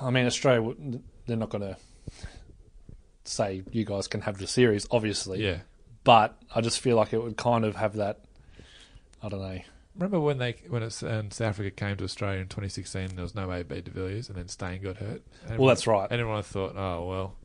I 0.01 0.10
mean, 0.10 0.25
Australia, 0.25 0.73
they're 1.25 1.38
not 1.38 1.49
going 1.49 1.62
to 1.62 1.77
say 3.23 3.63
you 3.71 3.86
guys 3.86 4.08
can 4.08 4.21
have 4.21 4.38
the 4.38 4.47
series, 4.47 4.88
obviously. 4.91 5.43
Yeah. 5.43 5.60
But 6.03 6.38
I 6.53 6.62
just 6.62 6.80
feel 6.80 6.95
like 6.95 7.13
it 7.13 7.21
would 7.21 7.38
kind 7.38 7.65
of 7.65 7.75
have 7.75 7.95
that. 7.95 8.21
I 9.21 9.30
don't 9.30 9.41
know. 9.41 9.60
Remember 9.95 10.19
when 10.19 10.38
they 10.38 10.56
when 10.69 10.84
it's, 10.84 11.01
um, 11.01 11.32
South 11.32 11.49
Africa 11.49 11.71
came 11.71 11.97
to 11.97 12.03
Australia 12.03 12.39
in 12.39 12.47
2016? 12.47 13.15
There 13.15 13.23
was 13.23 13.34
no 13.34 13.51
AB 13.51 13.82
de 13.82 13.91
Villiers, 13.91 14.30
and 14.30 14.38
then 14.38 14.47
Steyn 14.47 14.82
got 14.82 14.97
hurt. 14.97 15.23
And 15.49 15.58
well, 15.58 15.67
that's 15.67 15.88
right. 15.88 16.08
And 16.10 16.21
everyone 16.21 16.43
thought, 16.43 16.75
oh 16.77 17.08
well, 17.08 17.36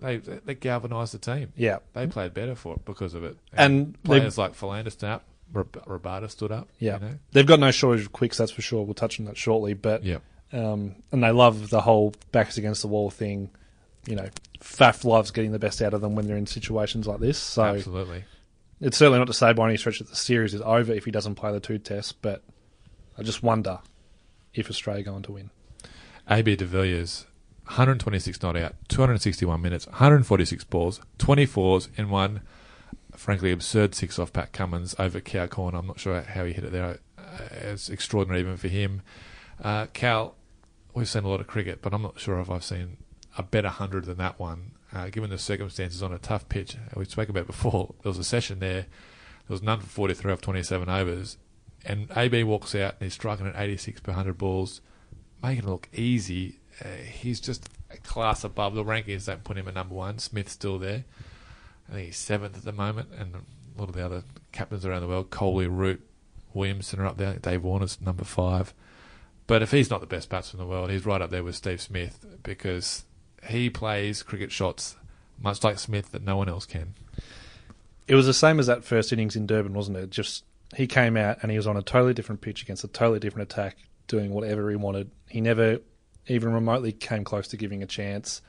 they 0.00 0.18
they 0.18 0.54
galvanised 0.54 1.12
the 1.12 1.18
team. 1.18 1.52
Yeah, 1.56 1.78
they 1.92 2.06
played 2.06 2.34
better 2.34 2.54
for 2.54 2.76
it 2.76 2.84
because 2.84 3.14
of 3.14 3.24
it. 3.24 3.36
And, 3.52 3.74
and 3.74 4.02
players 4.04 4.38
like 4.38 4.54
Philander 4.54 4.90
Snap, 4.90 5.24
Rab- 5.52 5.84
Rabada 5.86 6.30
stood 6.30 6.52
up. 6.52 6.68
Yeah, 6.78 6.94
you 6.94 7.00
know? 7.00 7.18
they've 7.32 7.46
got 7.46 7.58
no 7.58 7.72
shortage 7.72 8.06
of 8.06 8.12
quicks, 8.12 8.38
that's 8.38 8.52
for 8.52 8.62
sure. 8.62 8.84
We'll 8.84 8.94
touch 8.94 9.18
on 9.18 9.26
that 9.26 9.36
shortly. 9.36 9.74
But 9.74 10.04
yeah, 10.04 10.18
um, 10.52 10.96
and 11.10 11.22
they 11.22 11.30
love 11.30 11.70
the 11.70 11.80
whole 11.80 12.14
backs 12.30 12.58
against 12.58 12.82
the 12.82 12.88
wall 12.88 13.10
thing. 13.10 13.50
You 14.06 14.16
know, 14.16 14.28
Faf 14.60 15.04
loves 15.04 15.30
getting 15.30 15.52
the 15.52 15.58
best 15.58 15.80
out 15.82 15.94
of 15.94 16.00
them 16.00 16.14
when 16.14 16.26
they're 16.26 16.36
in 16.36 16.46
situations 16.46 17.06
like 17.06 17.20
this. 17.20 17.38
So 17.38 17.64
absolutely. 17.64 18.24
it's 18.80 18.96
certainly 18.96 19.18
not 19.18 19.28
to 19.28 19.34
say 19.34 19.52
by 19.52 19.68
any 19.68 19.76
stretch 19.76 19.98
that 19.98 20.08
the 20.08 20.16
series 20.16 20.54
is 20.54 20.60
over 20.60 20.92
if 20.92 21.04
he 21.04 21.10
doesn't 21.10 21.36
play 21.36 21.52
the 21.52 21.60
two 21.60 21.78
tests. 21.78 22.12
But 22.12 22.42
I 23.18 23.22
just 23.22 23.42
wonder 23.42 23.80
if 24.54 24.68
Australia 24.68 25.02
going 25.02 25.22
to 25.22 25.32
win. 25.32 25.50
AB 26.30 26.56
de 26.56 26.64
Villiers, 26.64 27.26
126 27.64 28.42
not 28.42 28.56
out, 28.56 28.74
261 28.88 29.60
minutes, 29.60 29.86
146 29.86 30.64
balls, 30.64 31.00
24s, 31.18 31.88
and 31.96 32.10
one, 32.10 32.42
frankly, 33.16 33.50
absurd 33.50 33.94
six 33.94 34.18
off 34.18 34.32
Pat 34.32 34.52
Cummins 34.52 34.94
over 34.98 35.20
Cow 35.20 35.46
Corner. 35.46 35.78
I'm 35.78 35.86
not 35.86 35.98
sure 35.98 36.20
how 36.20 36.44
he 36.44 36.52
hit 36.52 36.64
it 36.64 36.72
there. 36.72 36.98
Uh, 37.18 37.22
it's 37.62 37.88
extraordinary 37.88 38.40
even 38.40 38.56
for 38.56 38.68
him. 38.68 39.02
Uh, 39.62 39.86
Cal, 39.92 40.34
we've 40.94 41.08
seen 41.08 41.24
a 41.24 41.28
lot 41.28 41.40
of 41.40 41.46
cricket, 41.46 41.80
but 41.82 41.92
I'm 41.92 42.02
not 42.02 42.18
sure 42.18 42.40
if 42.40 42.50
I've 42.50 42.64
seen 42.64 42.96
a 43.38 43.42
better 43.42 43.68
100 43.68 44.04
than 44.04 44.18
that 44.18 44.38
one, 44.38 44.72
uh, 44.92 45.08
given 45.08 45.30
the 45.30 45.38
circumstances 45.38 46.02
on 46.02 46.12
a 46.12 46.18
tough 46.18 46.48
pitch. 46.48 46.76
We 46.94 47.04
spoke 47.04 47.28
about 47.28 47.46
before, 47.46 47.94
there 48.02 48.10
was 48.10 48.18
a 48.18 48.24
session 48.24 48.58
there, 48.58 48.82
there 48.82 49.54
was 49.54 49.62
none 49.62 49.80
for 49.80 49.86
43 49.86 50.32
off 50.32 50.40
27 50.40 50.88
overs, 50.88 51.38
and 51.84 52.10
AB 52.16 52.44
walks 52.44 52.74
out 52.74 52.94
and 52.94 53.02
he's 53.02 53.14
striking 53.14 53.46
at 53.46 53.56
86 53.56 54.00
per 54.00 54.12
100 54.12 54.38
balls 54.38 54.80
making 55.42 55.64
it 55.64 55.68
look 55.68 55.88
easy. 55.92 56.60
Uh, 56.82 56.88
he's 56.88 57.40
just 57.40 57.68
a 57.90 57.96
class 57.98 58.44
above. 58.44 58.74
The 58.74 58.84
rankings 58.84 59.26
don't 59.26 59.44
put 59.44 59.56
him 59.56 59.68
at 59.68 59.74
number 59.74 59.94
one. 59.94 60.18
Smith's 60.18 60.52
still 60.52 60.78
there. 60.78 61.04
I 61.88 61.92
think 61.92 62.06
he's 62.06 62.16
seventh 62.16 62.56
at 62.56 62.64
the 62.64 62.72
moment, 62.72 63.08
and 63.18 63.34
a 63.34 63.80
lot 63.80 63.88
of 63.88 63.94
the 63.94 64.04
other 64.04 64.22
captains 64.52 64.86
around 64.86 65.02
the 65.02 65.08
world, 65.08 65.30
Kohli, 65.30 65.66
Root, 65.68 66.06
Williamson 66.54 67.00
are 67.00 67.06
up 67.06 67.16
there. 67.16 67.34
Dave 67.34 67.62
Warner's 67.62 68.00
number 68.00 68.24
five. 68.24 68.72
But 69.46 69.62
if 69.62 69.70
he's 69.70 69.90
not 69.90 70.00
the 70.00 70.06
best 70.06 70.28
batsman 70.28 70.62
in 70.62 70.68
the 70.68 70.72
world, 70.72 70.90
he's 70.90 71.04
right 71.04 71.20
up 71.20 71.30
there 71.30 71.44
with 71.44 71.56
Steve 71.56 71.80
Smith 71.80 72.24
because 72.42 73.04
he 73.48 73.68
plays 73.68 74.22
cricket 74.22 74.52
shots 74.52 74.96
much 75.40 75.64
like 75.64 75.78
Smith 75.78 76.12
that 76.12 76.22
no 76.22 76.36
one 76.36 76.48
else 76.48 76.66
can. 76.66 76.94
It 78.06 78.14
was 78.14 78.26
the 78.26 78.34
same 78.34 78.60
as 78.60 78.66
that 78.66 78.84
first 78.84 79.12
innings 79.12 79.36
in 79.36 79.46
Durban, 79.46 79.74
wasn't 79.74 79.96
it? 79.96 80.10
Just 80.10 80.44
he 80.76 80.86
came 80.86 81.16
out 81.16 81.38
and 81.42 81.50
he 81.50 81.56
was 81.56 81.66
on 81.66 81.76
a 81.76 81.82
totally 81.82 82.14
different 82.14 82.40
pitch 82.40 82.62
against 82.62 82.84
a 82.84 82.88
totally 82.88 83.18
different 83.18 83.50
attack, 83.50 83.76
doing 84.06 84.32
whatever 84.32 84.70
he 84.70 84.76
wanted. 84.76 85.10
He 85.28 85.40
never 85.40 85.80
even 86.28 86.52
remotely 86.52 86.92
came 86.92 87.24
close 87.24 87.48
to 87.48 87.56
giving 87.56 87.82
a 87.82 87.86
chance. 87.86 88.42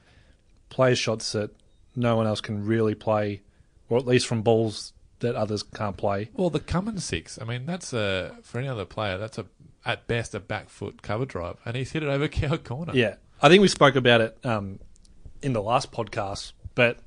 Plays 0.69 0.97
shots 0.97 1.31
that 1.33 1.51
no 1.95 2.15
one 2.15 2.27
else 2.27 2.41
can 2.41 2.65
really 2.65 2.95
play, 2.95 3.41
or 3.89 3.97
at 3.97 4.05
least 4.05 4.27
from 4.27 4.41
balls 4.41 4.93
that 5.19 5.35
others 5.35 5.63
can't 5.63 5.97
play. 5.97 6.29
Well, 6.33 6.49
the 6.49 6.59
Cummins 6.59 7.05
six, 7.05 7.39
I 7.41 7.45
mean, 7.45 7.65
that's 7.65 7.93
a 7.93 8.35
for 8.43 8.59
any 8.59 8.67
other 8.67 8.85
player, 8.85 9.17
that's 9.17 9.37
a 9.37 9.45
at 9.85 10.07
best 10.07 10.33
a 10.33 10.39
back 10.39 10.69
foot 10.69 11.01
cover 11.01 11.25
drive, 11.25 11.57
and 11.65 11.75
he's 11.75 11.91
hit 11.91 12.03
it 12.03 12.09
over 12.09 12.27
cow 12.29 12.57
corner. 12.57 12.93
Yeah, 12.95 13.15
I 13.41 13.49
think 13.49 13.61
we 13.61 13.67
spoke 13.67 13.95
about 13.95 14.21
it 14.21 14.37
um, 14.43 14.79
in 15.41 15.53
the 15.53 15.61
last 15.61 15.91
podcast, 15.91 16.53
but 16.75 16.99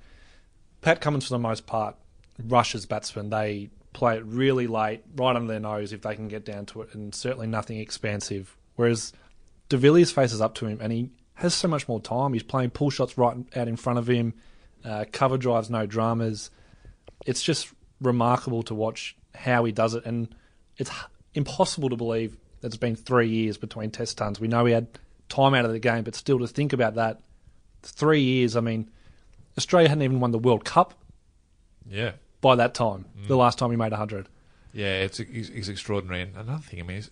Pat 0.80 1.00
Cummins, 1.00 1.26
for 1.26 1.34
the 1.34 1.38
most 1.38 1.66
part, 1.66 1.96
rushes 2.42 2.86
batsmen. 2.86 3.30
They 3.30 3.70
play 3.92 4.18
it 4.18 4.24
really 4.26 4.66
late, 4.66 5.02
right 5.16 5.34
under 5.34 5.50
their 5.50 5.60
nose 5.60 5.92
if 5.92 6.02
they 6.02 6.14
can 6.14 6.28
get 6.28 6.44
down 6.44 6.66
to 6.66 6.82
it, 6.82 6.94
and 6.94 7.14
certainly 7.14 7.46
nothing 7.46 7.78
expansive. 7.78 8.56
Whereas 8.76 9.12
De 9.68 9.76
Villiers 9.76 10.12
faces 10.12 10.40
up 10.40 10.54
to 10.56 10.66
him, 10.66 10.78
and 10.80 10.92
he 10.92 11.10
has 11.34 11.54
so 11.54 11.68
much 11.68 11.88
more 11.88 12.00
time. 12.00 12.32
He's 12.32 12.42
playing 12.42 12.70
pull 12.70 12.90
shots 12.90 13.16
right 13.16 13.36
out 13.56 13.68
in 13.68 13.76
front 13.76 13.98
of 13.98 14.06
him, 14.06 14.34
uh, 14.84 15.06
cover 15.12 15.38
drives, 15.38 15.70
no 15.70 15.86
dramas. 15.86 16.50
It's 17.24 17.42
just 17.42 17.72
remarkable 18.00 18.62
to 18.64 18.74
watch 18.74 19.16
how 19.34 19.64
he 19.64 19.72
does 19.72 19.94
it, 19.94 20.04
and 20.04 20.34
it's 20.76 20.90
impossible 21.34 21.88
to 21.88 21.96
believe 21.96 22.36
it's 22.66 22.76
been 22.76 22.96
three 22.96 23.28
years 23.28 23.56
between 23.56 23.90
test 23.90 24.18
tons. 24.18 24.40
We 24.40 24.48
know 24.48 24.64
he 24.64 24.72
had 24.72 24.86
time 25.28 25.54
out 25.54 25.64
of 25.64 25.72
the 25.72 25.78
game, 25.78 26.04
but 26.04 26.14
still 26.14 26.38
to 26.40 26.46
think 26.46 26.72
about 26.72 26.94
that, 26.96 27.20
three 27.82 28.20
years. 28.20 28.56
I 28.56 28.60
mean, 28.60 28.90
Australia 29.56 29.88
hadn't 29.88 30.02
even 30.02 30.20
won 30.20 30.30
the 30.32 30.38
World 30.38 30.64
Cup 30.64 30.94
Yeah. 31.88 32.12
by 32.40 32.56
that 32.56 32.74
time. 32.74 33.06
The 33.26 33.36
last 33.36 33.58
time 33.58 33.70
he 33.70 33.76
made 33.76 33.92
hundred. 33.92 34.28
Yeah, 34.72 35.00
it's, 35.00 35.18
it's, 35.20 35.68
extraordinary. 35.68 36.20
And 36.22 36.36
another 36.36 36.62
thing, 36.62 36.80
I 36.80 36.82
mean, 36.82 36.98
is 36.98 37.10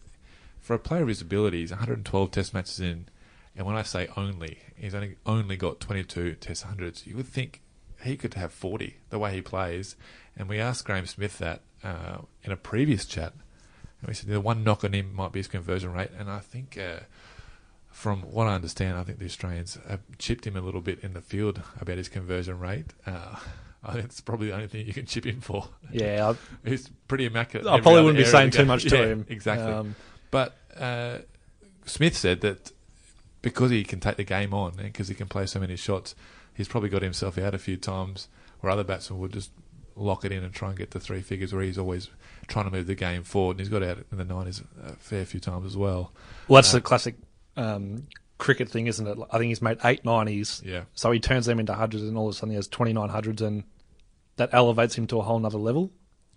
for 0.61 0.75
a 0.75 0.79
player 0.79 1.03
of 1.03 1.09
his 1.09 1.23
abilities, 1.23 1.71
112 1.71 2.31
Test 2.31 2.53
matches 2.53 2.79
in, 2.79 3.07
and 3.57 3.67
when 3.67 3.75
I 3.75 3.83
say 3.83 4.09
only, 4.17 4.59
he's 4.77 4.95
only 4.95 5.17
only 5.25 5.57
got 5.57 5.81
22 5.81 6.35
Test 6.35 6.65
hundreds. 6.65 7.07
You 7.07 7.17
would 7.17 7.27
think 7.27 7.63
he 8.03 8.17
could 8.17 8.35
have 8.35 8.53
40 8.53 8.97
the 9.11 9.19
way 9.19 9.33
he 9.35 9.41
plays. 9.41 9.97
And 10.37 10.49
we 10.49 10.59
asked 10.59 10.85
Graeme 10.85 11.07
Smith 11.07 11.39
that 11.39 11.63
uh, 11.83 12.19
in 12.43 12.53
a 12.53 12.57
previous 12.57 13.07
chat, 13.07 13.33
we 14.09 14.15
said 14.15 14.29
the 14.29 14.41
one 14.41 14.65
knock 14.65 14.85
on 14.85 14.93
him 14.93 15.15
might 15.15 15.33
be 15.33 15.41
his 15.41 15.49
conversion 15.49 15.93
rate. 15.93 16.11
And 16.19 16.31
I 16.31 16.39
think, 16.41 16.79
uh, 16.79 17.01
from 17.91 18.23
what 18.23 18.47
I 18.47 18.55
understand, 18.55 18.97
I 18.99 19.05
think 19.05 19.19
the 19.19 19.27
Australians 19.27 19.79
have 19.89 20.01
chipped 20.19 20.47
him 20.47 20.57
a 20.57 20.61
little 20.61 20.81
bit 20.81 21.01
in 21.03 21.15
the 21.15 21.21
field 21.21 21.63
about 21.81 21.97
his 21.97 22.09
conversion 22.09 22.59
rate. 22.59 22.87
Uh, 23.07 23.37
I 23.87 23.93
think 23.93 24.07
it's 24.07 24.21
probably 24.21 24.47
the 24.49 24.55
only 24.55 24.67
thing 24.67 24.87
you 24.87 24.95
can 24.95 25.05
chip 25.05 25.27
him 25.27 25.41
for. 25.41 25.69
Yeah, 25.93 26.33
I, 26.65 26.69
He's 26.69 26.89
pretty 27.07 27.27
immaculate. 27.27 27.67
I 27.67 27.81
probably 27.81 28.03
wouldn't 28.03 28.25
be 28.25 28.31
saying 28.31 28.51
too 28.51 28.65
much 28.65 28.85
to 28.85 28.97
Yeah, 28.97 29.05
him. 29.05 29.27
Exactly. 29.29 29.71
Um, 29.71 29.95
but 30.31 30.57
uh, 30.77 31.19
Smith 31.85 32.17
said 32.17 32.41
that 32.41 32.73
because 33.43 33.71
he 33.71 33.85
can 33.85 34.01
take 34.01 34.17
the 34.17 34.25
game 34.25 34.55
on 34.55 34.73
and 34.79 34.85
because 34.85 35.09
he 35.09 35.15
can 35.15 35.29
play 35.29 35.45
so 35.45 35.61
many 35.61 35.77
shots, 35.77 36.15
he's 36.55 36.67
probably 36.67 36.89
got 36.89 37.03
himself 37.03 37.37
out 37.37 37.55
a 37.55 37.59
few 37.59 37.77
times 37.77 38.29
where 38.61 38.73
other 38.73 38.85
batsmen 38.85 39.21
would 39.21 39.35
just 39.35 39.51
lock 39.97 40.25
it 40.25 40.33
in 40.33 40.43
and 40.43 40.55
try 40.55 40.71
and 40.71 40.79
get 40.79 40.93
the 40.93 40.99
three 40.99 41.21
figures 41.21 41.53
where 41.53 41.63
he's 41.63 41.79
always 41.79 42.09
trying 42.47 42.67
to 42.67 42.71
move 42.71 42.87
the 42.87 42.95
game 42.95 43.23
forward. 43.23 43.53
And 43.53 43.61
he's 43.61 43.69
got 43.69 43.83
out 43.83 43.99
in 44.11 44.19
the 44.19 44.25
90s 44.25 44.63
a 44.85 44.97
fair 44.97 45.25
few 45.25 45.41
times 45.41 45.67
as 45.67 45.77
well. 45.77 46.13
well, 46.49 46.59
that's 46.59 46.73
the 46.73 46.81
classic 46.81 47.17
um, 47.57 48.07
cricket 48.39 48.69
thing, 48.69 48.87
isn't 48.87 49.07
it? 49.07 49.19
I 49.31 49.39
think 49.39 49.49
he's 49.49 49.63
made 49.63 49.79
eight 49.85 50.05
nineties. 50.05 50.63
Yeah. 50.65 50.85
So 50.95 51.11
he 51.11 51.21
turns 51.21 51.47
them 51.47 51.61
into 51.61 51.75
hundreds, 51.75 52.03
and 52.05 52.17
all 52.17 52.29
of 52.29 52.35
a 52.35 52.37
sudden 52.37 52.51
he 52.51 52.57
has 52.57 52.69
twenty 52.69 52.93
nine 52.93 53.09
hundreds, 53.09 53.43
and 53.43 53.65
that 54.37 54.51
elevates 54.53 54.97
him 54.97 55.07
to 55.09 55.19
a 55.19 55.23
whole 55.23 55.39
nother 55.39 55.59
level. 55.59 55.91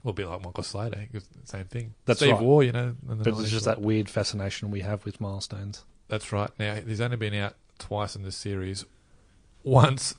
Well, 0.03 0.13
bit 0.13 0.27
like 0.27 0.43
Michael 0.43 0.63
Slater, 0.63 0.99
he 0.99 1.07
was 1.11 1.27
the 1.27 1.45
same 1.45 1.65
thing. 1.65 1.95
That's 2.05 2.19
Steve 2.19 2.33
right. 2.33 2.41
Waugh, 2.41 2.61
you 2.61 2.71
know. 2.71 2.95
But 3.03 3.19
90s, 3.19 3.41
it's 3.41 3.51
just 3.51 3.65
that 3.65 3.81
weird 3.81 4.09
fascination 4.09 4.71
we 4.71 4.81
have 4.81 5.03
with 5.05 5.19
milestones. 5.19 5.83
That's 6.07 6.31
right. 6.31 6.49
Now 6.59 6.75
he's 6.75 7.01
only 7.01 7.17
been 7.17 7.33
out 7.33 7.55
twice 7.79 8.15
in 8.15 8.23
this 8.23 8.37
series. 8.37 8.85
Once 9.63 10.15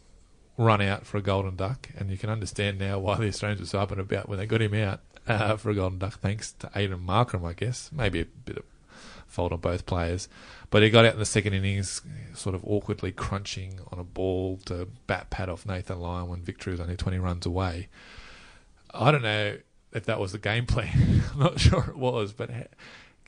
run 0.58 0.82
out 0.82 1.06
for 1.06 1.16
a 1.16 1.22
golden 1.22 1.56
duck, 1.56 1.88
and 1.96 2.10
you 2.10 2.18
can 2.18 2.28
understand 2.28 2.78
now 2.78 2.98
why 2.98 3.16
the 3.16 3.28
Australians 3.28 3.60
were 3.60 3.66
so 3.66 3.78
up 3.78 3.92
and 3.92 4.00
about 4.00 4.28
when 4.28 4.38
they 4.38 4.44
got 4.44 4.60
him 4.60 4.74
out 4.74 5.00
uh, 5.26 5.56
for 5.56 5.70
a 5.70 5.74
golden 5.74 5.98
duck, 5.98 6.18
thanks 6.18 6.52
to 6.52 6.70
Aidan 6.74 7.06
Markram, 7.06 7.48
I 7.48 7.52
guess. 7.54 7.90
Maybe 7.92 8.20
a 8.20 8.24
bit 8.26 8.58
of 8.58 8.64
fault 9.28 9.52
on 9.52 9.60
both 9.60 9.86
players, 9.86 10.28
but 10.70 10.82
he 10.82 10.90
got 10.90 11.04
out 11.04 11.12
in 11.12 11.18
the 11.18 11.24
second 11.26 11.54
innings, 11.54 12.02
sort 12.34 12.54
of 12.54 12.64
awkwardly 12.66 13.12
crunching 13.12 13.78
on 13.92 13.98
a 13.98 14.04
ball 14.04 14.58
to 14.66 14.88
bat 15.06 15.30
pad 15.30 15.48
off 15.48 15.64
Nathan 15.64 16.00
Lyon 16.00 16.28
when 16.28 16.42
victory 16.42 16.72
was 16.72 16.80
only 16.80 16.96
twenty 16.96 17.18
runs 17.18 17.46
away. 17.46 17.88
I 18.92 19.10
don't 19.10 19.22
know 19.22 19.58
if 19.92 20.04
that 20.06 20.18
was 20.18 20.32
the 20.32 20.38
game 20.38 20.66
plan. 20.66 21.22
I'm 21.32 21.38
not 21.38 21.60
sure 21.60 21.86
it 21.88 21.96
was, 21.96 22.32
but 22.32 22.50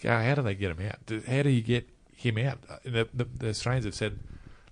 how, 0.02 0.18
how 0.22 0.34
do 0.34 0.42
they 0.42 0.54
get 0.54 0.76
him 0.76 0.86
out? 0.86 1.24
How 1.28 1.42
do 1.42 1.50
you 1.50 1.62
get 1.62 1.88
him 2.14 2.38
out? 2.38 2.58
Uh, 2.68 2.76
The, 2.84 3.08
the, 3.14 3.24
the 3.24 3.48
Australians 3.50 3.84
have 3.84 3.94
said 3.94 4.18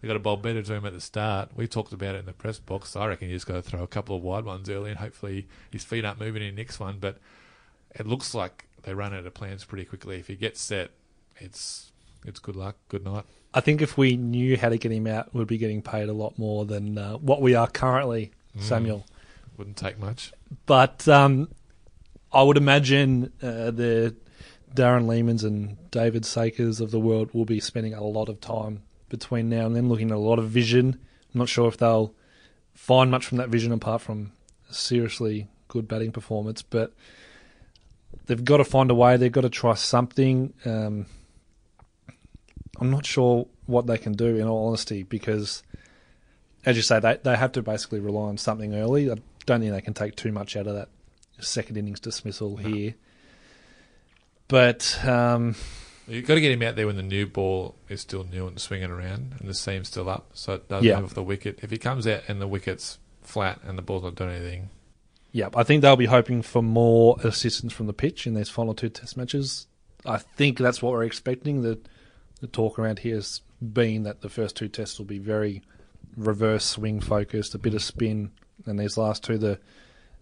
they 0.00 0.08
got 0.08 0.16
a 0.16 0.20
bowl 0.20 0.36
better 0.36 0.62
to 0.62 0.74
him 0.74 0.86
at 0.86 0.92
the 0.92 1.00
start. 1.00 1.50
We 1.56 1.66
talked 1.66 1.92
about 1.92 2.14
it 2.14 2.18
in 2.18 2.26
the 2.26 2.32
press 2.32 2.58
box. 2.58 2.94
I 2.94 3.06
reckon 3.06 3.28
you 3.28 3.36
just 3.36 3.46
got 3.46 3.54
to 3.54 3.62
throw 3.62 3.82
a 3.82 3.88
couple 3.88 4.16
of 4.16 4.22
wide 4.22 4.44
ones 4.44 4.70
early, 4.70 4.90
and 4.90 4.98
hopefully 4.98 5.48
his 5.70 5.84
feet 5.84 6.04
aren't 6.04 6.20
moving 6.20 6.42
in 6.42 6.54
the 6.54 6.60
next 6.60 6.78
one. 6.78 6.98
But 7.00 7.18
it 7.94 8.06
looks 8.06 8.34
like 8.34 8.66
they 8.82 8.94
run 8.94 9.12
out 9.12 9.26
of 9.26 9.34
plans 9.34 9.64
pretty 9.64 9.84
quickly. 9.84 10.18
If 10.18 10.28
he 10.28 10.36
gets 10.36 10.60
set, 10.60 10.90
it's 11.38 11.90
it's 12.24 12.38
good 12.38 12.56
luck, 12.56 12.76
good 12.88 13.04
night. 13.04 13.24
I 13.54 13.60
think 13.60 13.82
if 13.82 13.96
we 13.96 14.16
knew 14.16 14.56
how 14.56 14.68
to 14.68 14.76
get 14.76 14.92
him 14.92 15.06
out, 15.06 15.34
we'd 15.34 15.46
be 15.46 15.58
getting 15.58 15.82
paid 15.82 16.08
a 16.08 16.12
lot 16.12 16.38
more 16.38 16.64
than 16.64 16.98
uh, 16.98 17.14
what 17.14 17.40
we 17.40 17.54
are 17.54 17.66
currently, 17.66 18.32
Samuel. 18.60 19.06
Wouldn't 19.56 19.76
take 19.76 19.98
much. 19.98 20.32
But 20.66 21.08
um, 21.08 21.48
I 22.32 22.42
would 22.42 22.56
imagine 22.56 23.32
uh, 23.42 23.70
the 23.70 24.14
Darren 24.74 25.06
Lehmanns 25.06 25.44
and 25.44 25.90
David 25.90 26.24
Sakers 26.24 26.80
of 26.80 26.90
the 26.90 27.00
world 27.00 27.30
will 27.32 27.46
be 27.46 27.58
spending 27.58 27.94
a 27.94 28.04
lot 28.04 28.28
of 28.28 28.40
time 28.40 28.82
between 29.08 29.48
now 29.48 29.66
and 29.66 29.74
then 29.74 29.88
looking 29.88 30.10
at 30.10 30.16
a 30.16 30.20
lot 30.20 30.38
of 30.38 30.48
vision. 30.48 30.98
I'm 31.34 31.38
not 31.38 31.48
sure 31.48 31.68
if 31.68 31.76
they'll 31.76 32.14
find 32.74 33.10
much 33.10 33.26
from 33.26 33.38
that 33.38 33.48
vision 33.48 33.72
apart 33.72 34.02
from 34.02 34.32
a 34.70 34.74
seriously 34.74 35.48
good 35.68 35.88
batting 35.88 36.12
performance, 36.12 36.62
but 36.62 36.94
they've 38.26 38.44
got 38.44 38.58
to 38.58 38.64
find 38.64 38.90
a 38.90 38.94
way. 38.94 39.16
They've 39.16 39.32
got 39.32 39.42
to 39.42 39.50
try 39.50 39.74
something. 39.74 40.54
Um, 40.64 41.06
I'm 42.80 42.90
not 42.90 43.04
sure 43.04 43.46
what 43.66 43.86
they 43.86 43.98
can 43.98 44.12
do, 44.12 44.36
in 44.36 44.46
all 44.46 44.68
honesty, 44.68 45.02
because, 45.02 45.62
as 46.64 46.76
you 46.76 46.82
say, 46.82 47.00
they, 47.00 47.18
they 47.22 47.36
have 47.36 47.52
to 47.52 47.62
basically 47.62 48.00
rely 48.00 48.28
on 48.28 48.38
something 48.38 48.74
early. 48.74 49.10
I 49.10 49.16
don't 49.46 49.60
think 49.60 49.72
they 49.72 49.80
can 49.80 49.94
take 49.94 50.14
too 50.16 50.32
much 50.32 50.56
out 50.56 50.66
of 50.66 50.74
that 50.74 50.88
second 51.40 51.76
innings 51.76 52.00
dismissal 52.00 52.56
here. 52.56 52.94
But 54.48 54.98
um, 55.04 55.56
You've 56.08 56.26
got 56.26 56.34
to 56.34 56.40
get 56.40 56.52
him 56.52 56.62
out 56.62 56.76
there 56.76 56.86
when 56.86 56.96
the 56.96 57.02
new 57.02 57.26
ball 57.26 57.74
is 57.88 58.00
still 58.00 58.24
new 58.24 58.46
and 58.46 58.58
swinging 58.58 58.90
around 58.90 59.34
and 59.38 59.48
the 59.48 59.54
seam's 59.54 59.88
still 59.88 60.08
up, 60.08 60.30
so 60.32 60.54
it 60.54 60.68
doesn't 60.68 60.86
Yeah. 60.86 60.96
move 60.96 61.06
off 61.10 61.14
the 61.14 61.22
wicket. 61.22 61.58
If 61.62 61.70
he 61.70 61.78
comes 61.78 62.06
out 62.06 62.22
and 62.28 62.40
the 62.40 62.48
wicket's 62.48 62.98
flat 63.22 63.60
and 63.64 63.76
the 63.76 63.82
ball's 63.82 64.02
not 64.04 64.14
doing 64.14 64.30
anything, 64.30 64.70
Yeah, 65.30 65.50
I 65.54 65.62
think 65.62 65.82
they'll 65.82 65.94
be 65.96 66.06
hoping 66.06 66.40
for 66.40 66.62
more 66.62 67.18
assistance 67.22 67.72
from 67.74 67.86
the 67.86 67.92
pitch 67.92 68.26
in 68.26 68.32
these 68.32 68.48
final 68.48 68.72
two 68.74 68.88
test 68.88 69.14
matches. 69.16 69.66
I 70.06 70.16
think 70.16 70.56
that's 70.58 70.80
what 70.80 70.92
we're 70.92 71.04
expecting. 71.04 71.60
The, 71.60 71.78
the 72.40 72.46
talk 72.46 72.78
around 72.78 73.00
here 73.00 73.16
has 73.16 73.42
been 73.60 74.04
that 74.04 74.22
the 74.22 74.30
first 74.30 74.56
two 74.56 74.68
tests 74.68 74.98
will 74.98 75.04
be 75.06 75.18
very 75.18 75.62
reverse 76.16 76.64
swing 76.64 77.00
focused, 77.00 77.54
a 77.54 77.58
bit 77.58 77.74
of 77.74 77.82
spin, 77.82 78.30
and 78.64 78.78
these 78.78 78.96
last 78.96 79.22
two, 79.22 79.36
the 79.36 79.58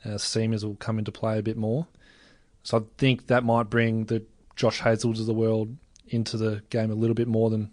uh, 0.04 0.10
seamers 0.18 0.64
will 0.64 0.74
come 0.74 0.98
into 0.98 1.12
play 1.12 1.38
a 1.38 1.42
bit 1.42 1.56
more. 1.56 1.86
So 2.64 2.78
I 2.78 2.82
think 2.98 3.28
that 3.28 3.44
might 3.44 3.70
bring 3.70 4.06
the 4.06 4.24
Josh 4.56 4.80
Hazels 4.80 5.20
of 5.20 5.26
the 5.26 5.34
world 5.34 5.76
into 6.08 6.36
the 6.36 6.62
game 6.70 6.90
a 6.90 6.94
little 6.94 7.14
bit 7.14 7.28
more 7.28 7.50
than 7.50 7.70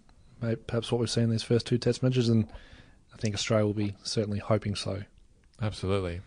perhaps 0.67 0.91
what 0.91 0.99
we've 0.99 1.09
seen 1.09 1.25
in 1.25 1.29
these 1.29 1.43
first 1.43 1.65
two 1.65 1.77
test 1.77 2.03
matches, 2.03 2.29
and 2.29 2.47
I 3.13 3.17
think 3.17 3.33
Australia 3.33 3.65
will 3.65 3.73
be 3.73 3.95
certainly 4.03 4.39
hoping 4.39 4.75
so. 4.75 5.03
Absolutely. 5.61 6.21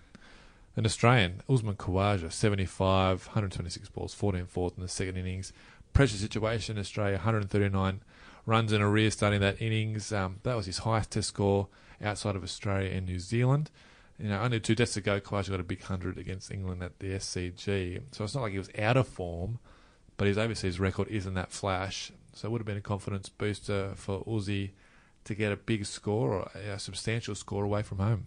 An 0.77 0.85
Australian, 0.85 1.43
Usman 1.49 1.77
Khawaja, 1.77 2.31
75, 2.33 3.27
126 3.27 3.89
balls, 3.91 4.15
14 4.15 4.47
fourth 4.47 4.77
in 4.77 4.83
the 4.83 4.89
second 4.89 5.17
innings. 5.17 5.53
Pressure 5.93 6.17
situation, 6.17 6.79
Australia, 6.79 7.17
139 7.17 8.01
runs 8.45 8.73
in 8.73 8.83
arrears 8.83 9.15
starting 9.15 9.41
that 9.41 9.61
innings. 9.61 10.13
Um, 10.13 10.37
that 10.43 10.55
was 10.55 10.67
his 10.67 10.79
highest 10.79 11.13
test 11.13 11.29
score 11.29 11.69
outside 12.03 12.37
of 12.37 12.45
Australia 12.45 12.91
and 12.91 13.07
New 13.07 13.19
Zealand. 13.19 13.71
You 14.19 14.29
know, 14.29 14.41
only 14.41 14.61
two 14.61 14.75
tests 14.75 14.97
ago, 14.97 15.21
Khawaja 15.21 15.51
got 15.51 15.61
a 15.61 15.65
big 15.65 15.81
100 15.81 16.17
against 16.19 16.51
England 16.51 16.83
at 16.83 16.99
the 16.99 17.09
SCG. 17.09 18.03
So 18.13 18.25
it's 18.25 18.35
not 18.35 18.43
like 18.43 18.53
he 18.53 18.59
was 18.59 18.71
out 18.79 18.97
of 18.97 19.09
form, 19.09 19.59
but 20.17 20.27
his 20.29 20.39
overseas 20.39 20.81
record 20.81 21.09
isn't 21.09 21.35
that 21.35 21.51
flash. 21.53 22.13
So 22.35 22.49
it 22.49 22.51
would 22.51 22.61
have 22.61 22.67
been 22.67 22.77
a 22.77 22.83
confidence 22.83 23.29
booster 23.29 23.93
for 23.97 24.23
Uzi 24.25 24.71
to 25.25 25.35
get 25.35 25.53
a 25.53 25.57
big 25.57 25.87
score 25.87 26.33
or 26.33 26.51
a 26.55 26.79
substantial 26.79 27.35
score 27.35 27.65
away 27.65 27.83
from 27.83 27.99
home. 27.99 28.27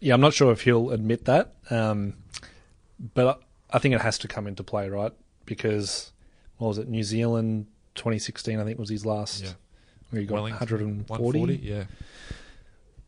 Yeah, 0.00 0.14
I'm 0.14 0.20
not 0.20 0.34
sure 0.34 0.52
if 0.52 0.62
he'll 0.62 0.90
admit 0.90 1.24
that, 1.24 1.54
um, 1.70 2.14
but 3.14 3.42
I 3.70 3.78
think 3.78 3.94
it 3.94 4.00
has 4.00 4.18
to 4.18 4.28
come 4.28 4.46
into 4.46 4.62
play, 4.62 4.88
right? 4.88 5.12
Because 5.46 6.12
what 6.58 6.68
was 6.68 6.78
it? 6.78 6.88
New 6.88 7.02
Zealand 7.02 7.66
2016, 7.94 8.58
I 8.58 8.64
think, 8.64 8.78
was 8.78 8.90
his 8.90 9.06
last. 9.06 9.44
Yeah. 9.44 9.52
Where 10.10 10.20
he 10.20 10.26
got 10.26 10.34
Wellington, 10.34 10.60
140. 10.60 11.38
140, 11.38 11.54
yeah. 11.66 11.84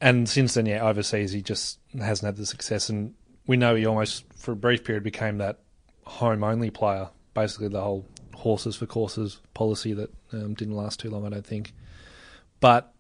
And 0.01 0.29
since 0.29 0.55
then, 0.55 0.67
yeah, 0.67 0.87
overseas 0.87 1.33
he 1.33 1.43
just 1.43 1.79
hasn't 1.99 2.27
had 2.27 2.37
the 2.37 2.47
success, 2.47 2.89
and 2.89 3.15
we 3.47 3.57
know 3.57 3.75
he 3.75 3.87
almost 3.87 4.25
for 4.35 4.53
a 4.53 4.57
brief 4.57 4.85
period 4.85 5.05
became 5.05 5.39
that 5.39 5.61
home 6.05 6.45
only 6.45 6.71
player. 6.71 7.09
Basically, 7.35 7.69
the 7.69 7.81
whole 7.81 8.07
horses 8.47 8.77
for 8.77 8.87
courses 8.87 9.41
policy 9.55 9.93
that 9.93 10.09
um, 10.33 10.55
didn't 10.55 10.77
last 10.77 11.01
too 11.01 11.11
long, 11.11 11.27
I 11.27 11.31
don't 11.31 11.45
think. 11.45 11.73
But 12.61 12.95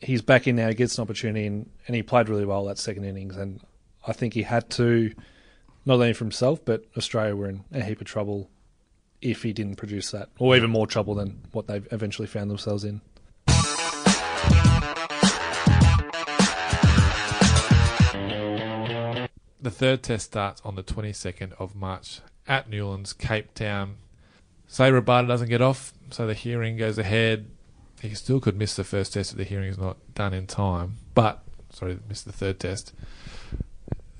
he's 0.00 0.22
back 0.22 0.46
in 0.46 0.56
now. 0.56 0.68
He 0.68 0.74
gets 0.74 0.96
an 0.96 1.02
opportunity, 1.02 1.44
and, 1.44 1.68
and 1.86 1.94
he 1.94 2.02
played 2.02 2.30
really 2.30 2.46
well 2.46 2.64
that 2.64 2.78
second 2.78 3.04
innings. 3.04 3.36
And 3.36 3.60
I 4.06 4.14
think 4.14 4.32
he 4.32 4.44
had 4.44 4.70
to, 4.70 5.12
not 5.84 5.96
only 5.96 6.14
for 6.14 6.24
himself, 6.24 6.64
but 6.64 6.86
Australia 6.96 7.36
were 7.36 7.50
in 7.50 7.64
a 7.70 7.82
heap 7.82 8.00
of 8.00 8.06
trouble 8.06 8.48
if 9.20 9.42
he 9.42 9.52
didn't 9.52 9.76
produce 9.76 10.10
that, 10.12 10.30
or 10.38 10.56
even 10.56 10.70
more 10.70 10.86
trouble 10.86 11.14
than 11.14 11.42
what 11.52 11.66
they 11.66 11.82
eventually 11.90 12.26
found 12.26 12.50
themselves 12.50 12.82
in. 12.82 13.02
The 19.60 19.70
third 19.70 20.02
test 20.02 20.24
starts 20.24 20.62
on 20.64 20.76
the 20.76 20.82
22nd 20.82 21.52
of 21.58 21.74
March 21.74 22.22
at 22.48 22.70
Newlands, 22.70 23.12
Cape 23.12 23.52
Town. 23.52 23.96
Say 24.70 24.88
Rabada 24.88 25.26
doesn't 25.26 25.48
get 25.48 25.60
off, 25.60 25.92
so 26.10 26.28
the 26.28 26.32
hearing 26.32 26.76
goes 26.76 26.96
ahead. 26.96 27.50
He 28.00 28.14
still 28.14 28.38
could 28.38 28.56
miss 28.56 28.76
the 28.76 28.84
first 28.84 29.12
test 29.12 29.32
if 29.32 29.36
the 29.36 29.42
hearing 29.42 29.68
is 29.68 29.76
not 29.76 29.96
done 30.14 30.32
in 30.32 30.46
time. 30.46 30.98
But, 31.12 31.42
sorry, 31.70 31.98
miss 32.08 32.22
the 32.22 32.30
third 32.30 32.60
test. 32.60 32.94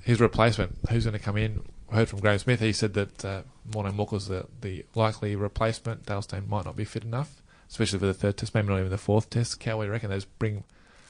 His 0.03 0.19
replacement, 0.19 0.77
who's 0.89 1.05
going 1.05 1.17
to 1.17 1.23
come 1.23 1.37
in? 1.37 1.61
I 1.89 1.95
heard 1.95 2.09
from 2.09 2.19
Graeme 2.19 2.37
Smith. 2.37 2.59
He 2.59 2.73
said 2.73 2.95
that 2.95 3.23
uh, 3.23 3.41
Morne 3.73 3.93
Morkel's 3.93 4.27
the, 4.27 4.45
the 4.59 4.83
likely 4.93 5.37
replacement. 5.37 6.05
Dale 6.05 6.21
Steyn 6.21 6.49
might 6.49 6.65
not 6.65 6.75
be 6.75 6.83
fit 6.83 7.05
enough, 7.05 7.41
especially 7.69 7.99
for 7.99 8.07
the 8.07 8.13
third 8.13 8.35
test, 8.35 8.53
maybe 8.53 8.67
not 8.67 8.79
even 8.79 8.89
the 8.89 8.97
fourth 8.97 9.29
test. 9.29 9.57
Can 9.61 9.77
we 9.77 9.87
reckon 9.87 10.09
those 10.09 10.25
bring 10.25 10.65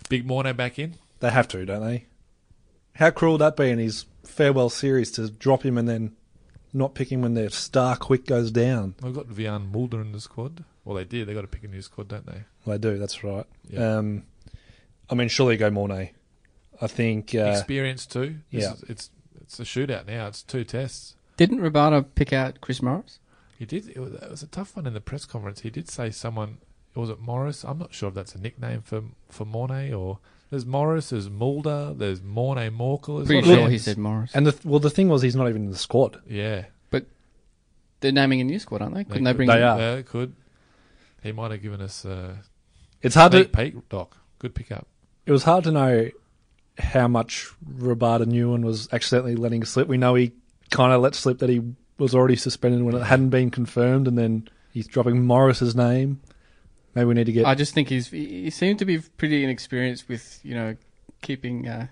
Big 0.07 0.23
Morne 0.23 0.55
back 0.55 0.77
in? 0.77 0.97
They 1.19 1.31
have 1.31 1.47
to, 1.47 1.65
don't 1.65 1.83
they? 1.83 2.05
How 2.93 3.09
cruel 3.09 3.33
would 3.33 3.41
that 3.41 3.57
be 3.57 3.71
in 3.71 3.79
his 3.79 4.05
farewell 4.23 4.69
series 4.69 5.09
to 5.13 5.31
drop 5.31 5.65
him 5.65 5.79
and 5.79 5.89
then 5.89 6.15
not 6.73 6.93
picking 6.95 7.21
when 7.21 7.33
their 7.33 7.49
star 7.49 7.95
quick 7.95 8.25
goes 8.25 8.51
down? 8.51 8.95
We've 9.01 9.13
got 9.13 9.27
Wiaan 9.27 9.71
Mulder 9.71 10.01
in 10.01 10.11
the 10.11 10.19
squad. 10.19 10.63
Well, 10.83 10.95
they 10.95 11.05
did. 11.05 11.27
They 11.27 11.33
got 11.33 11.41
to 11.41 11.47
pick 11.47 11.63
a 11.63 11.67
new 11.67 11.81
squad, 11.81 12.07
don't 12.07 12.25
they? 12.25 12.43
Well, 12.65 12.77
they 12.77 12.89
do. 12.89 12.97
That's 12.97 13.23
right. 13.23 13.45
Yeah. 13.69 13.97
Um, 13.97 14.23
I 15.09 15.15
mean, 15.15 15.27
surely 15.27 15.57
go 15.57 15.69
Morne. 15.69 16.09
I 16.81 16.87
think. 16.87 17.35
Uh, 17.35 17.53
Experience 17.55 18.05
too. 18.05 18.37
This 18.51 18.63
yeah. 18.63 18.73
is- 18.73 18.83
it's 18.83 19.09
it's 19.41 19.59
a 19.59 19.63
shootout 19.63 20.07
now. 20.07 20.27
It's 20.27 20.41
two 20.43 20.63
tests. 20.63 21.15
Didn't 21.37 21.59
Rabada 21.59 22.05
pick 22.15 22.31
out 22.31 22.61
Chris 22.61 22.81
Morris? 22.81 23.19
He 23.59 23.65
did. 23.65 23.89
It 23.89 23.99
was, 23.99 24.13
it 24.13 24.29
was 24.31 24.43
a 24.43 24.47
tough 24.47 24.75
one 24.75 24.87
in 24.87 24.93
the 24.93 25.01
press 25.01 25.25
conference. 25.25 25.61
He 25.61 25.69
did 25.69 25.89
say 25.89 26.09
someone. 26.09 26.57
Was 26.95 27.09
it 27.09 27.19
Morris? 27.19 27.63
I'm 27.63 27.77
not 27.77 27.93
sure 27.93 28.09
if 28.09 28.15
that's 28.15 28.33
a 28.35 28.39
nickname 28.39 28.81
for 28.81 29.03
for 29.29 29.45
Morne 29.45 29.93
or 29.93 30.19
there's 30.51 30.65
Morris, 30.65 31.09
there's 31.09 31.29
Mulder, 31.29 31.93
there's 31.95 32.21
Morne 32.21 32.69
Morkel. 32.71 33.17
There's 33.25 33.25
a 33.25 33.41
Pretty 33.41 33.47
sure 33.61 33.69
he 33.69 33.77
said 33.79 33.97
Morris. 33.97 34.31
and 34.35 34.45
the 34.45 34.55
well, 34.63 34.79
the 34.79 34.89
thing 34.91 35.09
was, 35.09 35.23
he's 35.23 35.35
not 35.35 35.49
even 35.49 35.63
in 35.63 35.71
the 35.71 35.77
squad. 35.77 36.21
Yeah, 36.29 36.65
But 36.91 37.07
They're 38.01 38.11
naming 38.11 38.41
a 38.41 38.43
new 38.43 38.59
squad, 38.59 38.81
aren't 38.83 38.93
they? 38.95 39.03
Couldn't 39.05 39.23
they, 39.23 39.31
could- 39.31 39.37
bring 39.37 39.47
They 39.49 39.63
are. 39.63 39.79
Yeah, 39.79 39.93
it 39.95 40.05
could. 40.05 40.35
He 41.23 41.31
might 41.31 41.51
have 41.51 41.61
given 41.63 41.81
us 41.81 42.05
a 42.05 42.37
It's 43.01 43.15
hard 43.15 43.31
to. 43.31 43.39
sneak 43.39 43.53
peek, 43.53 43.89
Doc. 43.89 44.17
Good 44.39 44.53
pickup. 44.53 44.87
It 45.25 45.31
was 45.31 45.43
hard 45.43 45.63
to 45.65 45.71
know 45.71 46.09
how 46.77 47.07
much 47.07 47.47
Rabada 47.67 48.25
knew 48.25 48.53
and 48.53 48.65
was 48.65 48.87
accidentally 48.91 49.35
letting 49.35 49.63
slip. 49.65 49.87
We 49.87 49.97
know 49.97 50.15
he 50.15 50.31
kind 50.71 50.91
of 50.93 51.01
let 51.01 51.13
slip 51.15 51.39
that 51.39 51.49
he 51.49 51.61
was 51.99 52.15
already 52.15 52.35
suspended 52.35 52.81
when 52.81 52.95
it 52.95 53.03
hadn't 53.03 53.29
been 53.29 53.51
confirmed, 53.51 54.07
and 54.07 54.17
then 54.17 54.49
he's 54.71 54.87
dropping 54.87 55.23
Morris's 55.25 55.75
name. 55.75 56.19
Maybe 56.95 57.05
we 57.05 57.13
need 57.13 57.25
to 57.25 57.31
get. 57.31 57.45
I 57.45 57.55
just 57.55 57.73
think 57.73 57.89
he's 57.89 58.07
he 58.09 58.43
he 58.43 58.49
seemed 58.49 58.79
to 58.79 58.85
be 58.85 58.99
pretty 58.99 59.43
inexperienced 59.43 60.07
with 60.09 60.39
you 60.43 60.53
know 60.55 60.75
keeping 61.21 61.67
uh, 61.67 61.87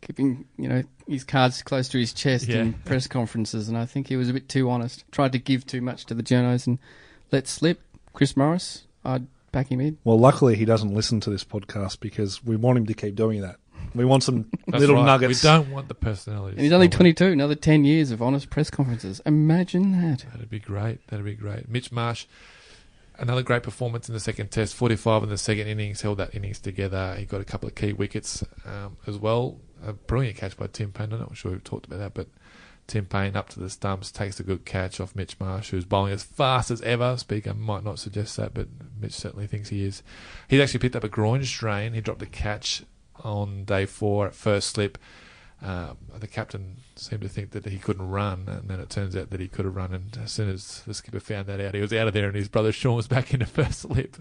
keeping 0.00 0.46
you 0.58 0.68
know 0.68 0.82
his 1.06 1.24
cards 1.24 1.62
close 1.62 1.88
to 1.90 1.98
his 1.98 2.12
chest 2.12 2.48
Yeah. 2.48 2.62
in 2.62 2.72
press 2.72 3.06
conferences, 3.06 3.68
and 3.68 3.76
I 3.78 3.86
think 3.86 4.08
he 4.08 4.16
was 4.16 4.28
a 4.28 4.32
bit 4.32 4.48
too 4.48 4.68
honest. 4.70 5.04
Tried 5.12 5.32
to 5.32 5.38
give 5.38 5.66
too 5.66 5.80
much 5.80 6.04
to 6.06 6.14
the 6.14 6.22
journos 6.22 6.66
and 6.66 6.78
let 7.32 7.46
slip. 7.46 7.80
Chris 8.12 8.36
Morris, 8.36 8.86
I'd 9.04 9.26
back 9.52 9.70
him 9.70 9.80
in. 9.80 9.98
well, 10.04 10.18
luckily 10.18 10.56
he 10.56 10.64
doesn't 10.64 10.94
listen 10.94 11.20
to 11.20 11.30
this 11.30 11.44
podcast 11.44 12.00
because 12.00 12.44
we 12.44 12.56
want 12.56 12.78
him 12.78 12.86
to 12.86 12.94
keep 12.94 13.14
doing 13.14 13.40
that. 13.42 13.56
We 13.94 14.04
want 14.04 14.22
some 14.22 14.50
little 14.68 14.96
right. 14.96 15.04
nuggets. 15.04 15.42
We 15.42 15.48
don't 15.48 15.70
want 15.70 15.88
the 15.88 15.94
personalities. 15.94 16.56
And 16.58 16.62
he's 16.64 16.72
only 16.72 16.88
22, 16.88 17.26
another 17.26 17.54
10 17.56 17.84
years 17.84 18.10
of 18.12 18.20
honest 18.22 18.50
press 18.50 18.70
conferences. 18.70 19.20
Imagine 19.26 19.92
that. 19.92 20.24
That'd 20.32 20.50
be 20.50 20.58
great. 20.60 21.04
That'd 21.08 21.24
be 21.24 21.34
great. 21.34 21.68
Mitch 21.68 21.90
Marsh, 21.90 22.26
another 23.20 23.42
great 23.42 23.62
performance 23.62 24.08
in 24.08 24.14
the 24.14 24.20
second 24.20 24.50
test. 24.50 24.74
45 24.74 25.24
in 25.24 25.28
the 25.28 25.38
second 25.38 25.68
innings, 25.68 26.00
held 26.00 26.18
that 26.18 26.34
innings 26.34 26.58
together. 26.58 27.14
He 27.16 27.26
got 27.26 27.40
a 27.40 27.44
couple 27.44 27.68
of 27.68 27.74
key 27.74 27.92
wickets 27.92 28.42
um, 28.64 28.96
as 29.06 29.18
well. 29.18 29.60
A 29.84 29.92
brilliant 29.92 30.36
catch 30.36 30.56
by 30.56 30.66
Tim 30.66 30.92
Paine. 30.92 31.12
I'm 31.12 31.20
not 31.20 31.36
sure 31.36 31.52
we've 31.52 31.62
talked 31.62 31.86
about 31.86 31.98
that, 31.98 32.14
but 32.14 32.28
Tim 32.86 33.06
Paine 33.06 33.36
up 33.36 33.48
to 33.50 33.60
the 33.60 33.70
stumps, 33.70 34.10
takes 34.10 34.40
a 34.40 34.42
good 34.42 34.64
catch 34.64 35.00
off 35.00 35.14
Mitch 35.14 35.38
Marsh, 35.38 35.70
who's 35.70 35.84
bowling 35.84 36.12
as 36.12 36.24
fast 36.24 36.70
as 36.70 36.82
ever. 36.82 37.16
Speaker 37.16 37.54
might 37.54 37.84
not 37.84 37.98
suggest 37.98 38.36
that, 38.36 38.52
but 38.52 38.68
Mitch 39.00 39.12
certainly 39.12 39.46
thinks 39.46 39.68
he 39.68 39.84
is. 39.84 40.02
He's 40.48 40.60
actually 40.60 40.80
picked 40.80 40.96
up 40.96 41.04
a 41.04 41.08
groin 41.08 41.44
strain. 41.44 41.92
He 41.92 42.00
dropped 42.00 42.22
a 42.22 42.26
catch 42.26 42.82
on 43.22 43.64
day 43.64 43.86
four 43.86 44.26
at 44.26 44.34
first 44.34 44.70
slip. 44.70 44.98
Um, 45.62 45.98
the 46.18 46.26
captain 46.26 46.78
seemed 46.96 47.20
to 47.22 47.28
think 47.28 47.50
that 47.50 47.66
he 47.66 47.78
couldn't 47.78 48.08
run, 48.08 48.44
and 48.48 48.68
then 48.68 48.80
it 48.80 48.88
turns 48.88 49.14
out 49.14 49.30
that 49.30 49.40
he 49.40 49.48
could 49.48 49.66
have 49.66 49.76
run. 49.76 49.92
And 49.92 50.18
as 50.22 50.32
soon 50.32 50.48
as 50.48 50.82
the 50.86 50.94
skipper 50.94 51.20
found 51.20 51.46
that 51.46 51.60
out, 51.60 51.74
he 51.74 51.80
was 51.80 51.92
out 51.92 52.08
of 52.08 52.14
there, 52.14 52.26
and 52.26 52.36
his 52.36 52.48
brother 52.48 52.72
Shaun 52.72 52.96
was 52.96 53.08
back 53.08 53.34
into 53.34 53.46
first 53.46 53.80
slip. 53.80 54.16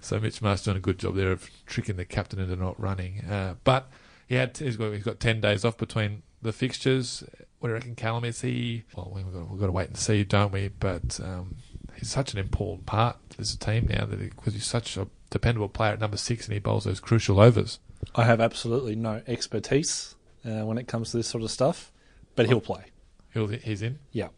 So 0.00 0.18
Mitch 0.18 0.40
Marsh 0.40 0.62
done 0.62 0.76
a 0.76 0.80
good 0.80 0.98
job 0.98 1.14
there 1.14 1.32
of 1.32 1.50
tricking 1.66 1.96
the 1.96 2.04
captain 2.04 2.38
into 2.38 2.56
not 2.56 2.80
running. 2.80 3.24
Uh, 3.24 3.56
but 3.64 3.90
he 4.26 4.36
had 4.36 4.56
he's 4.56 4.76
got, 4.76 4.92
he's 4.92 5.02
got 5.02 5.20
ten 5.20 5.40
days 5.40 5.64
off 5.64 5.76
between 5.76 6.22
the 6.40 6.52
fixtures. 6.52 7.22
What 7.58 7.68
do 7.68 7.72
you 7.72 7.74
reckon, 7.74 7.94
Callum? 7.94 8.24
Is 8.24 8.40
he? 8.40 8.84
Well, 8.96 9.12
we've 9.14 9.30
got, 9.30 9.50
we've 9.50 9.60
got 9.60 9.66
to 9.66 9.72
wait 9.72 9.88
and 9.88 9.98
see, 9.98 10.24
don't 10.24 10.52
we? 10.52 10.68
But 10.68 11.20
um, 11.22 11.56
he's 11.96 12.08
such 12.08 12.32
an 12.32 12.38
important 12.38 12.86
part 12.86 13.16
of 13.30 13.36
this 13.36 13.54
team 13.56 13.88
now 13.90 14.06
that 14.06 14.18
because 14.18 14.54
he's 14.54 14.64
such 14.64 14.96
a 14.96 15.08
dependable 15.28 15.68
player 15.68 15.92
at 15.92 16.00
number 16.00 16.16
six, 16.16 16.46
and 16.46 16.54
he 16.54 16.60
bowls 16.60 16.84
those 16.84 17.00
crucial 17.00 17.40
overs. 17.40 17.78
I 18.14 18.24
have 18.24 18.40
absolutely 18.40 18.94
no 18.94 19.22
expertise 19.26 20.14
uh, 20.44 20.64
when 20.64 20.78
it 20.78 20.88
comes 20.88 21.10
to 21.10 21.16
this 21.16 21.26
sort 21.26 21.42
of 21.42 21.50
stuff, 21.50 21.92
but 22.36 22.46
he'll 22.46 22.60
play. 22.60 22.84
He'll, 23.32 23.46
he's 23.48 23.82
in. 23.82 23.98
Yeah. 24.12 24.28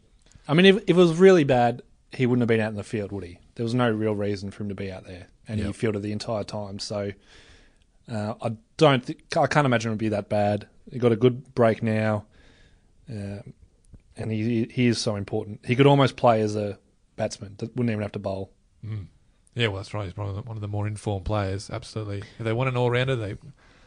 I 0.47 0.53
mean, 0.53 0.65
if, 0.65 0.77
if 0.77 0.89
it 0.89 0.95
was 0.95 1.15
really 1.17 1.43
bad, 1.43 1.81
he 2.11 2.25
wouldn't 2.25 2.41
have 2.41 2.47
been 2.47 2.59
out 2.59 2.69
in 2.71 2.75
the 2.75 2.83
field, 2.83 3.11
would 3.11 3.23
he? 3.23 3.39
There 3.55 3.63
was 3.63 3.73
no 3.73 3.89
real 3.89 4.15
reason 4.15 4.51
for 4.51 4.63
him 4.63 4.69
to 4.69 4.75
be 4.75 4.91
out 4.91 5.05
there, 5.05 5.27
and 5.47 5.59
he 5.59 5.71
fielded 5.71 6.01
the 6.01 6.11
entire 6.11 6.43
time. 6.43 6.79
So 6.79 7.11
uh, 8.11 8.33
I 8.41 8.55
don't, 8.77 9.05
th- 9.05 9.19
I 9.37 9.47
can't 9.47 9.65
imagine 9.65 9.89
it 9.89 9.93
would 9.93 9.99
be 9.99 10.09
that 10.09 10.29
bad. 10.29 10.67
He 10.91 10.99
got 10.99 11.11
a 11.11 11.15
good 11.15 11.53
break 11.53 11.83
now, 11.83 12.25
um 13.09 13.53
and 14.17 14.31
he 14.31 14.67
he 14.71 14.87
is 14.87 14.99
so 14.99 15.15
important. 15.15 15.61
He 15.65 15.75
could 15.75 15.87
almost 15.87 16.15
play 16.15 16.41
as 16.41 16.55
a 16.55 16.77
batsman; 17.15 17.55
that 17.57 17.75
wouldn't 17.75 17.89
even 17.89 18.01
have 18.01 18.11
to 18.13 18.19
bowl. 18.19 18.51
Mm. 18.85 19.07
Yeah, 19.55 19.67
well, 19.67 19.77
that's 19.77 19.93
right. 19.93 20.05
He's 20.05 20.13
probably 20.13 20.41
one 20.41 20.57
of 20.57 20.61
the 20.61 20.67
more 20.67 20.87
informed 20.87 21.25
players. 21.25 21.69
Absolutely. 21.69 22.19
If 22.37 22.45
they 22.45 22.53
want 22.53 22.69
an 22.69 22.77
all 22.77 22.91
rounder, 22.91 23.15
they 23.15 23.37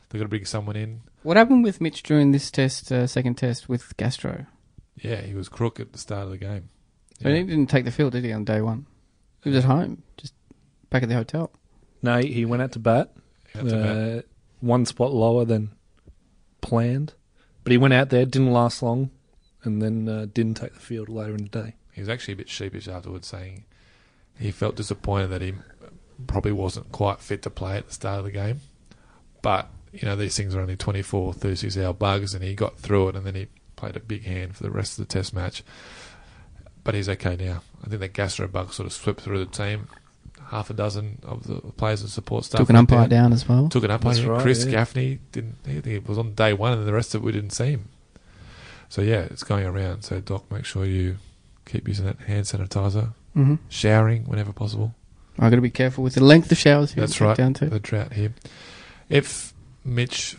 They've 0.08 0.20
got 0.20 0.24
to 0.24 0.28
bring 0.28 0.44
someone 0.44 0.76
in. 0.76 1.00
What 1.22 1.36
happened 1.36 1.64
with 1.64 1.80
Mitch 1.80 2.02
during 2.02 2.32
this 2.32 2.50
test, 2.50 2.92
uh, 2.92 3.06
second 3.06 3.34
test 3.36 3.68
with 3.68 3.96
Gastro? 3.96 4.46
Yeah, 5.00 5.22
he 5.22 5.34
was 5.34 5.48
crook 5.48 5.80
at 5.80 5.92
the 5.92 5.98
start 5.98 6.24
of 6.24 6.30
the 6.30 6.38
game. 6.38 6.68
So 7.22 7.28
Yeah. 7.28 7.36
he 7.36 7.42
didn't 7.44 7.68
take 7.70 7.84
the 7.84 7.90
field, 7.90 8.12
did 8.12 8.24
he, 8.24 8.32
on 8.32 8.44
day 8.44 8.60
one? 8.60 8.86
He 9.42 9.50
was 9.50 9.58
at 9.58 9.64
home, 9.64 10.02
just 10.16 10.34
back 10.90 11.02
at 11.02 11.08
the 11.08 11.14
hotel. 11.14 11.50
No, 12.02 12.18
he 12.20 12.44
went 12.44 12.62
out 12.62 12.72
to 12.72 12.78
bat. 12.78 13.12
Out 13.56 13.68
to 13.68 13.74
bat. 13.74 14.18
uh, 14.18 14.22
one 14.60 14.84
spot 14.86 15.12
lower 15.12 15.44
than 15.44 15.70
planned. 16.60 17.14
But 17.62 17.72
he 17.72 17.78
went 17.78 17.94
out 17.94 18.10
there, 18.10 18.24
didn't 18.26 18.52
last 18.52 18.82
long, 18.82 19.10
and 19.62 19.80
then 19.80 20.08
uh, 20.08 20.26
didn't 20.32 20.54
take 20.54 20.74
the 20.74 20.80
field 20.80 21.08
later 21.08 21.32
in 21.34 21.44
the 21.44 21.62
day. 21.62 21.74
He 21.92 22.00
was 22.00 22.08
actually 22.08 22.34
a 22.34 22.38
bit 22.38 22.48
sheepish 22.48 22.88
afterwards, 22.88 23.26
saying 23.26 23.64
he 24.38 24.50
felt 24.50 24.76
disappointed 24.76 25.28
that 25.28 25.40
he 25.42 25.54
probably 26.26 26.52
wasn't 26.52 26.92
quite 26.92 27.20
fit 27.20 27.42
to 27.42 27.50
play 27.50 27.76
at 27.78 27.86
the 27.88 27.94
start 27.94 28.18
of 28.18 28.24
the 28.24 28.30
game. 28.30 28.60
But, 29.42 29.68
you 29.94 30.08
know, 30.08 30.16
these 30.16 30.36
things 30.36 30.54
are 30.54 30.60
only 30.60 30.76
24, 30.76 31.34
36 31.34 31.76
hour 31.78 31.92
bugs, 31.92 32.34
and 32.34 32.42
he 32.42 32.54
got 32.54 32.76
through 32.78 33.10
it, 33.10 33.16
and 33.16 33.24
then 33.24 33.34
he 33.34 33.46
played 33.76 33.96
a 33.96 34.00
big 34.00 34.24
hand 34.24 34.56
for 34.56 34.62
the 34.62 34.70
rest 34.70 34.98
of 34.98 35.06
the 35.06 35.12
test 35.12 35.32
match. 35.32 35.62
But 36.82 36.94
he's 36.94 37.08
okay 37.08 37.36
now. 37.36 37.62
I 37.84 37.88
think 37.88 38.00
that 38.00 38.12
gastro 38.12 38.48
bug 38.48 38.72
sort 38.72 38.86
of 38.86 38.92
swept 38.92 39.20
through 39.20 39.38
the 39.38 39.50
team. 39.50 39.88
Half 40.48 40.68
a 40.68 40.74
dozen 40.74 41.18
of 41.22 41.46
the 41.46 41.60
players 41.72 42.02
and 42.02 42.10
support 42.10 42.44
staff 42.44 42.60
Took 42.60 42.70
an 42.70 42.76
umpire 42.76 43.08
down 43.08 43.32
as 43.32 43.48
well. 43.48 43.68
Took 43.68 43.84
an 43.84 43.90
umpire. 43.90 44.30
Right, 44.30 44.42
Chris 44.42 44.66
yeah. 44.66 44.82
Gaffaney 44.82 45.18
didn't. 45.32 45.56
I 45.64 45.70
think 45.70 45.86
it 45.86 46.08
was 46.08 46.18
on 46.18 46.34
day 46.34 46.52
one, 46.52 46.76
and 46.76 46.86
the 46.86 46.92
rest 46.92 47.14
of 47.14 47.22
it 47.22 47.24
we 47.24 47.32
didn't 47.32 47.50
see 47.50 47.70
him. 47.70 47.88
So 48.90 49.00
yeah, 49.00 49.20
it's 49.30 49.42
going 49.42 49.64
around. 49.64 50.02
So 50.02 50.20
Doc, 50.20 50.50
make 50.50 50.66
sure 50.66 50.84
you 50.84 51.16
keep 51.64 51.88
using 51.88 52.04
that 52.04 52.18
hand 52.20 52.44
sanitizer, 52.44 53.14
hmm 53.32 53.54
showering 53.70 54.24
whenever 54.24 54.52
possible. 54.52 54.94
I've 55.38 55.50
got 55.50 55.56
to 55.56 55.62
be 55.62 55.70
careful 55.70 56.04
with 56.04 56.14
the 56.14 56.22
length 56.22 56.52
of 56.52 56.58
showers. 56.58 56.94
That's 56.94 57.20
right. 57.20 57.36
Down 57.36 57.54
to. 57.54 57.66
The 57.66 57.80
drought 57.80 58.12
here. 58.12 58.34
If 59.08 59.53
Mitch, 59.84 60.36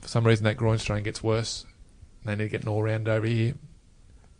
for 0.00 0.08
some 0.08 0.24
reason, 0.26 0.44
that 0.44 0.56
groin 0.56 0.78
strain 0.78 1.02
gets 1.02 1.22
worse, 1.22 1.64
they 2.24 2.34
need 2.34 2.44
to 2.44 2.48
get 2.48 2.62
an 2.62 2.68
all 2.68 2.82
round 2.82 3.08
over 3.08 3.26
here. 3.26 3.54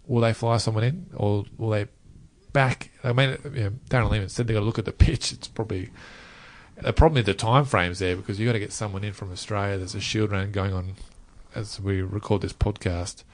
Will 0.06 0.22
they 0.22 0.32
fly 0.32 0.56
someone 0.56 0.84
in, 0.84 1.06
or 1.14 1.44
will 1.56 1.70
they 1.70 1.86
back? 2.52 2.90
I 3.04 3.12
mean, 3.12 3.36
you 3.44 3.64
know, 3.64 3.70
Darren 3.90 4.10
Lehmann 4.10 4.28
said 4.28 4.46
they 4.46 4.54
got 4.54 4.60
to 4.60 4.66
look 4.66 4.78
at 4.78 4.84
the 4.84 4.92
pitch. 4.92 5.32
It's 5.32 5.48
probably 5.48 5.90
the 6.80 6.92
problem 6.92 7.18
is 7.18 7.26
the 7.26 7.34
time 7.34 7.64
frames 7.64 7.98
there 7.98 8.16
because 8.16 8.38
you 8.38 8.46
got 8.46 8.52
to 8.52 8.58
get 8.58 8.72
someone 8.72 9.04
in 9.04 9.12
from 9.12 9.32
Australia. 9.32 9.78
There's 9.78 9.94
a 9.94 10.00
shield 10.00 10.30
round 10.30 10.52
going 10.52 10.72
on 10.72 10.94
as 11.54 11.80
we 11.80 12.02
record 12.02 12.42
this 12.42 12.52
podcast. 12.52 13.24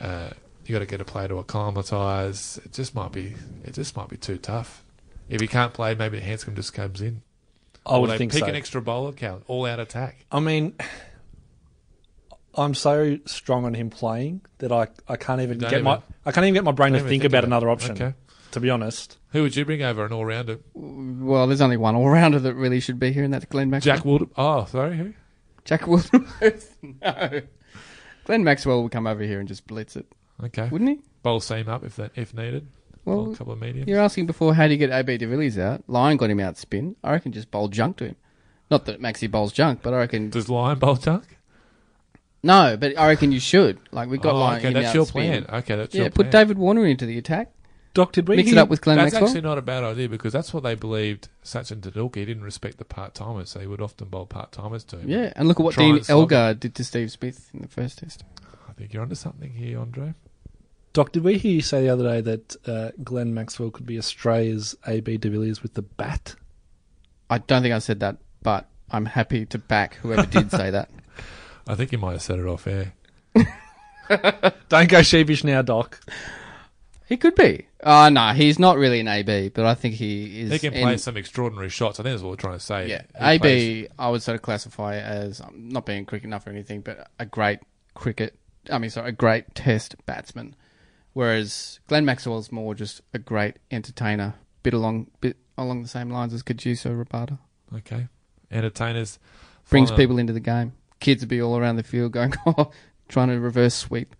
Uh, 0.00 0.30
you 0.66 0.72
got 0.72 0.80
to 0.80 0.86
get 0.86 1.00
a 1.00 1.04
player 1.04 1.28
to 1.28 1.38
acclimatise. 1.38 2.58
It 2.58 2.72
just 2.72 2.94
might 2.94 3.12
be. 3.12 3.34
It 3.64 3.74
just 3.74 3.96
might 3.96 4.08
be 4.08 4.16
too 4.16 4.38
tough. 4.38 4.84
If 5.28 5.40
he 5.40 5.46
can't 5.46 5.72
play, 5.72 5.94
maybe 5.94 6.20
Handscomb 6.20 6.54
just 6.54 6.74
comes 6.74 7.00
in. 7.00 7.22
I 7.84 7.98
would 7.98 8.10
they 8.10 8.18
think 8.18 8.32
pick 8.32 8.40
so. 8.40 8.46
an 8.46 8.54
extra 8.54 8.80
bowler 8.82 9.12
count, 9.12 9.44
all 9.48 9.66
out 9.66 9.80
attack. 9.80 10.24
I 10.30 10.40
mean, 10.40 10.74
I'm 12.54 12.74
so 12.74 13.18
strong 13.26 13.64
on 13.64 13.74
him 13.74 13.90
playing 13.90 14.42
that 14.58 14.70
I, 14.72 14.88
I 15.08 15.16
can't 15.16 15.40
even 15.40 15.58
get 15.58 15.72
even- 15.72 15.84
my 15.84 16.00
I 16.24 16.32
can't 16.32 16.44
even 16.44 16.54
get 16.54 16.64
my 16.64 16.72
brain 16.72 16.92
to 16.92 16.98
think, 17.00 17.08
think 17.08 17.24
about 17.24 17.38
about 17.38 17.44
another 17.46 17.70
option. 17.70 17.92
Okay. 17.92 18.14
To 18.52 18.60
be 18.60 18.68
honest, 18.68 19.16
Who 19.30 19.42
would 19.42 19.56
you 19.56 19.64
bring 19.64 19.82
over 19.82 20.04
an 20.04 20.12
all 20.12 20.26
rounder? 20.26 20.58
Well, 20.74 21.46
there's 21.46 21.62
only 21.62 21.78
one 21.78 21.94
all 21.96 22.08
rounder 22.10 22.38
that 22.38 22.54
really 22.54 22.80
should 22.80 22.98
be 23.00 23.10
here, 23.12 23.24
and 23.24 23.32
that's 23.32 23.46
Glenn 23.46 23.70
Maxwell. 23.70 23.96
Jack 23.96 24.04
Wood. 24.04 24.28
Oh, 24.36 24.66
sorry, 24.66 24.96
who? 24.98 25.14
Jack 25.64 25.82
Wildermuth. 25.82 26.68
no. 27.02 27.40
Glenn 28.26 28.44
Maxwell 28.44 28.82
would 28.82 28.92
come 28.92 29.06
over 29.06 29.22
here 29.22 29.38
and 29.40 29.48
just 29.48 29.66
blitz 29.66 29.96
it, 29.96 30.04
Okay. 30.44 30.68
wouldn't 30.68 30.90
he? 30.90 31.00
Bowl 31.22 31.40
seam 31.40 31.68
up 31.68 31.82
if 31.82 31.96
that 31.96 32.10
if 32.14 32.34
needed. 32.34 32.66
Bowl 33.04 33.24
Well, 33.24 33.32
a 33.32 33.36
couple 33.36 33.52
of 33.52 33.60
mediums. 33.60 33.88
You're 33.88 34.00
asking 34.00 34.26
before 34.26 34.54
how 34.54 34.66
do 34.66 34.72
you 34.72 34.78
get 34.78 34.90
AB 34.90 35.18
de 35.18 35.26
Villiers 35.26 35.58
out? 35.58 35.82
Lyon 35.88 36.16
got 36.16 36.30
him 36.30 36.40
out 36.40 36.56
spin. 36.56 36.96
I 37.02 37.12
reckon 37.12 37.32
just 37.32 37.50
bowl 37.50 37.68
junk 37.68 37.96
to 37.98 38.06
him. 38.06 38.16
Not 38.70 38.86
that 38.86 39.00
Maxi 39.00 39.30
bowls 39.30 39.52
junk, 39.52 39.80
but 39.82 39.92
I 39.92 39.98
reckon 39.98 40.30
Does 40.30 40.48
Lyon 40.48 40.78
bowl 40.78 40.96
junk? 40.96 41.38
no. 42.42 42.76
But 42.78 42.98
I 42.98 43.08
reckon 43.08 43.32
you 43.32 43.40
should. 43.40 43.78
Like 43.90 44.08
we 44.08 44.18
got 44.18 44.34
oh, 44.34 44.38
Lyon 44.38 44.58
okay, 44.58 44.68
him 44.68 44.74
that's 44.74 44.88
out 44.88 44.94
your 44.94 45.06
spin. 45.06 45.44
plan. 45.44 45.60
Okay, 45.60 45.76
that's 45.76 45.94
your 45.94 46.04
plan. 46.04 46.04
Yeah, 46.04 46.08
put 46.08 46.30
plan. 46.30 46.30
David 46.30 46.58
Warner 46.58 46.86
into 46.86 47.06
the 47.06 47.18
attack. 47.18 47.52
Doctor 47.94 48.22
did 48.22 48.36
Mix 48.36 48.50
it 48.50 48.56
up 48.56 48.70
with 48.70 48.80
Glenn 48.80 48.96
That's 48.96 49.12
Maxwell. 49.12 49.28
actually 49.28 49.42
not 49.42 49.58
a 49.58 49.62
bad 49.62 49.84
idea 49.84 50.08
because 50.08 50.32
that's 50.32 50.54
what 50.54 50.62
they 50.62 50.74
believed. 50.74 51.28
Sachin 51.44 51.80
Tendulkar 51.80 52.16
he 52.16 52.24
didn't 52.24 52.42
respect 52.42 52.78
the 52.78 52.86
part 52.86 53.14
timers, 53.14 53.50
so 53.50 53.60
he 53.60 53.66
would 53.66 53.82
often 53.82 54.08
bowl 54.08 54.24
part 54.24 54.50
timers 54.50 54.82
to 54.84 54.98
him. 54.98 55.10
Yeah, 55.10 55.30
and 55.36 55.46
look 55.46 55.60
at 55.60 55.64
what 55.64 55.76
Dean 55.76 56.00
Elgar 56.08 56.54
did 56.54 56.74
to 56.76 56.84
Steve 56.84 57.12
Smith 57.12 57.50
in 57.52 57.60
the 57.60 57.68
first 57.68 57.98
test. 57.98 58.24
I 58.66 58.72
think 58.72 58.94
you're 58.94 59.02
onto 59.02 59.14
something 59.14 59.52
here, 59.52 59.78
Andre. 59.78 60.14
Doc, 60.92 61.12
did 61.12 61.24
we 61.24 61.38
hear 61.38 61.52
you 61.52 61.62
say 61.62 61.82
the 61.82 61.88
other 61.88 62.04
day 62.04 62.20
that 62.20 62.56
uh, 62.68 62.90
Glenn 63.02 63.32
Maxwell 63.32 63.70
could 63.70 63.86
be 63.86 63.96
Australia's 63.98 64.76
AB 64.86 65.16
de 65.16 65.30
Villiers 65.30 65.62
with 65.62 65.74
the 65.74 65.82
bat? 65.82 66.34
I 67.30 67.38
don't 67.38 67.62
think 67.62 67.74
I 67.74 67.78
said 67.78 68.00
that, 68.00 68.18
but 68.42 68.68
I'm 68.90 69.06
happy 69.06 69.46
to 69.46 69.58
back 69.58 69.94
whoever 69.96 70.26
did 70.26 70.50
say 70.50 70.70
that. 70.70 70.90
I 71.66 71.74
think 71.76 71.92
you 71.92 71.98
might 71.98 72.12
have 72.12 72.22
said 72.22 72.38
it 72.38 72.46
off 72.46 72.66
air. 72.66 72.92
Don't 74.68 74.88
go 74.88 75.00
sheepish 75.02 75.44
now, 75.44 75.62
Doc. 75.62 76.00
He 77.08 77.16
could 77.16 77.34
be. 77.34 77.66
Uh 77.82 78.10
no, 78.10 78.32
he's 78.32 78.58
not 78.58 78.76
really 78.78 79.00
an 79.00 79.08
AB, 79.08 79.50
but 79.50 79.64
I 79.64 79.74
think 79.74 79.94
he 79.94 80.40
is. 80.40 80.52
He 80.52 80.58
can 80.58 80.72
in- 80.74 80.82
play 80.82 80.96
some 80.96 81.16
extraordinary 81.16 81.68
shots. 81.68 81.98
I 81.98 82.02
think 82.02 82.12
that's 82.14 82.22
what 82.22 82.30
we're 82.30 82.36
trying 82.36 82.58
to 82.58 82.64
say. 82.64 82.88
Yeah, 82.88 83.02
He 83.32 83.38
plays- 83.38 83.84
AB, 83.84 83.88
I 83.98 84.08
would 84.10 84.22
sort 84.22 84.34
of 84.34 84.42
classify 84.42 84.96
as 84.96 85.40
um, 85.40 85.68
not 85.68 85.86
being 85.86 86.04
cricket 86.04 86.26
enough 86.26 86.46
or 86.46 86.50
anything, 86.50 86.80
but 86.80 87.08
a 87.18 87.24
great 87.26 87.60
cricket. 87.94 88.36
I 88.70 88.78
mean, 88.78 88.90
sorry, 88.90 89.10
a 89.10 89.12
great 89.12 89.54
Test 89.54 89.94
batsman. 90.04 90.54
Whereas 91.12 91.80
Glenn 91.88 92.04
Maxwell's 92.04 92.50
more 92.50 92.74
just 92.74 93.02
a 93.12 93.18
great 93.18 93.56
entertainer, 93.70 94.34
bit 94.62 94.74
along 94.74 95.08
bit 95.20 95.36
along 95.58 95.82
the 95.82 95.88
same 95.88 96.10
lines 96.10 96.32
as 96.32 96.42
Kagiso 96.42 97.04
Rabada. 97.04 97.38
Okay. 97.74 98.08
Entertainers 98.50 99.18
Brings 99.70 99.90
people 99.90 100.18
into 100.18 100.32
the 100.32 100.40
game. 100.40 100.74
Kids 101.00 101.22
would 101.22 101.28
be 101.28 101.40
all 101.40 101.56
around 101.56 101.76
the 101.76 101.82
field 101.82 102.12
going, 102.12 102.34
oh, 102.46 102.70
trying 103.08 103.28
to 103.28 103.40
reverse 103.40 103.74
sweep 103.74 104.14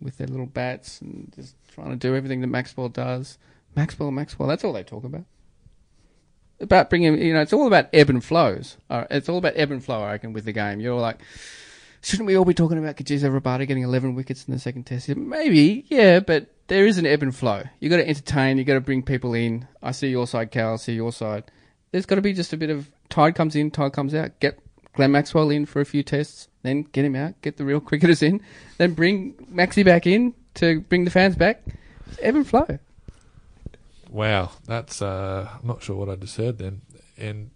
with 0.00 0.18
their 0.18 0.26
little 0.26 0.46
bats 0.46 1.00
and 1.00 1.32
just 1.34 1.56
trying 1.72 1.90
to 1.90 1.96
do 1.96 2.14
everything 2.14 2.40
that 2.40 2.46
Maxwell 2.46 2.88
does. 2.88 3.38
Maxwell, 3.74 4.10
Maxwell, 4.10 4.48
that's 4.48 4.64
all 4.64 4.72
they 4.72 4.82
talk 4.82 5.04
about. 5.04 5.24
About 6.60 6.88
bringing, 6.88 7.20
you 7.20 7.32
know, 7.32 7.40
it's 7.40 7.52
all 7.52 7.66
about 7.66 7.88
ebb 7.92 8.08
and 8.08 8.24
flows. 8.24 8.76
It's 8.88 9.28
all 9.28 9.38
about 9.38 9.54
ebb 9.56 9.72
and 9.72 9.84
flow, 9.84 10.02
I 10.02 10.12
reckon, 10.12 10.32
with 10.32 10.44
the 10.44 10.52
game. 10.52 10.80
You're 10.80 11.00
like, 11.00 11.20
shouldn't 12.04 12.26
we 12.26 12.36
all 12.36 12.44
be 12.44 12.54
talking 12.54 12.78
about 12.78 12.96
Kagiso 12.96 13.30
Rabada 13.30 13.66
getting 13.66 13.82
11 13.82 14.14
wickets 14.14 14.44
in 14.46 14.52
the 14.52 14.60
second 14.60 14.84
test? 14.84 15.08
Maybe, 15.08 15.86
yeah, 15.88 16.20
but 16.20 16.48
there 16.66 16.86
is 16.86 16.98
an 16.98 17.06
ebb 17.06 17.22
and 17.22 17.34
flow. 17.34 17.62
You've 17.80 17.90
got 17.90 17.96
to 17.96 18.08
entertain, 18.08 18.58
you've 18.58 18.66
got 18.66 18.74
to 18.74 18.80
bring 18.80 19.02
people 19.02 19.34
in. 19.34 19.66
I 19.82 19.92
see 19.92 20.08
your 20.08 20.26
side, 20.26 20.50
Cal, 20.50 20.74
I 20.74 20.76
see 20.76 20.94
your 20.94 21.12
side. 21.12 21.44
There's 21.92 22.06
got 22.06 22.16
to 22.16 22.22
be 22.22 22.34
just 22.34 22.52
a 22.52 22.56
bit 22.56 22.70
of 22.70 22.90
tide 23.08 23.34
comes 23.34 23.56
in, 23.56 23.70
tide 23.70 23.92
comes 23.92 24.14
out. 24.14 24.38
Get 24.40 24.58
Glenn 24.92 25.12
Maxwell 25.12 25.50
in 25.50 25.64
for 25.66 25.80
a 25.80 25.84
few 25.84 26.02
tests, 26.02 26.48
then 26.62 26.82
get 26.82 27.04
him 27.04 27.16
out, 27.16 27.40
get 27.42 27.56
the 27.56 27.64
real 27.64 27.80
cricketers 27.88 28.22
in, 28.22 28.40
then 28.76 28.92
bring 28.92 29.34
Maxi 29.52 29.84
back 29.84 30.06
in 30.06 30.34
to 30.54 30.80
bring 30.80 31.04
the 31.04 31.10
fans 31.10 31.36
back. 31.36 31.62
It's 32.06 32.18
ebb 32.20 32.36
and 32.36 32.46
flow. 32.46 32.78
Wow, 34.10 34.52
that's 34.66 35.02
uh, 35.02 35.48
I'm 35.60 35.66
not 35.66 35.82
sure 35.82 35.96
what 35.96 36.08
I 36.08 36.16
just 36.16 36.36
heard 36.36 36.58
then. 36.58 36.82
And 37.16 37.50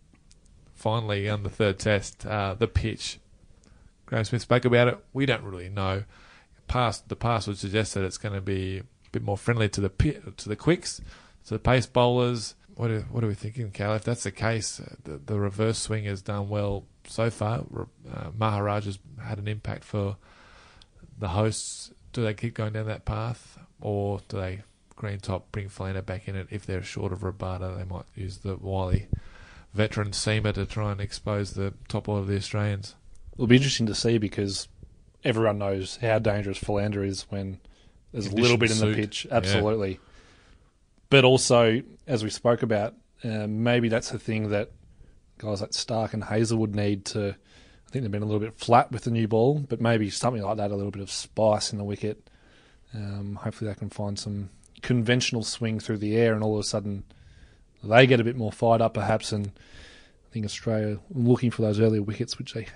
finally, 0.74 1.28
on 1.28 1.42
the 1.42 1.50
third 1.50 1.78
test, 1.78 2.26
uh, 2.26 2.54
the 2.54 2.66
pitch. 2.66 3.18
Graeme 4.08 4.24
Smith 4.24 4.40
spoke 4.40 4.64
about 4.64 4.88
it. 4.88 4.98
We 5.12 5.26
don't 5.26 5.42
really 5.42 5.68
know. 5.68 6.04
Past 6.66 7.10
the 7.10 7.16
past 7.16 7.46
would 7.46 7.58
suggest 7.58 7.92
that 7.92 8.04
it's 8.04 8.16
going 8.16 8.34
to 8.34 8.40
be 8.40 8.78
a 8.78 9.10
bit 9.12 9.22
more 9.22 9.36
friendly 9.36 9.68
to 9.68 9.82
the 9.82 9.90
to 9.90 10.48
the 10.48 10.56
quicks, 10.56 11.02
to 11.46 11.54
the 11.54 11.58
pace 11.58 11.84
bowlers. 11.84 12.54
What 12.74 12.90
are, 12.90 13.00
what 13.02 13.22
are 13.22 13.26
we 13.26 13.34
thinking, 13.34 13.70
Cal? 13.70 13.94
If 13.94 14.04
that's 14.04 14.22
the 14.22 14.30
case, 14.30 14.80
uh, 14.80 14.94
the, 15.04 15.18
the 15.18 15.38
reverse 15.38 15.78
swing 15.78 16.04
has 16.04 16.22
done 16.22 16.48
well 16.48 16.84
so 17.06 17.28
far. 17.28 17.64
Uh, 18.10 18.30
Maharaj 18.38 18.86
has 18.86 18.98
had 19.22 19.38
an 19.38 19.48
impact 19.48 19.84
for 19.84 20.16
the 21.18 21.28
hosts. 21.28 21.92
Do 22.12 22.22
they 22.22 22.34
keep 22.34 22.54
going 22.54 22.72
down 22.72 22.86
that 22.86 23.04
path, 23.04 23.58
or 23.80 24.20
do 24.28 24.38
they 24.38 24.62
green 24.96 25.18
top 25.18 25.52
bring 25.52 25.68
Philander 25.68 26.02
back 26.02 26.28
in 26.28 26.36
it 26.36 26.46
if 26.50 26.64
they're 26.64 26.82
short 26.82 27.12
of 27.12 27.20
Rabada? 27.20 27.76
They 27.76 27.84
might 27.84 28.06
use 28.14 28.38
the 28.38 28.56
wily 28.56 29.08
veteran 29.74 30.12
seamer 30.12 30.54
to 30.54 30.64
try 30.64 30.92
and 30.92 31.00
expose 31.00 31.52
the 31.52 31.74
top 31.88 32.08
order 32.08 32.22
of 32.22 32.28
the 32.28 32.36
Australians. 32.36 32.94
It'll 33.38 33.46
be 33.46 33.56
interesting 33.56 33.86
to 33.86 33.94
see 33.94 34.18
because 34.18 34.66
everyone 35.22 35.58
knows 35.58 35.96
how 36.02 36.18
dangerous 36.18 36.58
Philander 36.58 37.04
is 37.04 37.22
when 37.28 37.60
there's 38.12 38.26
a 38.26 38.34
little 38.34 38.58
bit 38.58 38.72
in 38.72 38.78
Conditions 38.78 38.80
the 38.80 38.86
suit. 38.86 38.96
pitch. 38.96 39.26
Yeah. 39.26 39.36
Absolutely. 39.36 40.00
But 41.08 41.24
also, 41.24 41.82
as 42.06 42.24
we 42.24 42.30
spoke 42.30 42.64
about, 42.64 42.94
uh, 43.22 43.46
maybe 43.46 43.88
that's 43.88 44.10
the 44.10 44.18
thing 44.18 44.50
that 44.50 44.72
guys 45.38 45.60
like 45.60 45.70
Starc 45.70 46.14
and 46.14 46.24
Hazlewood 46.24 46.74
need 46.74 47.04
to. 47.06 47.28
I 47.86 47.90
think 47.90 48.02
they've 48.02 48.10
been 48.10 48.22
a 48.22 48.26
little 48.26 48.40
bit 48.40 48.58
flat 48.58 48.90
with 48.92 49.04
the 49.04 49.10
new 49.10 49.28
ball, 49.28 49.60
but 49.60 49.80
maybe 49.80 50.10
something 50.10 50.42
like 50.42 50.56
that, 50.58 50.72
a 50.72 50.76
little 50.76 50.90
bit 50.90 51.00
of 51.00 51.10
spice 51.10 51.72
in 51.72 51.78
the 51.78 51.84
wicket. 51.84 52.28
Um, 52.92 53.38
hopefully, 53.42 53.70
they 53.70 53.78
can 53.78 53.88
find 53.88 54.18
some 54.18 54.50
conventional 54.82 55.42
swing 55.44 55.78
through 55.80 55.98
the 55.98 56.16
air, 56.16 56.34
and 56.34 56.42
all 56.42 56.54
of 56.54 56.60
a 56.60 56.64
sudden, 56.64 57.04
they 57.84 58.06
get 58.06 58.20
a 58.20 58.24
bit 58.24 58.36
more 58.36 58.52
fired 58.52 58.82
up, 58.82 58.94
perhaps. 58.94 59.32
And 59.32 59.46
I 59.46 60.32
think 60.32 60.44
Australia 60.44 60.98
looking 61.10 61.50
for 61.50 61.62
those 61.62 61.80
earlier 61.80 62.02
wickets, 62.02 62.36
which 62.36 62.52
they 62.52 62.66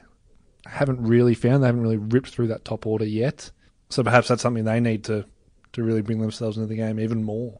haven't 0.66 1.02
really 1.02 1.34
found. 1.34 1.62
They 1.62 1.66
haven't 1.66 1.82
really 1.82 1.96
ripped 1.96 2.28
through 2.28 2.48
that 2.48 2.64
top 2.64 2.86
order 2.86 3.04
yet. 3.04 3.50
So 3.88 4.02
perhaps 4.02 4.28
that's 4.28 4.42
something 4.42 4.64
they 4.64 4.80
need 4.80 5.04
to 5.04 5.26
to 5.72 5.82
really 5.82 6.02
bring 6.02 6.20
themselves 6.20 6.56
into 6.56 6.68
the 6.68 6.76
game 6.76 7.00
even 7.00 7.24
more. 7.24 7.58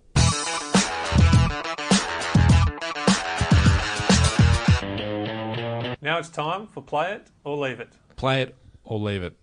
Now 6.02 6.18
it's 6.18 6.28
time 6.28 6.66
for 6.66 6.82
Play 6.82 7.12
It 7.12 7.28
or 7.44 7.56
Leave 7.56 7.80
It. 7.80 7.90
Play 8.16 8.42
it 8.42 8.56
or 8.84 8.98
leave 8.98 9.22
it. 9.22 9.34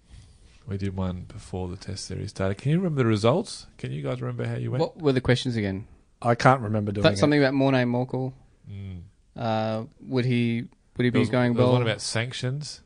We 0.67 0.77
did 0.77 0.95
one 0.95 1.25
before 1.27 1.67
the 1.67 1.77
test 1.77 2.05
series 2.05 2.29
started. 2.29 2.57
Can 2.59 2.71
you 2.71 2.77
remember 2.77 3.01
the 3.01 3.09
results? 3.09 3.65
Can 3.77 3.91
you 3.91 4.03
guys 4.03 4.21
remember 4.21 4.45
how 4.45 4.55
you 4.55 4.69
went? 4.69 4.81
What 4.81 5.01
were 5.01 5.13
the 5.13 5.21
questions 5.21 5.55
again? 5.55 5.87
I 6.21 6.35
can't 6.35 6.61
remember 6.61 6.91
doing 6.91 7.03
Th- 7.03 7.13
it. 7.13 7.17
something 7.17 7.41
about 7.41 7.53
Morne 7.53 7.75
Morkel. 7.75 8.33
Mm. 8.69 9.01
Uh, 9.35 9.85
would 10.01 10.25
he 10.25 10.65
would 10.97 11.05
he 11.05 11.09
be 11.09 11.19
was, 11.19 11.29
going 11.29 11.53
there 11.53 11.63
was 11.63 11.69
well? 11.69 11.73
one 11.79 11.81
about 11.81 12.01
sanctions. 12.01 12.81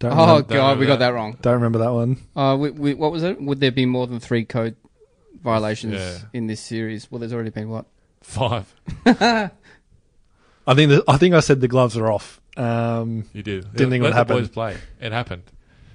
Don't, 0.00 0.12
oh 0.12 0.26
remember, 0.36 0.54
god, 0.54 0.78
we 0.78 0.86
got 0.86 0.98
that. 1.00 1.12
wrong. 1.14 1.36
don't 1.42 1.54
remember 1.54 1.78
that 1.80 1.92
one. 1.92 2.16
Uh, 2.34 2.56
we, 2.58 2.70
we, 2.70 2.94
what 2.94 3.12
was 3.12 3.22
it? 3.22 3.40
Would 3.40 3.60
there 3.60 3.70
be 3.70 3.86
more 3.86 4.06
than 4.06 4.18
three 4.18 4.44
code 4.44 4.74
violations 5.42 5.94
Yeah. 5.94 6.18
in 6.32 6.46
this 6.46 6.60
series? 6.60 7.10
Well, 7.10 7.18
there's 7.20 7.32
already 7.34 7.50
been 7.50 7.68
what? 7.68 7.84
Five. 8.22 8.74
I 9.06 10.74
think 10.74 10.90
that, 10.90 11.04
I 11.08 11.16
think 11.16 11.34
I 11.34 11.40
said 11.40 11.60
the 11.60 11.68
gloves 11.68 11.96
are 11.96 12.10
off. 12.10 12.40
Um, 12.56 13.24
You 13.32 13.42
did. 13.42 13.72
Didn't 13.72 13.90
think 13.90 14.04
it 14.04 14.08
Let 14.10 14.16
would 14.16 14.28
the 14.28 14.34
boys 14.40 14.48
play. 14.48 14.76
It 15.00 15.12
happened. 15.12 15.42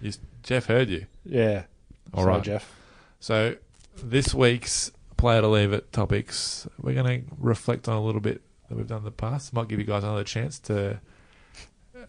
You, 0.02 0.12
Jeff 0.44 0.66
heard 0.66 0.90
you. 0.90 1.06
yeah. 1.26 1.64
All 2.14 2.24
Sorry, 2.24 2.36
right. 2.36 2.44
Jeff. 2.44 2.76
So 3.20 3.56
this 4.02 4.34
week's 4.34 4.92
player 5.18 5.42
to 5.42 5.48
leave 5.48 5.74
it 5.74 5.92
topics, 5.92 6.68
we're 6.80 6.94
going 6.94 7.22
to 7.24 7.28
reflect 7.40 7.88
on 7.90 7.96
a 7.98 8.02
little 8.04 8.22
bit 8.22 8.42
that 8.70 8.76
we've 8.78 8.88
done 8.88 9.00
in 9.00 9.04
the 9.04 9.12
past. 9.12 9.54
Might 9.54 9.68
give 9.68 9.80
you 9.80 9.86
guys 9.86 10.04
another 10.04 10.24
chance 10.24 10.60
to 10.60 11.00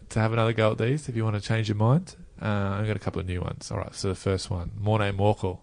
to 0.09 0.19
have 0.19 0.33
another 0.33 0.53
go 0.53 0.71
at 0.71 0.77
these 0.77 1.09
if 1.09 1.15
you 1.15 1.23
want 1.23 1.35
to 1.35 1.41
change 1.41 1.69
your 1.69 1.77
mind. 1.77 2.15
Uh, 2.41 2.77
I've 2.79 2.87
got 2.87 2.95
a 2.95 2.99
couple 2.99 3.19
of 3.19 3.27
new 3.27 3.41
ones. 3.41 3.71
All 3.71 3.77
right. 3.77 3.93
So 3.95 4.09
the 4.09 4.15
first 4.15 4.49
one, 4.49 4.71
Morne 4.77 5.15
Morkel 5.17 5.59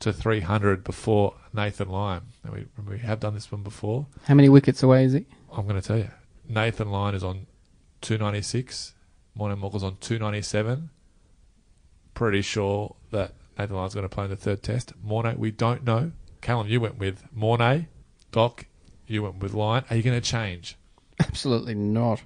to 0.00 0.12
300 0.12 0.82
before 0.82 1.34
Nathan 1.52 1.88
Lyon. 1.88 2.22
Now 2.44 2.52
we 2.52 2.66
we 2.88 2.98
have 2.98 3.20
done 3.20 3.34
this 3.34 3.52
one 3.52 3.62
before. 3.62 4.06
How 4.24 4.34
many 4.34 4.48
wickets 4.48 4.82
away 4.82 5.04
is 5.04 5.12
he? 5.12 5.26
I'm 5.52 5.66
going 5.66 5.80
to 5.80 5.86
tell 5.86 5.98
you. 5.98 6.10
Nathan 6.48 6.90
Lyon 6.90 7.14
is 7.14 7.22
on 7.22 7.46
296. 8.00 8.94
Morne 9.34 9.56
Morkel's 9.56 9.84
on 9.84 9.96
297. 10.00 10.90
Pretty 12.14 12.42
sure 12.42 12.96
that 13.10 13.34
Nathan 13.58 13.76
Lyon's 13.76 13.94
going 13.94 14.08
to 14.08 14.08
play 14.08 14.24
in 14.24 14.30
the 14.30 14.36
third 14.36 14.62
test. 14.62 14.92
Morne, 15.02 15.38
we 15.38 15.50
don't 15.50 15.84
know. 15.84 16.12
Callum, 16.40 16.66
you 16.66 16.80
went 16.80 16.98
with 16.98 17.22
Morne. 17.32 17.86
Doc, 18.32 18.66
you 19.06 19.22
went 19.22 19.38
with 19.38 19.54
Lyon. 19.54 19.84
Are 19.88 19.96
you 19.96 20.02
going 20.02 20.20
to 20.20 20.26
change? 20.26 20.76
Absolutely 21.20 21.74
not. 21.74 22.22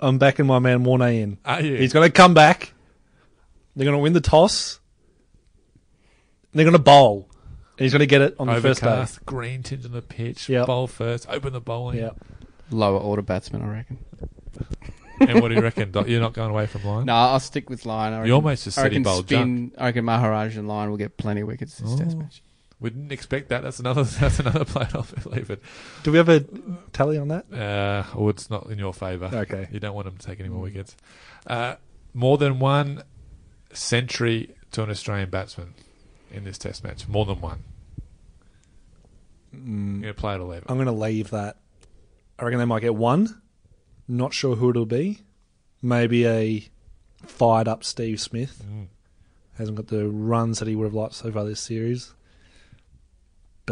I'm 0.00 0.18
backing 0.18 0.46
my 0.46 0.58
man 0.58 0.82
Morne 0.82 1.02
in. 1.02 1.38
Are 1.44 1.60
you? 1.60 1.76
He's 1.76 1.92
going 1.92 2.08
to 2.08 2.12
come 2.12 2.34
back. 2.34 2.72
They're 3.76 3.84
going 3.84 3.96
to 3.96 4.02
win 4.02 4.12
the 4.14 4.20
toss. 4.20 4.80
They're 6.52 6.64
going 6.64 6.72
to 6.72 6.78
bowl. 6.78 7.28
And 7.78 7.84
he's 7.84 7.92
going 7.92 8.00
to 8.00 8.06
get 8.06 8.20
it 8.20 8.36
on 8.38 8.46
the 8.48 8.60
first 8.60 8.82
day. 8.82 9.06
Green 9.24 9.62
tinge 9.62 9.84
on 9.84 9.92
the 9.92 10.02
pitch. 10.02 10.48
Yep. 10.48 10.66
Bowl 10.66 10.86
first. 10.86 11.26
Open 11.28 11.52
the 11.52 11.60
bowling. 11.60 11.98
Yeah. 11.98 12.10
Lower 12.70 12.98
order 12.98 13.22
batsman, 13.22 13.62
I 13.62 13.68
reckon. 13.68 13.98
And 15.20 15.42
what 15.42 15.48
do 15.48 15.54
you 15.54 15.60
reckon, 15.60 15.90
Doc? 15.90 16.08
You're 16.08 16.18
not 16.18 16.32
going 16.32 16.50
away 16.50 16.64
from 16.64 16.82
Lyon? 16.82 17.04
No, 17.04 17.12
I'll 17.14 17.40
stick 17.40 17.68
with 17.68 17.84
Lyon. 17.84 18.14
I 18.14 18.16
reckon, 18.16 18.28
You 18.28 18.34
almost 18.36 18.64
just 18.64 18.78
I 18.78 18.84
said 18.84 18.92
he 18.92 19.00
bowled 19.00 19.26
spin. 19.26 19.70
I 19.76 19.84
reckon 19.86 20.06
Maharaj 20.06 20.56
and 20.56 20.66
Lyon 20.66 20.88
will 20.88 20.96
get 20.96 21.18
plenty 21.18 21.42
of 21.42 21.46
wickets 21.46 21.76
this 21.76 21.92
oh. 21.92 21.98
test 21.98 22.16
Oh. 22.16 22.20
match. 22.20 22.42
We 22.80 22.90
didn't 22.90 23.12
expect 23.12 23.50
that. 23.50 23.62
That's 23.62 23.78
another. 23.78 24.02
That's 24.20 24.40
another 24.40 24.64
play 24.64 24.88
off. 24.94 25.26
Leave 25.26 25.50
it. 25.50 25.62
Do 26.02 26.12
we 26.12 26.18
have 26.18 26.28
a 26.28 26.40
tally 26.92 27.18
on 27.18 27.28
that? 27.28 27.52
Uh, 27.52 28.04
oh, 28.14 28.28
it's 28.30 28.48
not 28.48 28.66
in 28.70 28.78
your 28.78 28.94
favour. 28.94 29.30
Okay. 29.32 29.68
You 29.70 29.80
don't 29.80 29.94
want 29.94 30.06
them 30.06 30.16
to 30.16 30.26
take 30.26 30.40
any 30.40 30.48
more 30.48 30.62
wickets. 30.62 30.96
Uh, 31.46 31.76
more 32.14 32.38
than 32.38 32.58
one 32.58 33.04
century 33.72 34.54
to 34.72 34.82
an 34.82 34.90
Australian 34.90 35.30
batsman 35.30 35.74
in 36.32 36.44
this 36.44 36.58
Test 36.58 36.82
match. 36.82 37.06
More 37.06 37.26
than 37.26 37.40
one. 37.40 37.64
You're 39.52 39.62
going 39.62 40.02
to 40.02 40.14
play 40.14 40.34
it 40.34 40.40
or 40.40 40.44
leave 40.44 40.62
it. 40.62 40.66
I'm 40.68 40.76
going 40.76 40.86
to 40.86 40.92
leave 40.92 41.30
that. 41.30 41.56
I 42.38 42.44
reckon 42.44 42.58
they 42.58 42.64
might 42.64 42.80
get 42.80 42.94
one. 42.94 43.42
Not 44.08 44.32
sure 44.32 44.56
who 44.56 44.70
it'll 44.70 44.86
be. 44.86 45.20
Maybe 45.82 46.26
a 46.26 46.68
fired 47.26 47.68
up 47.68 47.84
Steve 47.84 48.20
Smith. 48.20 48.64
Mm. 48.66 48.86
Hasn't 49.58 49.76
got 49.76 49.88
the 49.88 50.08
runs 50.08 50.58
that 50.60 50.68
he 50.68 50.74
would 50.74 50.84
have 50.84 50.94
liked 50.94 51.14
so 51.14 51.30
far 51.30 51.44
this 51.44 51.60
series. 51.60 52.14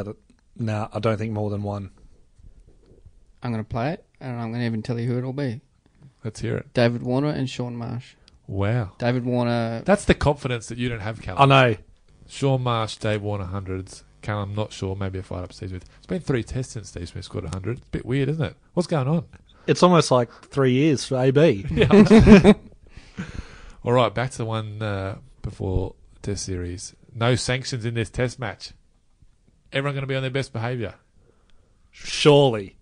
But 0.05 0.17
no, 0.57 0.73
nah, 0.73 0.89
I 0.93 0.99
don't 0.99 1.19
think 1.19 1.33
more 1.33 1.51
than 1.51 1.63
one. 1.63 1.91
I'm 3.43 3.53
going 3.53 3.65
to 3.65 3.69
play 3.69 3.93
it, 3.93 4.05
and 4.21 4.33
I'm 4.41 4.51
going 4.51 4.61
to 4.61 4.67
even 4.67 4.83
tell 4.83 4.99
you 4.99 5.07
who 5.07 5.19
it'll 5.19 5.33
be: 5.33 5.61
Let's 6.25 6.41
hear 6.41 6.57
it. 6.57 6.73
David 6.75 7.03
Warner 7.03 7.29
and 7.29 7.49
Shaun 7.49 7.77
Marsh. 7.77 8.15
Wow. 8.47 8.93
David 8.99 9.25
Warner. 9.25 9.83
That's 9.85 10.07
the 10.07 10.15
confidence 10.15 10.67
that 10.69 10.79
you 10.79 10.89
don't 10.89 11.01
have, 11.01 11.21
Callum. 11.21 11.51
I 11.53 11.71
know. 11.71 11.77
Shaun 12.27 12.63
Marsh, 12.63 12.97
Dave 12.97 13.23
Warner, 13.23 13.45
hundreds. 13.45 14.05
Callum, 14.23 14.55
not 14.55 14.73
sure. 14.73 14.97
Maybe 14.97 15.19
a 15.19 15.23
fight 15.23 15.45
up 15.45 15.53
Steve 15.53 15.71
Smith. 15.71 15.85
It's 15.99 16.07
been 16.07 16.21
three 16.21 16.43
tests 16.43 16.73
since 16.73 16.89
Steve 16.89 17.09
Smith 17.09 17.25
scored 17.25 17.45
100. 17.45 17.79
It's 17.79 17.87
a 17.87 17.91
bit 17.91 18.05
weird, 18.07 18.29
isn't 18.29 18.45
it? 18.45 18.57
What's 18.75 18.87
going 18.87 19.07
on? 19.09 19.25
It's 19.67 19.83
almost 19.83 20.11
like 20.11 20.33
three 20.45 20.73
years 20.73 21.05
for 21.05 21.19
AB. 21.19 21.67
All 23.85 23.93
right, 23.93 24.13
back 24.13 24.31
to 24.33 24.39
the 24.39 24.45
one 24.45 24.83
uh, 24.83 25.19
before 25.43 25.95
the 26.15 26.33
Test 26.33 26.45
series. 26.45 26.95
No 27.15 27.35
sanctions 27.35 27.85
in 27.85 27.95
this 27.95 28.11
Test 28.11 28.39
match. 28.39 28.73
Everyone 29.73 29.95
going 29.95 30.03
to 30.03 30.07
be 30.09 30.17
on 30.17 30.23
their 30.23 30.31
best 30.31 30.53
behaviour. 30.53 30.95
Surely. 31.91 32.77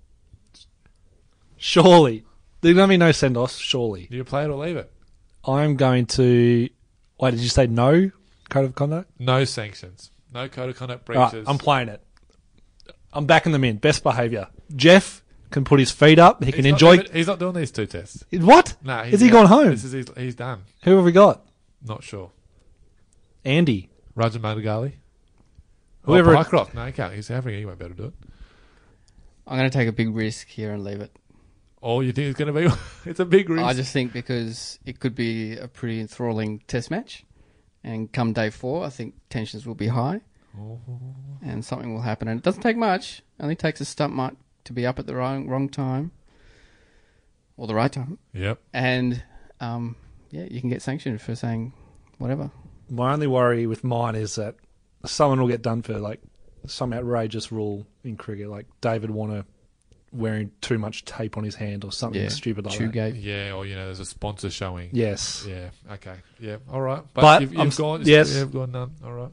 Surely. 1.56 2.24
There's 2.60 2.74
going 2.74 2.88
to 2.88 2.92
be 2.92 2.96
no 2.96 3.12
send 3.12 3.36
offs, 3.36 3.56
surely. 3.58 4.06
Do 4.10 4.16
you 4.16 4.24
play 4.24 4.44
it 4.44 4.50
or 4.50 4.64
leave 4.64 4.76
it? 4.76 4.92
I'm 5.44 5.76
going 5.76 6.06
to. 6.06 6.68
Wait, 7.20 7.30
did 7.30 7.40
you 7.40 7.48
say 7.48 7.66
no 7.66 8.10
code 8.48 8.64
of 8.64 8.74
conduct? 8.74 9.10
No 9.18 9.44
sanctions. 9.44 10.10
No 10.34 10.48
code 10.48 10.70
of 10.70 10.76
conduct 10.76 11.08
All 11.08 11.16
right, 11.16 11.30
breaches. 11.30 11.48
I'm 11.48 11.58
playing 11.58 11.88
it. 11.88 12.02
I'm 13.12 13.26
backing 13.26 13.52
them 13.52 13.64
in. 13.64 13.76
Best 13.78 14.02
behaviour. 14.02 14.48
Jeff 14.74 15.22
can 15.50 15.64
put 15.64 15.80
his 15.80 15.90
feet 15.90 16.18
up. 16.18 16.40
He 16.42 16.46
He's 16.46 16.54
can 16.56 16.64
not 16.64 16.70
enjoy. 16.72 17.04
he's 17.12 17.26
not 17.26 17.38
doing 17.38 17.54
these 17.54 17.70
two 17.70 17.86
tests. 17.86 18.24
What? 18.32 18.76
No, 18.82 19.00
is 19.02 19.20
he 19.20 19.30
gone 19.30 19.46
home? 19.46 19.70
This 19.70 19.84
is 19.84 19.92
his, 19.92 20.06
he's 20.16 20.34
done. 20.34 20.62
Who 20.82 20.96
have 20.96 21.04
we 21.04 21.12
got? 21.12 21.46
Not 21.84 22.02
sure. 22.02 22.32
Andy. 23.44 23.88
Ranjan 24.16 24.40
Madugalle. 24.40 24.92
Whoever- 26.06 26.34
Oh, 26.36 26.42
Pycroft. 26.42 26.74
No, 26.74 26.86
he 26.86 26.92
can't. 26.92 27.12
He's 27.14 27.30
African. 27.30 27.58
He 27.60 27.66
won't 27.66 27.78
be 27.78 27.84
able 27.84 27.94
to 27.96 28.02
do 28.02 28.08
it. 28.08 28.14
I'm 29.46 29.58
going 29.58 29.70
to 29.70 29.76
take 29.78 29.88
a 29.88 29.92
big 29.92 30.14
risk 30.14 30.48
here 30.48 30.72
and 30.72 30.82
leave 30.82 31.00
it. 31.00 31.14
Oh, 31.82 32.00
you 32.00 32.10
think 32.12 32.28
it's 32.30 32.38
going 32.38 32.52
to 32.52 32.68
be? 32.68 32.74
it's 33.10 33.20
a 33.20 33.24
big 33.24 33.48
risk. 33.50 33.64
I 33.64 33.72
just 33.74 33.92
think 33.92 34.12
because 34.12 34.78
it 34.84 34.98
could 34.98 35.14
be 35.14 35.56
a 35.56 35.68
pretty 35.68 36.00
enthralling 36.00 36.60
test 36.66 36.90
match, 36.90 37.24
and 37.84 38.10
come 38.12 38.32
day 38.32 38.50
four, 38.50 38.84
I 38.84 38.88
think 38.88 39.14
tensions 39.30 39.66
will 39.66 39.74
be 39.76 39.88
high, 39.88 40.20
Oh. 40.58 40.80
and 41.42 41.64
something 41.64 41.92
will 41.94 42.00
happen. 42.00 42.26
And 42.28 42.40
it 42.40 42.42
doesn't 42.42 42.62
take 42.62 42.76
much; 42.76 43.18
it 43.38 43.42
only 43.42 43.54
takes 43.54 43.80
a 43.80 43.84
stump 43.84 44.14
mark 44.14 44.34
to 44.64 44.72
be 44.72 44.84
up 44.86 44.98
at 44.98 45.06
the 45.06 45.14
wrong 45.14 45.46
wrong 45.48 45.68
time, 45.68 46.10
or 47.56 47.66
the 47.68 47.74
right 47.74 47.92
time, 47.92 48.18
Yep. 48.32 48.58
and 48.72 49.22
um, 49.60 49.94
yeah, 50.30 50.46
you 50.50 50.60
can 50.60 50.70
get 50.70 50.82
sanctioned 50.82 51.20
for 51.20 51.36
saying 51.36 51.72
whatever. 52.18 52.50
My 52.90 53.12
only 53.12 53.26
worry 53.28 53.66
with 53.66 53.84
mine 53.84 54.16
is 54.16 54.34
that 54.36 54.56
someone 55.06 55.40
will 55.40 55.48
get 55.48 55.62
done 55.62 55.82
for 55.82 55.98
like 55.98 56.20
some 56.66 56.92
outrageous 56.92 57.50
rule 57.52 57.86
in 58.04 58.16
cricket, 58.16 58.48
like 58.48 58.66
David 58.80 59.10
Warner 59.10 59.44
wearing 60.12 60.50
too 60.60 60.78
much 60.78 61.04
tape 61.04 61.36
on 61.36 61.44
his 61.44 61.54
hand 61.54 61.84
or 61.84 61.92
something 61.92 62.22
Yeah, 62.22 62.28
stupid 62.28 62.64
like 62.64 62.76
chew 62.78 62.86
that. 62.86 62.92
gate. 62.92 63.14
Yeah, 63.16 63.52
or 63.52 63.66
you 63.66 63.74
know, 63.74 63.84
there's 63.86 64.00
a 64.00 64.04
sponsor 64.06 64.48
showing. 64.50 64.88
Yes. 64.92 65.44
Yeah. 65.48 65.68
Okay. 65.92 66.14
Yeah. 66.40 66.56
All 66.70 66.80
right. 66.80 67.02
But, 67.12 67.20
But 67.22 67.40
you've, 67.42 67.50
I'm 67.52 67.58
you've 67.58 67.66
s- 67.72 67.76
gone. 67.78 68.02
yes. 68.04 68.34
You've 68.34 68.52
gone 68.52 68.72
none. 68.72 68.92
All 69.04 69.12
right. 69.12 69.30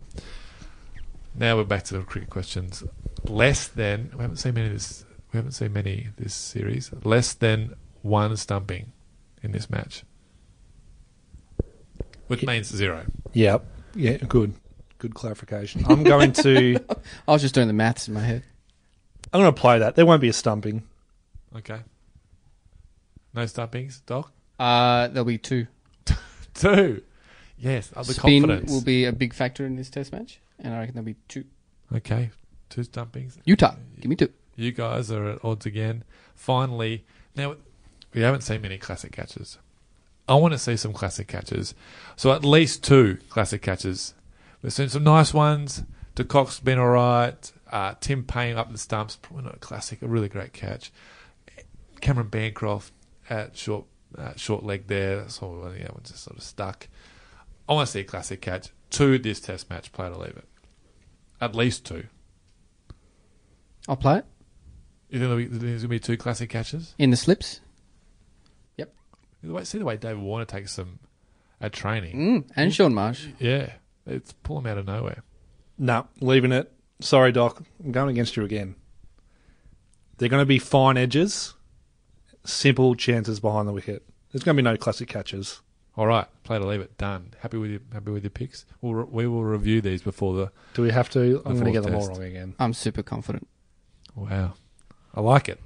Now 1.36 1.56
we're 1.58 1.64
back 1.64 1.84
to 1.86 1.98
the 1.98 2.04
cricket 2.04 2.30
questions. 2.30 2.84
Less 3.26 3.68
than 3.68 4.12
we 4.14 4.22
haven't 4.22 4.38
seen 4.38 4.54
many 4.56 4.68
of 4.68 4.74
this. 4.74 5.06
We 5.32 5.38
haven't 5.38 5.54
seen 5.54 5.74
many 5.74 6.10
this 6.18 6.34
series. 6.36 6.92
Less 7.04 7.34
than 7.34 7.74
one 8.02 8.36
stumping 8.38 8.92
in 9.42 9.52
this 9.52 9.70
match, 9.70 10.04
which 12.28 12.46
means 12.46 12.68
zero. 12.68 13.06
Yep. 13.34 13.66
Yeah, 13.96 14.18
good. 14.18 14.54
Good 15.04 15.16
clarification. 15.16 15.84
I'm 15.90 16.02
going 16.06 16.32
to 16.32 16.80
I 17.28 17.34
was 17.34 17.42
just 17.42 17.54
doing 17.54 17.68
the 17.68 17.74
maths 17.74 18.08
in 18.08 18.14
my 18.14 18.22
head. 18.22 18.42
I'm 19.34 19.42
going 19.42 19.54
to 19.54 19.60
play 19.60 19.80
that. 19.80 19.96
There 19.98 20.06
won't 20.06 20.22
be 20.22 20.30
a 20.30 20.34
stumping. 20.34 20.84
Okay. 21.58 21.82
No 23.34 23.46
stumpings, 23.46 24.00
Doc. 24.06 24.32
Uh, 24.58 25.10
there'll 25.10 25.26
be 25.26 25.38
two. 25.38 25.68
Two. 26.54 27.02
Yes. 27.58 27.90
The 27.90 28.06
Spin 28.06 28.44
confidence. 28.44 28.72
will 28.72 28.82
be 28.82 29.04
a 29.04 29.12
big 29.12 29.34
factor 29.34 29.66
in 29.66 29.76
this 29.76 29.90
test 29.90 30.14
match, 30.14 30.40
and 30.58 30.74
I 30.74 30.80
reckon 30.80 30.96
there'll 30.96 31.06
be 31.06 31.18
two. 31.28 31.44
okay. 31.94 32.30
Two 32.70 32.84
stumpings. 32.84 33.38
Utah, 33.44 33.76
give 34.00 34.10
me 34.10 34.16
two. 34.16 34.32
You 34.56 34.72
guys 34.72 35.12
are 35.12 35.32
at 35.32 35.44
odds 35.44 35.66
again. 35.66 36.06
Finally, 36.34 37.04
now 37.36 37.56
we 38.14 38.22
haven't 38.22 38.42
seen 38.44 38.62
many 38.62 38.78
classic 38.78 39.12
catches. 39.12 39.58
I 40.30 40.36
want 40.36 40.54
to 40.54 40.58
see 40.58 40.78
some 40.78 40.94
classic 40.94 41.28
catches. 41.28 41.76
So 42.16 42.32
at 42.32 42.46
least 42.46 42.86
two 42.86 43.18
classic 43.28 43.62
catches. 43.62 44.14
We've 44.64 44.74
seen 44.74 44.90
some 44.90 45.04
nice 45.04 45.34
ones. 45.34 45.84
De 46.16 46.24
Kock's 46.24 46.60
been 46.60 46.80
all 46.80 46.90
right. 46.90 47.52
Uh, 47.72 47.94
Tim 48.00 48.24
Paine 48.24 48.56
up 48.56 48.72
the 48.72 48.78
stumps, 48.78 49.16
probably 49.18 49.44
not 49.46 49.56
a 49.56 49.60
classic, 49.60 50.02
a 50.02 50.08
really 50.08 50.30
great 50.30 50.54
catch. 50.54 50.92
Cameron 52.02 52.28
Bancroft 52.30 52.92
at 53.30 53.56
short 53.58 53.86
uh, 54.18 54.34
short 54.36 54.64
leg 54.64 54.88
there. 54.88 55.18
That's 55.22 55.42
all. 55.42 55.58
well, 55.60 55.76
Yeah, 55.76 55.88
one 55.92 56.02
just 56.04 56.24
sort 56.24 56.38
of 56.38 56.44
stuck. 56.44 56.88
I 57.68 57.74
want 57.74 57.88
to 57.88 57.92
see 57.92 58.00
a 58.02 58.04
classic 58.06 58.42
catch. 58.42 58.70
Two 58.90 59.18
this 59.18 59.40
Test 59.40 59.70
match. 59.70 59.92
Play 59.92 60.10
to 60.10 60.18
leave 60.18 60.38
it. 60.38 60.48
At 61.42 61.56
least 61.56 61.86
two. 61.86 62.06
I'll 63.88 63.98
play 63.98 64.20
it 64.20 64.26
You 65.10 65.20
think 65.20 65.30
there'll 65.30 65.36
be, 65.38 65.46
there's 65.48 65.82
going 65.82 65.82
to 65.82 65.88
be 65.90 66.00
two 66.00 66.16
classic 66.16 66.50
catches? 66.50 66.94
in 66.98 67.10
the 67.10 67.18
slips. 67.18 67.60
Yep. 68.78 68.94
See 69.64 69.78
the 69.78 69.84
way 69.86 69.98
David 69.98 70.22
Warner 70.22 70.46
takes 70.46 70.72
some 70.74 71.00
at 71.60 71.74
training. 71.74 72.16
Mm, 72.16 72.52
and 72.56 72.74
Shaun 72.74 72.94
Marsh. 72.94 73.26
Yeah, 73.40 73.74
it's 74.06 74.34
pull 74.34 74.62
them 74.62 74.72
out 74.72 74.78
of 74.78 74.86
nowhere. 74.86 75.24
No, 75.78 76.08
leaving 76.20 76.52
it. 76.52 76.72
Sorry, 77.00 77.32
Doc. 77.32 77.64
I'm 77.84 77.92
going 77.92 78.10
against 78.10 78.36
you 78.36 78.44
again. 78.44 78.76
They're 80.18 80.30
going 80.30 80.42
to 80.42 80.46
be 80.46 80.60
fine 80.60 80.96
edges, 80.98 81.54
simple 82.46 82.96
chances 82.96 83.40
behind 83.40 83.68
the 83.68 83.74
wicket. 83.74 84.04
There's 84.32 84.44
going 84.44 84.56
to 84.56 84.64
be 84.64 84.70
no 84.70 84.78
classic 84.78 85.10
catches. 85.10 85.62
All 85.96 86.08
right, 86.08 86.26
play 86.44 86.58
to 86.58 86.66
leave 86.66 86.82
it. 86.82 86.98
Done. 86.98 87.34
Happy 87.40 87.58
with 87.58 87.70
your 87.70 87.80
happy 87.92 88.12
with 88.12 88.24
your 88.24 88.32
picks. 88.32 88.66
We'll 88.82 88.96
re- 88.96 89.08
we 89.10 89.28
will 89.28 89.44
review 89.44 89.80
these 89.82 90.02
before 90.02 90.36
the. 90.36 90.52
Do 90.74 90.82
we 90.82 90.92
have 90.92 91.10
to? 91.12 91.42
I'm 91.46 91.54
going 91.54 91.66
to 91.66 91.72
get 91.72 91.84
them 91.84 91.94
all 91.94 92.08
test. 92.08 92.12
wrong 92.20 92.24
again. 92.24 92.56
I'm 92.60 92.74
super 92.74 93.04
confident. 93.04 93.48
Wow, 94.16 94.54
I 95.14 95.22
like 95.22 95.50
it. 95.50 95.60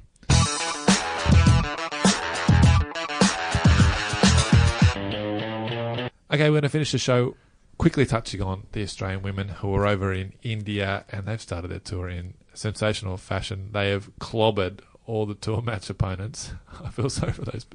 Okay, 6.30 6.44
we're 6.50 6.56
going 6.56 6.62
to 6.64 6.70
finish 6.70 6.92
the 6.92 6.98
show 6.98 7.36
quickly 7.78 8.06
touching 8.06 8.42
on 8.42 8.64
the 8.72 8.84
Australian 8.84 9.22
women 9.22 9.50
who 9.50 9.74
are 9.76 9.86
over 9.86 10.14
in 10.14 10.34
India 10.44 11.06
and 11.10 11.26
they've 11.26 11.42
started 11.42 11.70
their 11.70 11.80
tour 11.80 12.10
in 12.10 12.34
sensational 12.54 13.18
fashion. 13.18 13.70
They 13.72 13.90
have 13.90 14.10
clobbered 14.20 14.80
all 15.06 15.26
the 15.26 15.36
tour 15.36 15.62
match 15.62 15.90
opponents. 15.90 16.54
I 16.84 16.90
feel 16.90 17.10
sorry 17.10 17.34
for 17.34 17.46
those 17.46 17.66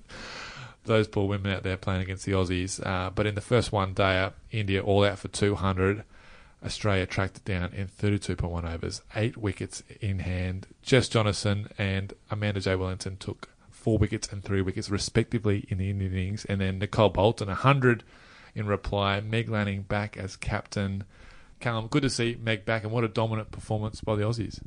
those 0.84 1.06
poor 1.06 1.28
women 1.28 1.52
out 1.52 1.62
there 1.62 1.76
playing 1.76 2.02
against 2.02 2.26
the 2.26 2.32
Aussies. 2.32 2.84
Uh, 2.84 3.10
but 3.10 3.26
in 3.26 3.36
the 3.36 3.40
first 3.40 3.70
one 3.70 3.94
day, 3.94 4.30
India 4.50 4.82
all 4.82 5.04
out 5.04 5.18
for 5.18 5.28
200. 5.28 6.04
Australia 6.64 7.06
tracked 7.06 7.38
it 7.38 7.44
down 7.44 7.72
in 7.72 7.86
32.1 7.88 8.72
overs, 8.72 9.02
eight 9.16 9.36
wickets 9.36 9.82
in 10.00 10.20
hand. 10.20 10.66
Jess 10.82 11.08
Jonassen 11.08 11.70
and 11.78 12.14
Amanda 12.30 12.60
J. 12.60 12.76
Wellington 12.76 13.16
took 13.16 13.48
four 13.70 13.98
wickets 13.98 14.32
and 14.32 14.44
three 14.44 14.62
wickets 14.62 14.88
respectively 14.88 15.64
in 15.68 15.78
the 15.78 15.90
Indian 15.90 16.12
innings, 16.12 16.44
and 16.44 16.60
then 16.60 16.78
Nicole 16.78 17.08
Bolton 17.08 17.48
100 17.48 18.04
in 18.54 18.66
reply. 18.66 19.20
Meg 19.20 19.48
Lanning 19.48 19.82
back 19.82 20.16
as 20.16 20.36
captain. 20.36 21.04
Callum, 21.60 21.86
good 21.86 22.02
to 22.02 22.10
see 22.10 22.36
Meg 22.40 22.64
back, 22.64 22.82
and 22.82 22.92
what 22.92 23.04
a 23.04 23.08
dominant 23.08 23.50
performance 23.50 24.00
by 24.00 24.16
the 24.16 24.22
Aussies. 24.22 24.60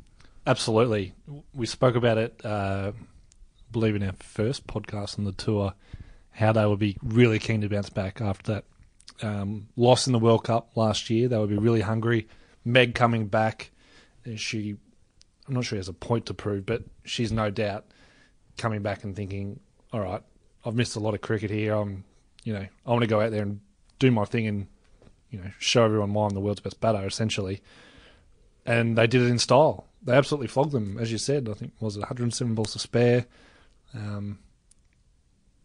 Absolutely. 0.46 1.12
We 1.52 1.66
spoke 1.66 1.96
about 1.96 2.18
it, 2.18 2.40
uh, 2.44 2.92
I 2.94 3.72
believe, 3.72 3.96
in 3.96 4.02
our 4.02 4.12
first 4.12 4.66
podcast 4.66 5.18
on 5.18 5.24
the 5.24 5.32
tour, 5.32 5.74
how 6.30 6.52
they 6.52 6.64
would 6.64 6.78
be 6.78 6.96
really 7.02 7.38
keen 7.38 7.60
to 7.62 7.68
bounce 7.68 7.90
back 7.90 8.20
after 8.20 8.54
that 8.54 8.64
um, 9.22 9.68
loss 9.76 10.06
in 10.06 10.12
the 10.12 10.18
World 10.18 10.44
Cup 10.44 10.70
last 10.76 11.10
year. 11.10 11.28
They 11.28 11.38
would 11.38 11.50
be 11.50 11.58
really 11.58 11.80
hungry. 11.80 12.28
Meg 12.64 12.94
coming 12.94 13.26
back, 13.26 13.70
uh, 14.26 14.36
she, 14.36 14.76
I'm 15.46 15.54
not 15.54 15.64
sure 15.64 15.76
she 15.76 15.80
has 15.80 15.88
a 15.88 15.92
point 15.92 16.26
to 16.26 16.34
prove, 16.34 16.64
but 16.64 16.82
she's 17.04 17.32
no 17.32 17.50
doubt 17.50 17.84
coming 18.56 18.82
back 18.82 19.04
and 19.04 19.14
thinking, 19.14 19.60
all 19.92 20.00
right, 20.00 20.22
I've 20.64 20.74
missed 20.74 20.96
a 20.96 21.00
lot 21.00 21.14
of 21.14 21.20
cricket 21.20 21.50
here. 21.50 21.74
I'm, 21.74 22.04
you 22.44 22.52
know, 22.52 22.66
I 22.86 22.90
want 22.90 23.02
to 23.02 23.08
go 23.08 23.20
out 23.20 23.30
there 23.30 23.42
and 23.42 23.60
do 23.98 24.10
my 24.10 24.24
thing 24.24 24.46
and, 24.46 24.66
you 25.30 25.38
know, 25.38 25.50
show 25.58 25.84
everyone 25.84 26.12
why 26.14 26.26
I'm 26.26 26.34
the 26.34 26.40
world's 26.40 26.60
best 26.60 26.80
batter, 26.80 27.06
essentially. 27.06 27.62
And 28.64 28.96
they 28.98 29.06
did 29.06 29.22
it 29.22 29.26
in 29.26 29.38
style. 29.38 29.86
They 30.02 30.12
absolutely 30.14 30.48
flogged 30.48 30.72
them, 30.72 30.98
as 30.98 31.10
you 31.12 31.18
said. 31.18 31.48
I 31.48 31.54
think 31.54 31.72
was 31.80 31.96
it 31.96 32.00
107 32.00 32.54
balls 32.54 32.72
to 32.72 32.78
spare. 32.78 33.26
Um, 33.94 34.38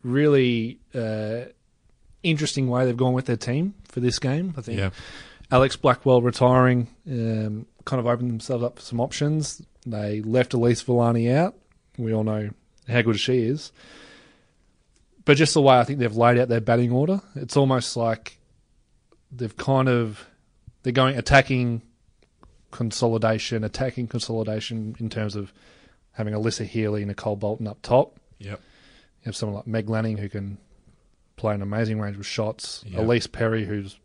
really 0.03 0.79
uh, 0.95 1.41
interesting 2.23 2.69
way 2.69 2.85
they've 2.85 2.97
gone 2.97 3.13
with 3.13 3.25
their 3.25 3.37
team 3.37 3.73
for 3.87 3.99
this 3.99 4.19
game. 4.19 4.53
I 4.57 4.61
think 4.61 4.79
Yeah. 4.79 4.89
Alex 5.51 5.75
Blackwell 5.75 6.21
retiring 6.21 6.87
um, 7.09 7.65
kind 7.85 7.99
of 7.99 8.07
opened 8.07 8.31
themselves 8.31 8.63
up 8.63 8.77
for 8.77 8.81
some 8.81 8.99
options. 9.01 9.61
They 9.85 10.21
left 10.21 10.53
Elyse 10.53 10.83
Villani 10.83 11.31
out. 11.31 11.55
We 11.97 12.13
all 12.13 12.23
know 12.23 12.51
how 12.87 13.01
good 13.01 13.19
she 13.19 13.39
is. 13.43 13.71
But 15.25 15.37
just 15.37 15.53
the 15.53 15.61
way 15.61 15.77
I 15.77 15.83
think 15.83 15.99
they've 15.99 16.15
laid 16.15 16.37
out 16.39 16.49
their 16.49 16.61
batting 16.61 16.91
order, 16.91 17.21
it's 17.35 17.55
almost 17.55 17.95
like 17.95 18.39
they've 19.31 19.55
kind 19.55 19.87
of 19.87 20.25
they're 20.83 20.93
going 20.93 21.17
attacking 21.17 21.81
consolidation, 22.71 23.63
attacking 23.63 24.07
consolidation 24.07 24.95
in 24.99 25.09
terms 25.09 25.35
of 25.35 25.53
having 26.13 26.33
Alyssa 26.33 26.65
Healy, 26.65 27.01
and 27.01 27.09
Nicole 27.09 27.35
Bolton 27.35 27.67
up 27.67 27.81
top. 27.81 28.19
Yep. 28.39 28.59
You 28.59 29.25
have 29.25 29.35
someone 29.35 29.57
like 29.57 29.67
Meg 29.67 29.89
Lanning 29.89 30.17
who 30.17 30.27
can 30.29 30.57
play 31.35 31.53
an 31.53 31.61
amazing 31.61 31.99
range 31.99 32.17
of 32.17 32.25
shots. 32.25 32.83
Yeah. 32.87 32.99
Ellyse 32.99 33.31
Perry, 33.31 33.65
who's 33.65 33.99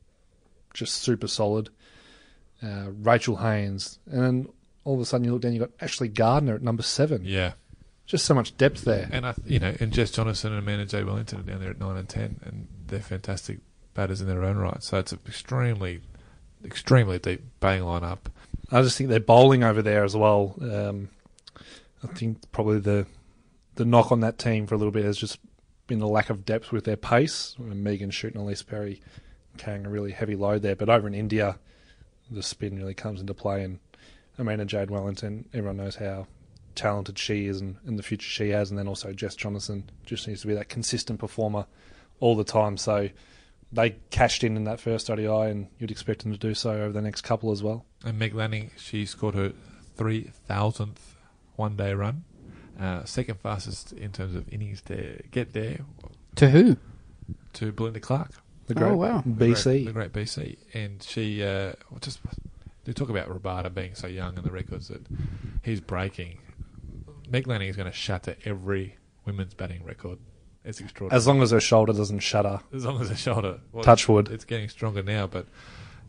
just 0.75 0.95
super 0.97 1.27
solid. 1.29 1.71
Uh, 2.63 2.87
Rachel 3.03 3.37
Haynes, 3.37 3.99
and 4.11 4.23
then 4.23 4.49
all 4.85 4.95
of 4.95 5.01
a 5.01 5.05
sudden 5.05 5.25
you 5.25 5.33
look 5.33 5.43
down, 5.43 5.53
you 5.53 5.61
got 5.61 5.77
Ashleigh 5.79 6.13
Gardner 6.13 6.55
at 6.55 6.63
number 6.63 6.83
seven. 6.83 7.23
Yeah. 7.25 7.53
Just 8.07 8.25
so 8.25 8.35
much 8.35 8.57
depth 8.57 8.85
there. 8.85 9.09
And 9.11 9.27
I, 9.27 9.35
you 9.45 9.59
know, 9.59 9.75
and 9.81 9.93
Jess 9.93 10.13
Jonassen 10.13 10.47
and 10.47 10.59
Amanda 10.59 10.87
J. 10.87 11.03
Wellington 11.03 11.41
are 11.41 11.43
down 11.43 11.61
there 11.61 11.71
at 11.71 11.81
nine 11.81 11.97
and 11.97 12.09
ten, 12.09 12.41
and 12.45 12.69
they're 12.87 13.01
fantastic 13.01 13.59
batters 13.95 14.21
in 14.21 14.29
their 14.29 14.45
own 14.45 14.57
right. 14.57 14.83
So 14.83 14.99
it's 14.99 15.13
an 15.13 15.19
extremely, 15.27 16.01
extremely 16.65 17.19
deep 17.19 17.43
batting 17.59 17.83
lineup. 17.83 18.19
I 18.71 18.83
just 18.83 18.97
think 18.97 19.11
they're 19.11 19.21
bowling 19.21 19.65
over 19.65 19.83
there 19.83 20.05
as 20.05 20.17
well. 20.17 20.55
Um, 20.61 21.09
I 22.05 22.07
think 22.09 22.51
probably 22.53 22.79
the 22.79 23.07
the 23.75 23.85
knock 23.85 24.13
on 24.13 24.21
that 24.21 24.39
team 24.39 24.67
for 24.67 24.75
a 24.75 24.79
little 24.79 24.93
bit 24.93 25.05
has 25.05 25.19
just 25.19 25.39
been 25.87 25.99
the 25.99 26.09
lack 26.09 26.31
of 26.31 26.45
depth 26.45 26.73
with 26.73 26.85
their 26.85 26.97
pace. 26.97 27.55
Megan 27.59 28.11
Shooting 28.11 28.41
Ellyse 28.41 28.67
Perry 28.67 29.01
carrying 29.57 29.87
a 29.87 29.91
really 29.91 30.13
heavy 30.13 30.37
load 30.37 30.63
there, 30.63 30.77
but 30.77 30.89
over 30.89 31.07
in 31.07 31.15
India, 31.15 31.59
the 32.31 32.43
spin 32.43 32.77
really 32.77 32.95
comes 32.95 33.21
into 33.21 33.35
play. 33.35 33.63
And 33.63 33.79
Amanda 34.39 34.65
Jade 34.65 34.91
Wellington, 34.91 35.49
everyone 35.53 35.77
knows 35.77 35.97
how 35.97 36.27
talented 36.77 37.19
she 37.19 37.47
is 37.47 37.61
and, 37.61 37.77
and 37.87 37.99
the 37.99 38.03
future 38.03 38.29
she 38.29 38.51
has. 38.51 38.71
And 38.71 38.79
then 38.79 38.87
also 38.89 39.13
Jess 39.13 39.35
Jonassen 39.37 39.85
just 40.05 40.29
needs 40.29 40.43
to 40.43 40.47
be 40.47 40.55
that 40.55 40.69
consistent 40.69 41.19
performer 41.19 41.67
all 42.21 42.37
the 42.37 42.45
time. 42.45 42.77
So 42.77 43.09
they 43.73 43.97
cashed 44.11 44.45
in 44.45 44.57
in 44.57 44.65
that 44.65 44.79
first 44.81 45.11
ODI, 45.11 45.27
and 45.51 45.67
you'd 45.79 45.91
expect 45.91 46.23
them 46.23 46.33
to 46.33 46.39
do 46.39 46.55
so 46.55 46.71
over 46.71 46.93
the 46.93 47.03
next 47.03 47.23
couple 47.23 47.51
as 47.51 47.63
well. 47.63 47.85
And 48.05 48.19
Meg 48.19 48.35
Lanning, 48.35 48.71
she 48.77 49.05
scored 49.07 49.35
her 49.35 49.53
three 49.97 50.31
thousandth 50.47 51.17
one 51.57 51.77
day 51.77 51.93
run, 51.95 52.25
uh, 52.81 53.05
second 53.05 53.41
fastest 53.41 53.93
in 53.93 54.13
terms 54.13 54.35
of 54.35 54.47
innings 54.53 54.83
to 54.83 55.21
get 55.31 55.53
there 55.53 55.81
To 56.37 56.51
who? 56.51 56.77
to 57.55 57.73
Belinda 57.73 58.01
Clark. 58.01 58.31
The 58.67 58.75
Oh, 58.75 58.79
great 58.89 58.93
wow. 58.99 59.23
the 59.25 59.33
great- 59.33 59.55
BC. 59.57 59.85
the 59.87 59.93
great 59.93 60.13
BC, 60.13 60.57
and 60.75 61.03
she 61.03 61.43
uh, 61.43 61.73
just 62.01 62.19
they 62.85 62.93
talk 62.93 63.09
about 63.09 63.29
Rabada 63.29 63.73
being 63.75 63.95
so 63.95 64.07
young 64.07 64.37
and 64.37 64.45
the 64.45 64.51
records 64.53 64.89
that 64.89 65.05
he's 65.63 65.81
breaking. 65.81 66.39
Meg 67.29 67.47
Lanning 67.47 67.69
is 67.69 67.77
going 67.77 67.91
to 67.91 67.97
shatter 67.97 68.37
every 68.45 68.97
women's 69.25 69.55
batting 69.55 69.85
record. 69.85 70.19
It's 70.65 70.81
extraordinary. 70.81 71.17
As 71.17 71.27
long 71.27 71.43
as 71.43 71.51
her 71.53 71.61
shoulder 71.61 71.93
doesn't 71.93 72.21
shatter. 72.21 72.61
as 72.75 72.85
long 72.85 73.01
as 73.01 73.09
her 73.09 73.17
shoulder. 73.17 73.61
Well, 73.73 73.85
Touch 73.85 74.09
wood. 74.09 74.29
It's 74.31 74.45
getting 74.45 74.69
stronger 74.69 75.03
now, 75.03 75.27
but 75.27 75.47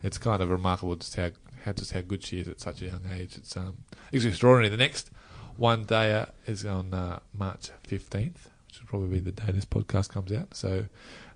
it's 0.02 0.18
kind 0.18 0.42
of 0.42 0.50
remarkable 0.50 0.96
just 0.96 1.14
how, 1.16 1.30
how 1.64 1.72
just 1.72 1.92
how 1.92 2.00
good 2.00 2.24
she 2.24 2.40
is 2.40 2.48
at 2.48 2.60
such 2.60 2.82
a 2.82 2.86
young 2.86 3.02
age. 3.12 3.36
It's 3.36 3.56
um 3.56 3.78
it's 4.12 4.24
extraordinary. 4.24 4.68
The 4.68 4.76
next 4.76 5.10
one 5.56 5.84
day 5.84 6.26
is 6.46 6.64
on 6.64 6.92
uh, 6.94 7.20
March 7.32 7.70
fifteenth, 7.84 8.48
which 8.66 8.80
will 8.80 8.88
probably 8.88 9.08
be 9.08 9.30
the 9.30 9.32
day 9.32 9.52
this 9.52 9.64
podcast 9.64 10.08
comes 10.10 10.32
out. 10.32 10.54
So 10.54 10.86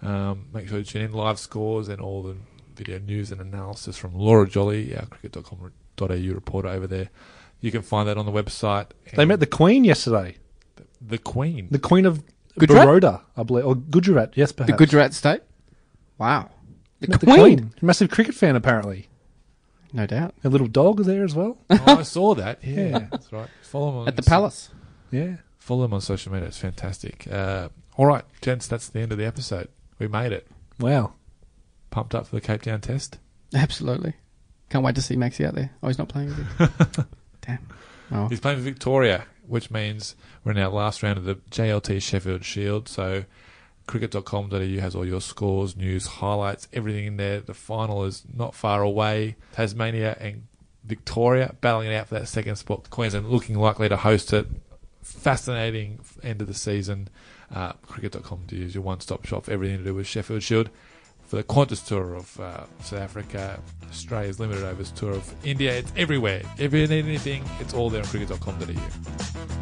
um, 0.03 0.47
make 0.53 0.69
sure 0.69 0.79
to 0.79 0.85
tune 0.85 1.03
in. 1.03 1.13
Live 1.13 1.39
scores 1.39 1.89
and 1.89 2.01
all 2.01 2.23
the 2.23 2.37
video 2.75 2.99
news 2.99 3.31
and 3.31 3.41
analysis 3.41 3.97
from 3.97 4.15
Laura 4.15 4.49
Jolly, 4.49 4.97
our 4.97 5.07
cricket.com.au 5.07 6.35
reporter 6.35 6.69
over 6.69 6.87
there. 6.87 7.11
You 7.63 7.71
can 7.71 7.81
find 7.83 8.07
that 8.09 8.19
on 8.19 8.27
the 8.27 8.33
website. 8.33 8.89
They 9.17 9.25
met 9.25 9.41
the 9.41 9.47
Queen 9.47 9.85
yesterday. 9.85 10.37
the 11.01 11.17
Queen. 11.19 11.69
The 11.71 11.79
Queen 11.79 12.05
of 12.05 12.23
Gujarat? 12.59 12.87
Baroda, 12.87 13.23
I 13.37 13.43
believe. 13.45 13.65
Or 13.65 13.75
Gujarat, 13.75 14.33
yes, 14.37 14.53
perhaps 14.53 14.67
The 14.71 14.77
perhaps. 14.77 14.91
Gujarat 14.91 15.15
state? 15.15 15.41
Wow. 16.19 16.51
The 17.01 17.09
Met 17.09 17.21
Queen. 17.21 17.73
Massive 17.81 18.11
cricket 18.11 18.35
fan, 18.35 18.55
apparently. 18.57 19.09
No 19.93 20.07
doubt. 20.07 20.35
A 20.45 20.49
little 20.49 20.67
dog 20.69 21.05
there 21.05 21.25
as 21.25 21.35
well. 21.35 21.57
oh, 21.71 21.83
I 21.87 22.03
saw 22.03 22.35
that. 22.35 22.59
Yeah, 22.65 22.81
Yeah. 22.89 23.07
that's 23.11 23.33
right. 23.33 23.49
Follow 23.63 23.87
them 23.93 23.97
on 24.03 24.09
At 24.09 24.17
the 24.17 24.23
palace. 24.23 24.71
yeah. 25.11 25.37
Follow 25.59 25.83
them 25.83 25.95
on 25.95 26.01
social 26.01 26.33
media. 26.33 26.49
It's 26.49 26.59
fantastic. 26.59 27.27
Uh, 27.31 27.69
all 27.97 28.07
right, 28.07 28.25
gents, 28.41 28.67
that's 28.67 28.89
the 28.89 28.99
end 29.01 29.13
of 29.13 29.19
the 29.19 29.25
episode. 29.27 29.69
We 30.01 30.09
made 30.09 30.33
it. 30.33 30.49
Wow. 30.81 31.13
Pumped 31.91 32.15
up 32.15 32.27
for 32.27 32.35
the 32.35 32.41
Cape 32.41 32.63
Town 32.63 32.81
test. 32.81 33.19
Absolutely. 33.55 34.15
Can't 34.71 34.85
wait 34.85 34.95
to 34.97 35.03
see 35.03 35.15
Maxi 35.15 35.47
out 35.47 35.55
there. 35.55 35.71
Oh, 35.83 35.87
he's 35.89 35.99
not 35.99 36.09
playing, 36.09 36.31
is 36.31 36.37
he? 36.37 37.03
Damn. 37.43 37.67
Oh. 38.11 38.29
He's 38.29 38.41
playing 38.41 38.59
for 38.59 38.65
Victoria, 38.65 39.27
which 39.47 39.71
means 39.71 40.17
we're 40.45 40.53
in 40.53 40.59
our 40.59 40.71
last 40.71 41.03
round 41.03 41.19
of 41.19 41.25
the 41.25 41.37
JLT 41.51 42.03
Sheffield 42.03 42.45
Shield. 42.45 42.89
So 42.89 43.25
cricket.com.au 43.87 44.81
has 44.81 44.95
all 44.95 45.07
your 45.07 45.21
scores, 45.21 45.77
news, 45.77 46.07
highlights, 46.07 46.69
everything 46.73 47.07
in 47.07 47.17
there. 47.17 47.41
The 47.41 47.55
final 47.55 48.05
is 48.05 48.23
not 48.33 48.55
far 48.55 48.83
away. 48.83 49.37
Tasmania 49.53 50.17
and 50.21 50.47
Victoria 50.85 51.55
battling 51.61 51.91
it 51.91 51.95
out 51.95 52.09
for 52.09 52.15
that 52.15 52.29
second 52.29 52.57
spot. 52.57 52.91
Queensland 52.91 53.29
looking 53.29 53.59
likely 53.59 53.89
to 53.89 53.97
host 53.97 54.33
it. 54.33 54.47
Fascinating 55.03 56.01
end 56.23 56.41
of 56.41 56.49
the 56.49 56.55
season. 56.55 57.09
Uh, 57.53 57.73
cricket.com.au 57.83 58.55
is 58.57 58.75
your 58.75 58.83
one-stop 58.83 59.27
shop 59.27 59.45
for 59.45 59.51
everything 59.53 59.79
to 59.79 59.85
do 59.85 59.95
with 59.95 60.07
Sheffield 60.07 60.43
Shield. 60.43 60.71
For 61.33 61.37
the 61.37 61.45
Qantas 61.45 61.87
tour 61.87 62.13
of 62.13 62.39
uh, 62.39 62.67
South 62.83 63.01
Africa, 63.01 63.59
Australia's 63.89 64.39
limited 64.39 64.65
overs 64.65 64.91
tour 64.91 65.13
of 65.13 65.35
India, 65.47 65.73
it's 65.73 65.91
everywhere. 65.97 66.43
If 66.59 66.75
you 66.75 66.87
need 66.87 67.07
anything, 67.07 67.43
it's 67.59 67.73
all 67.73 67.89
there 67.89 68.03
on 68.03 68.09
cricket.com.au. 68.09 69.62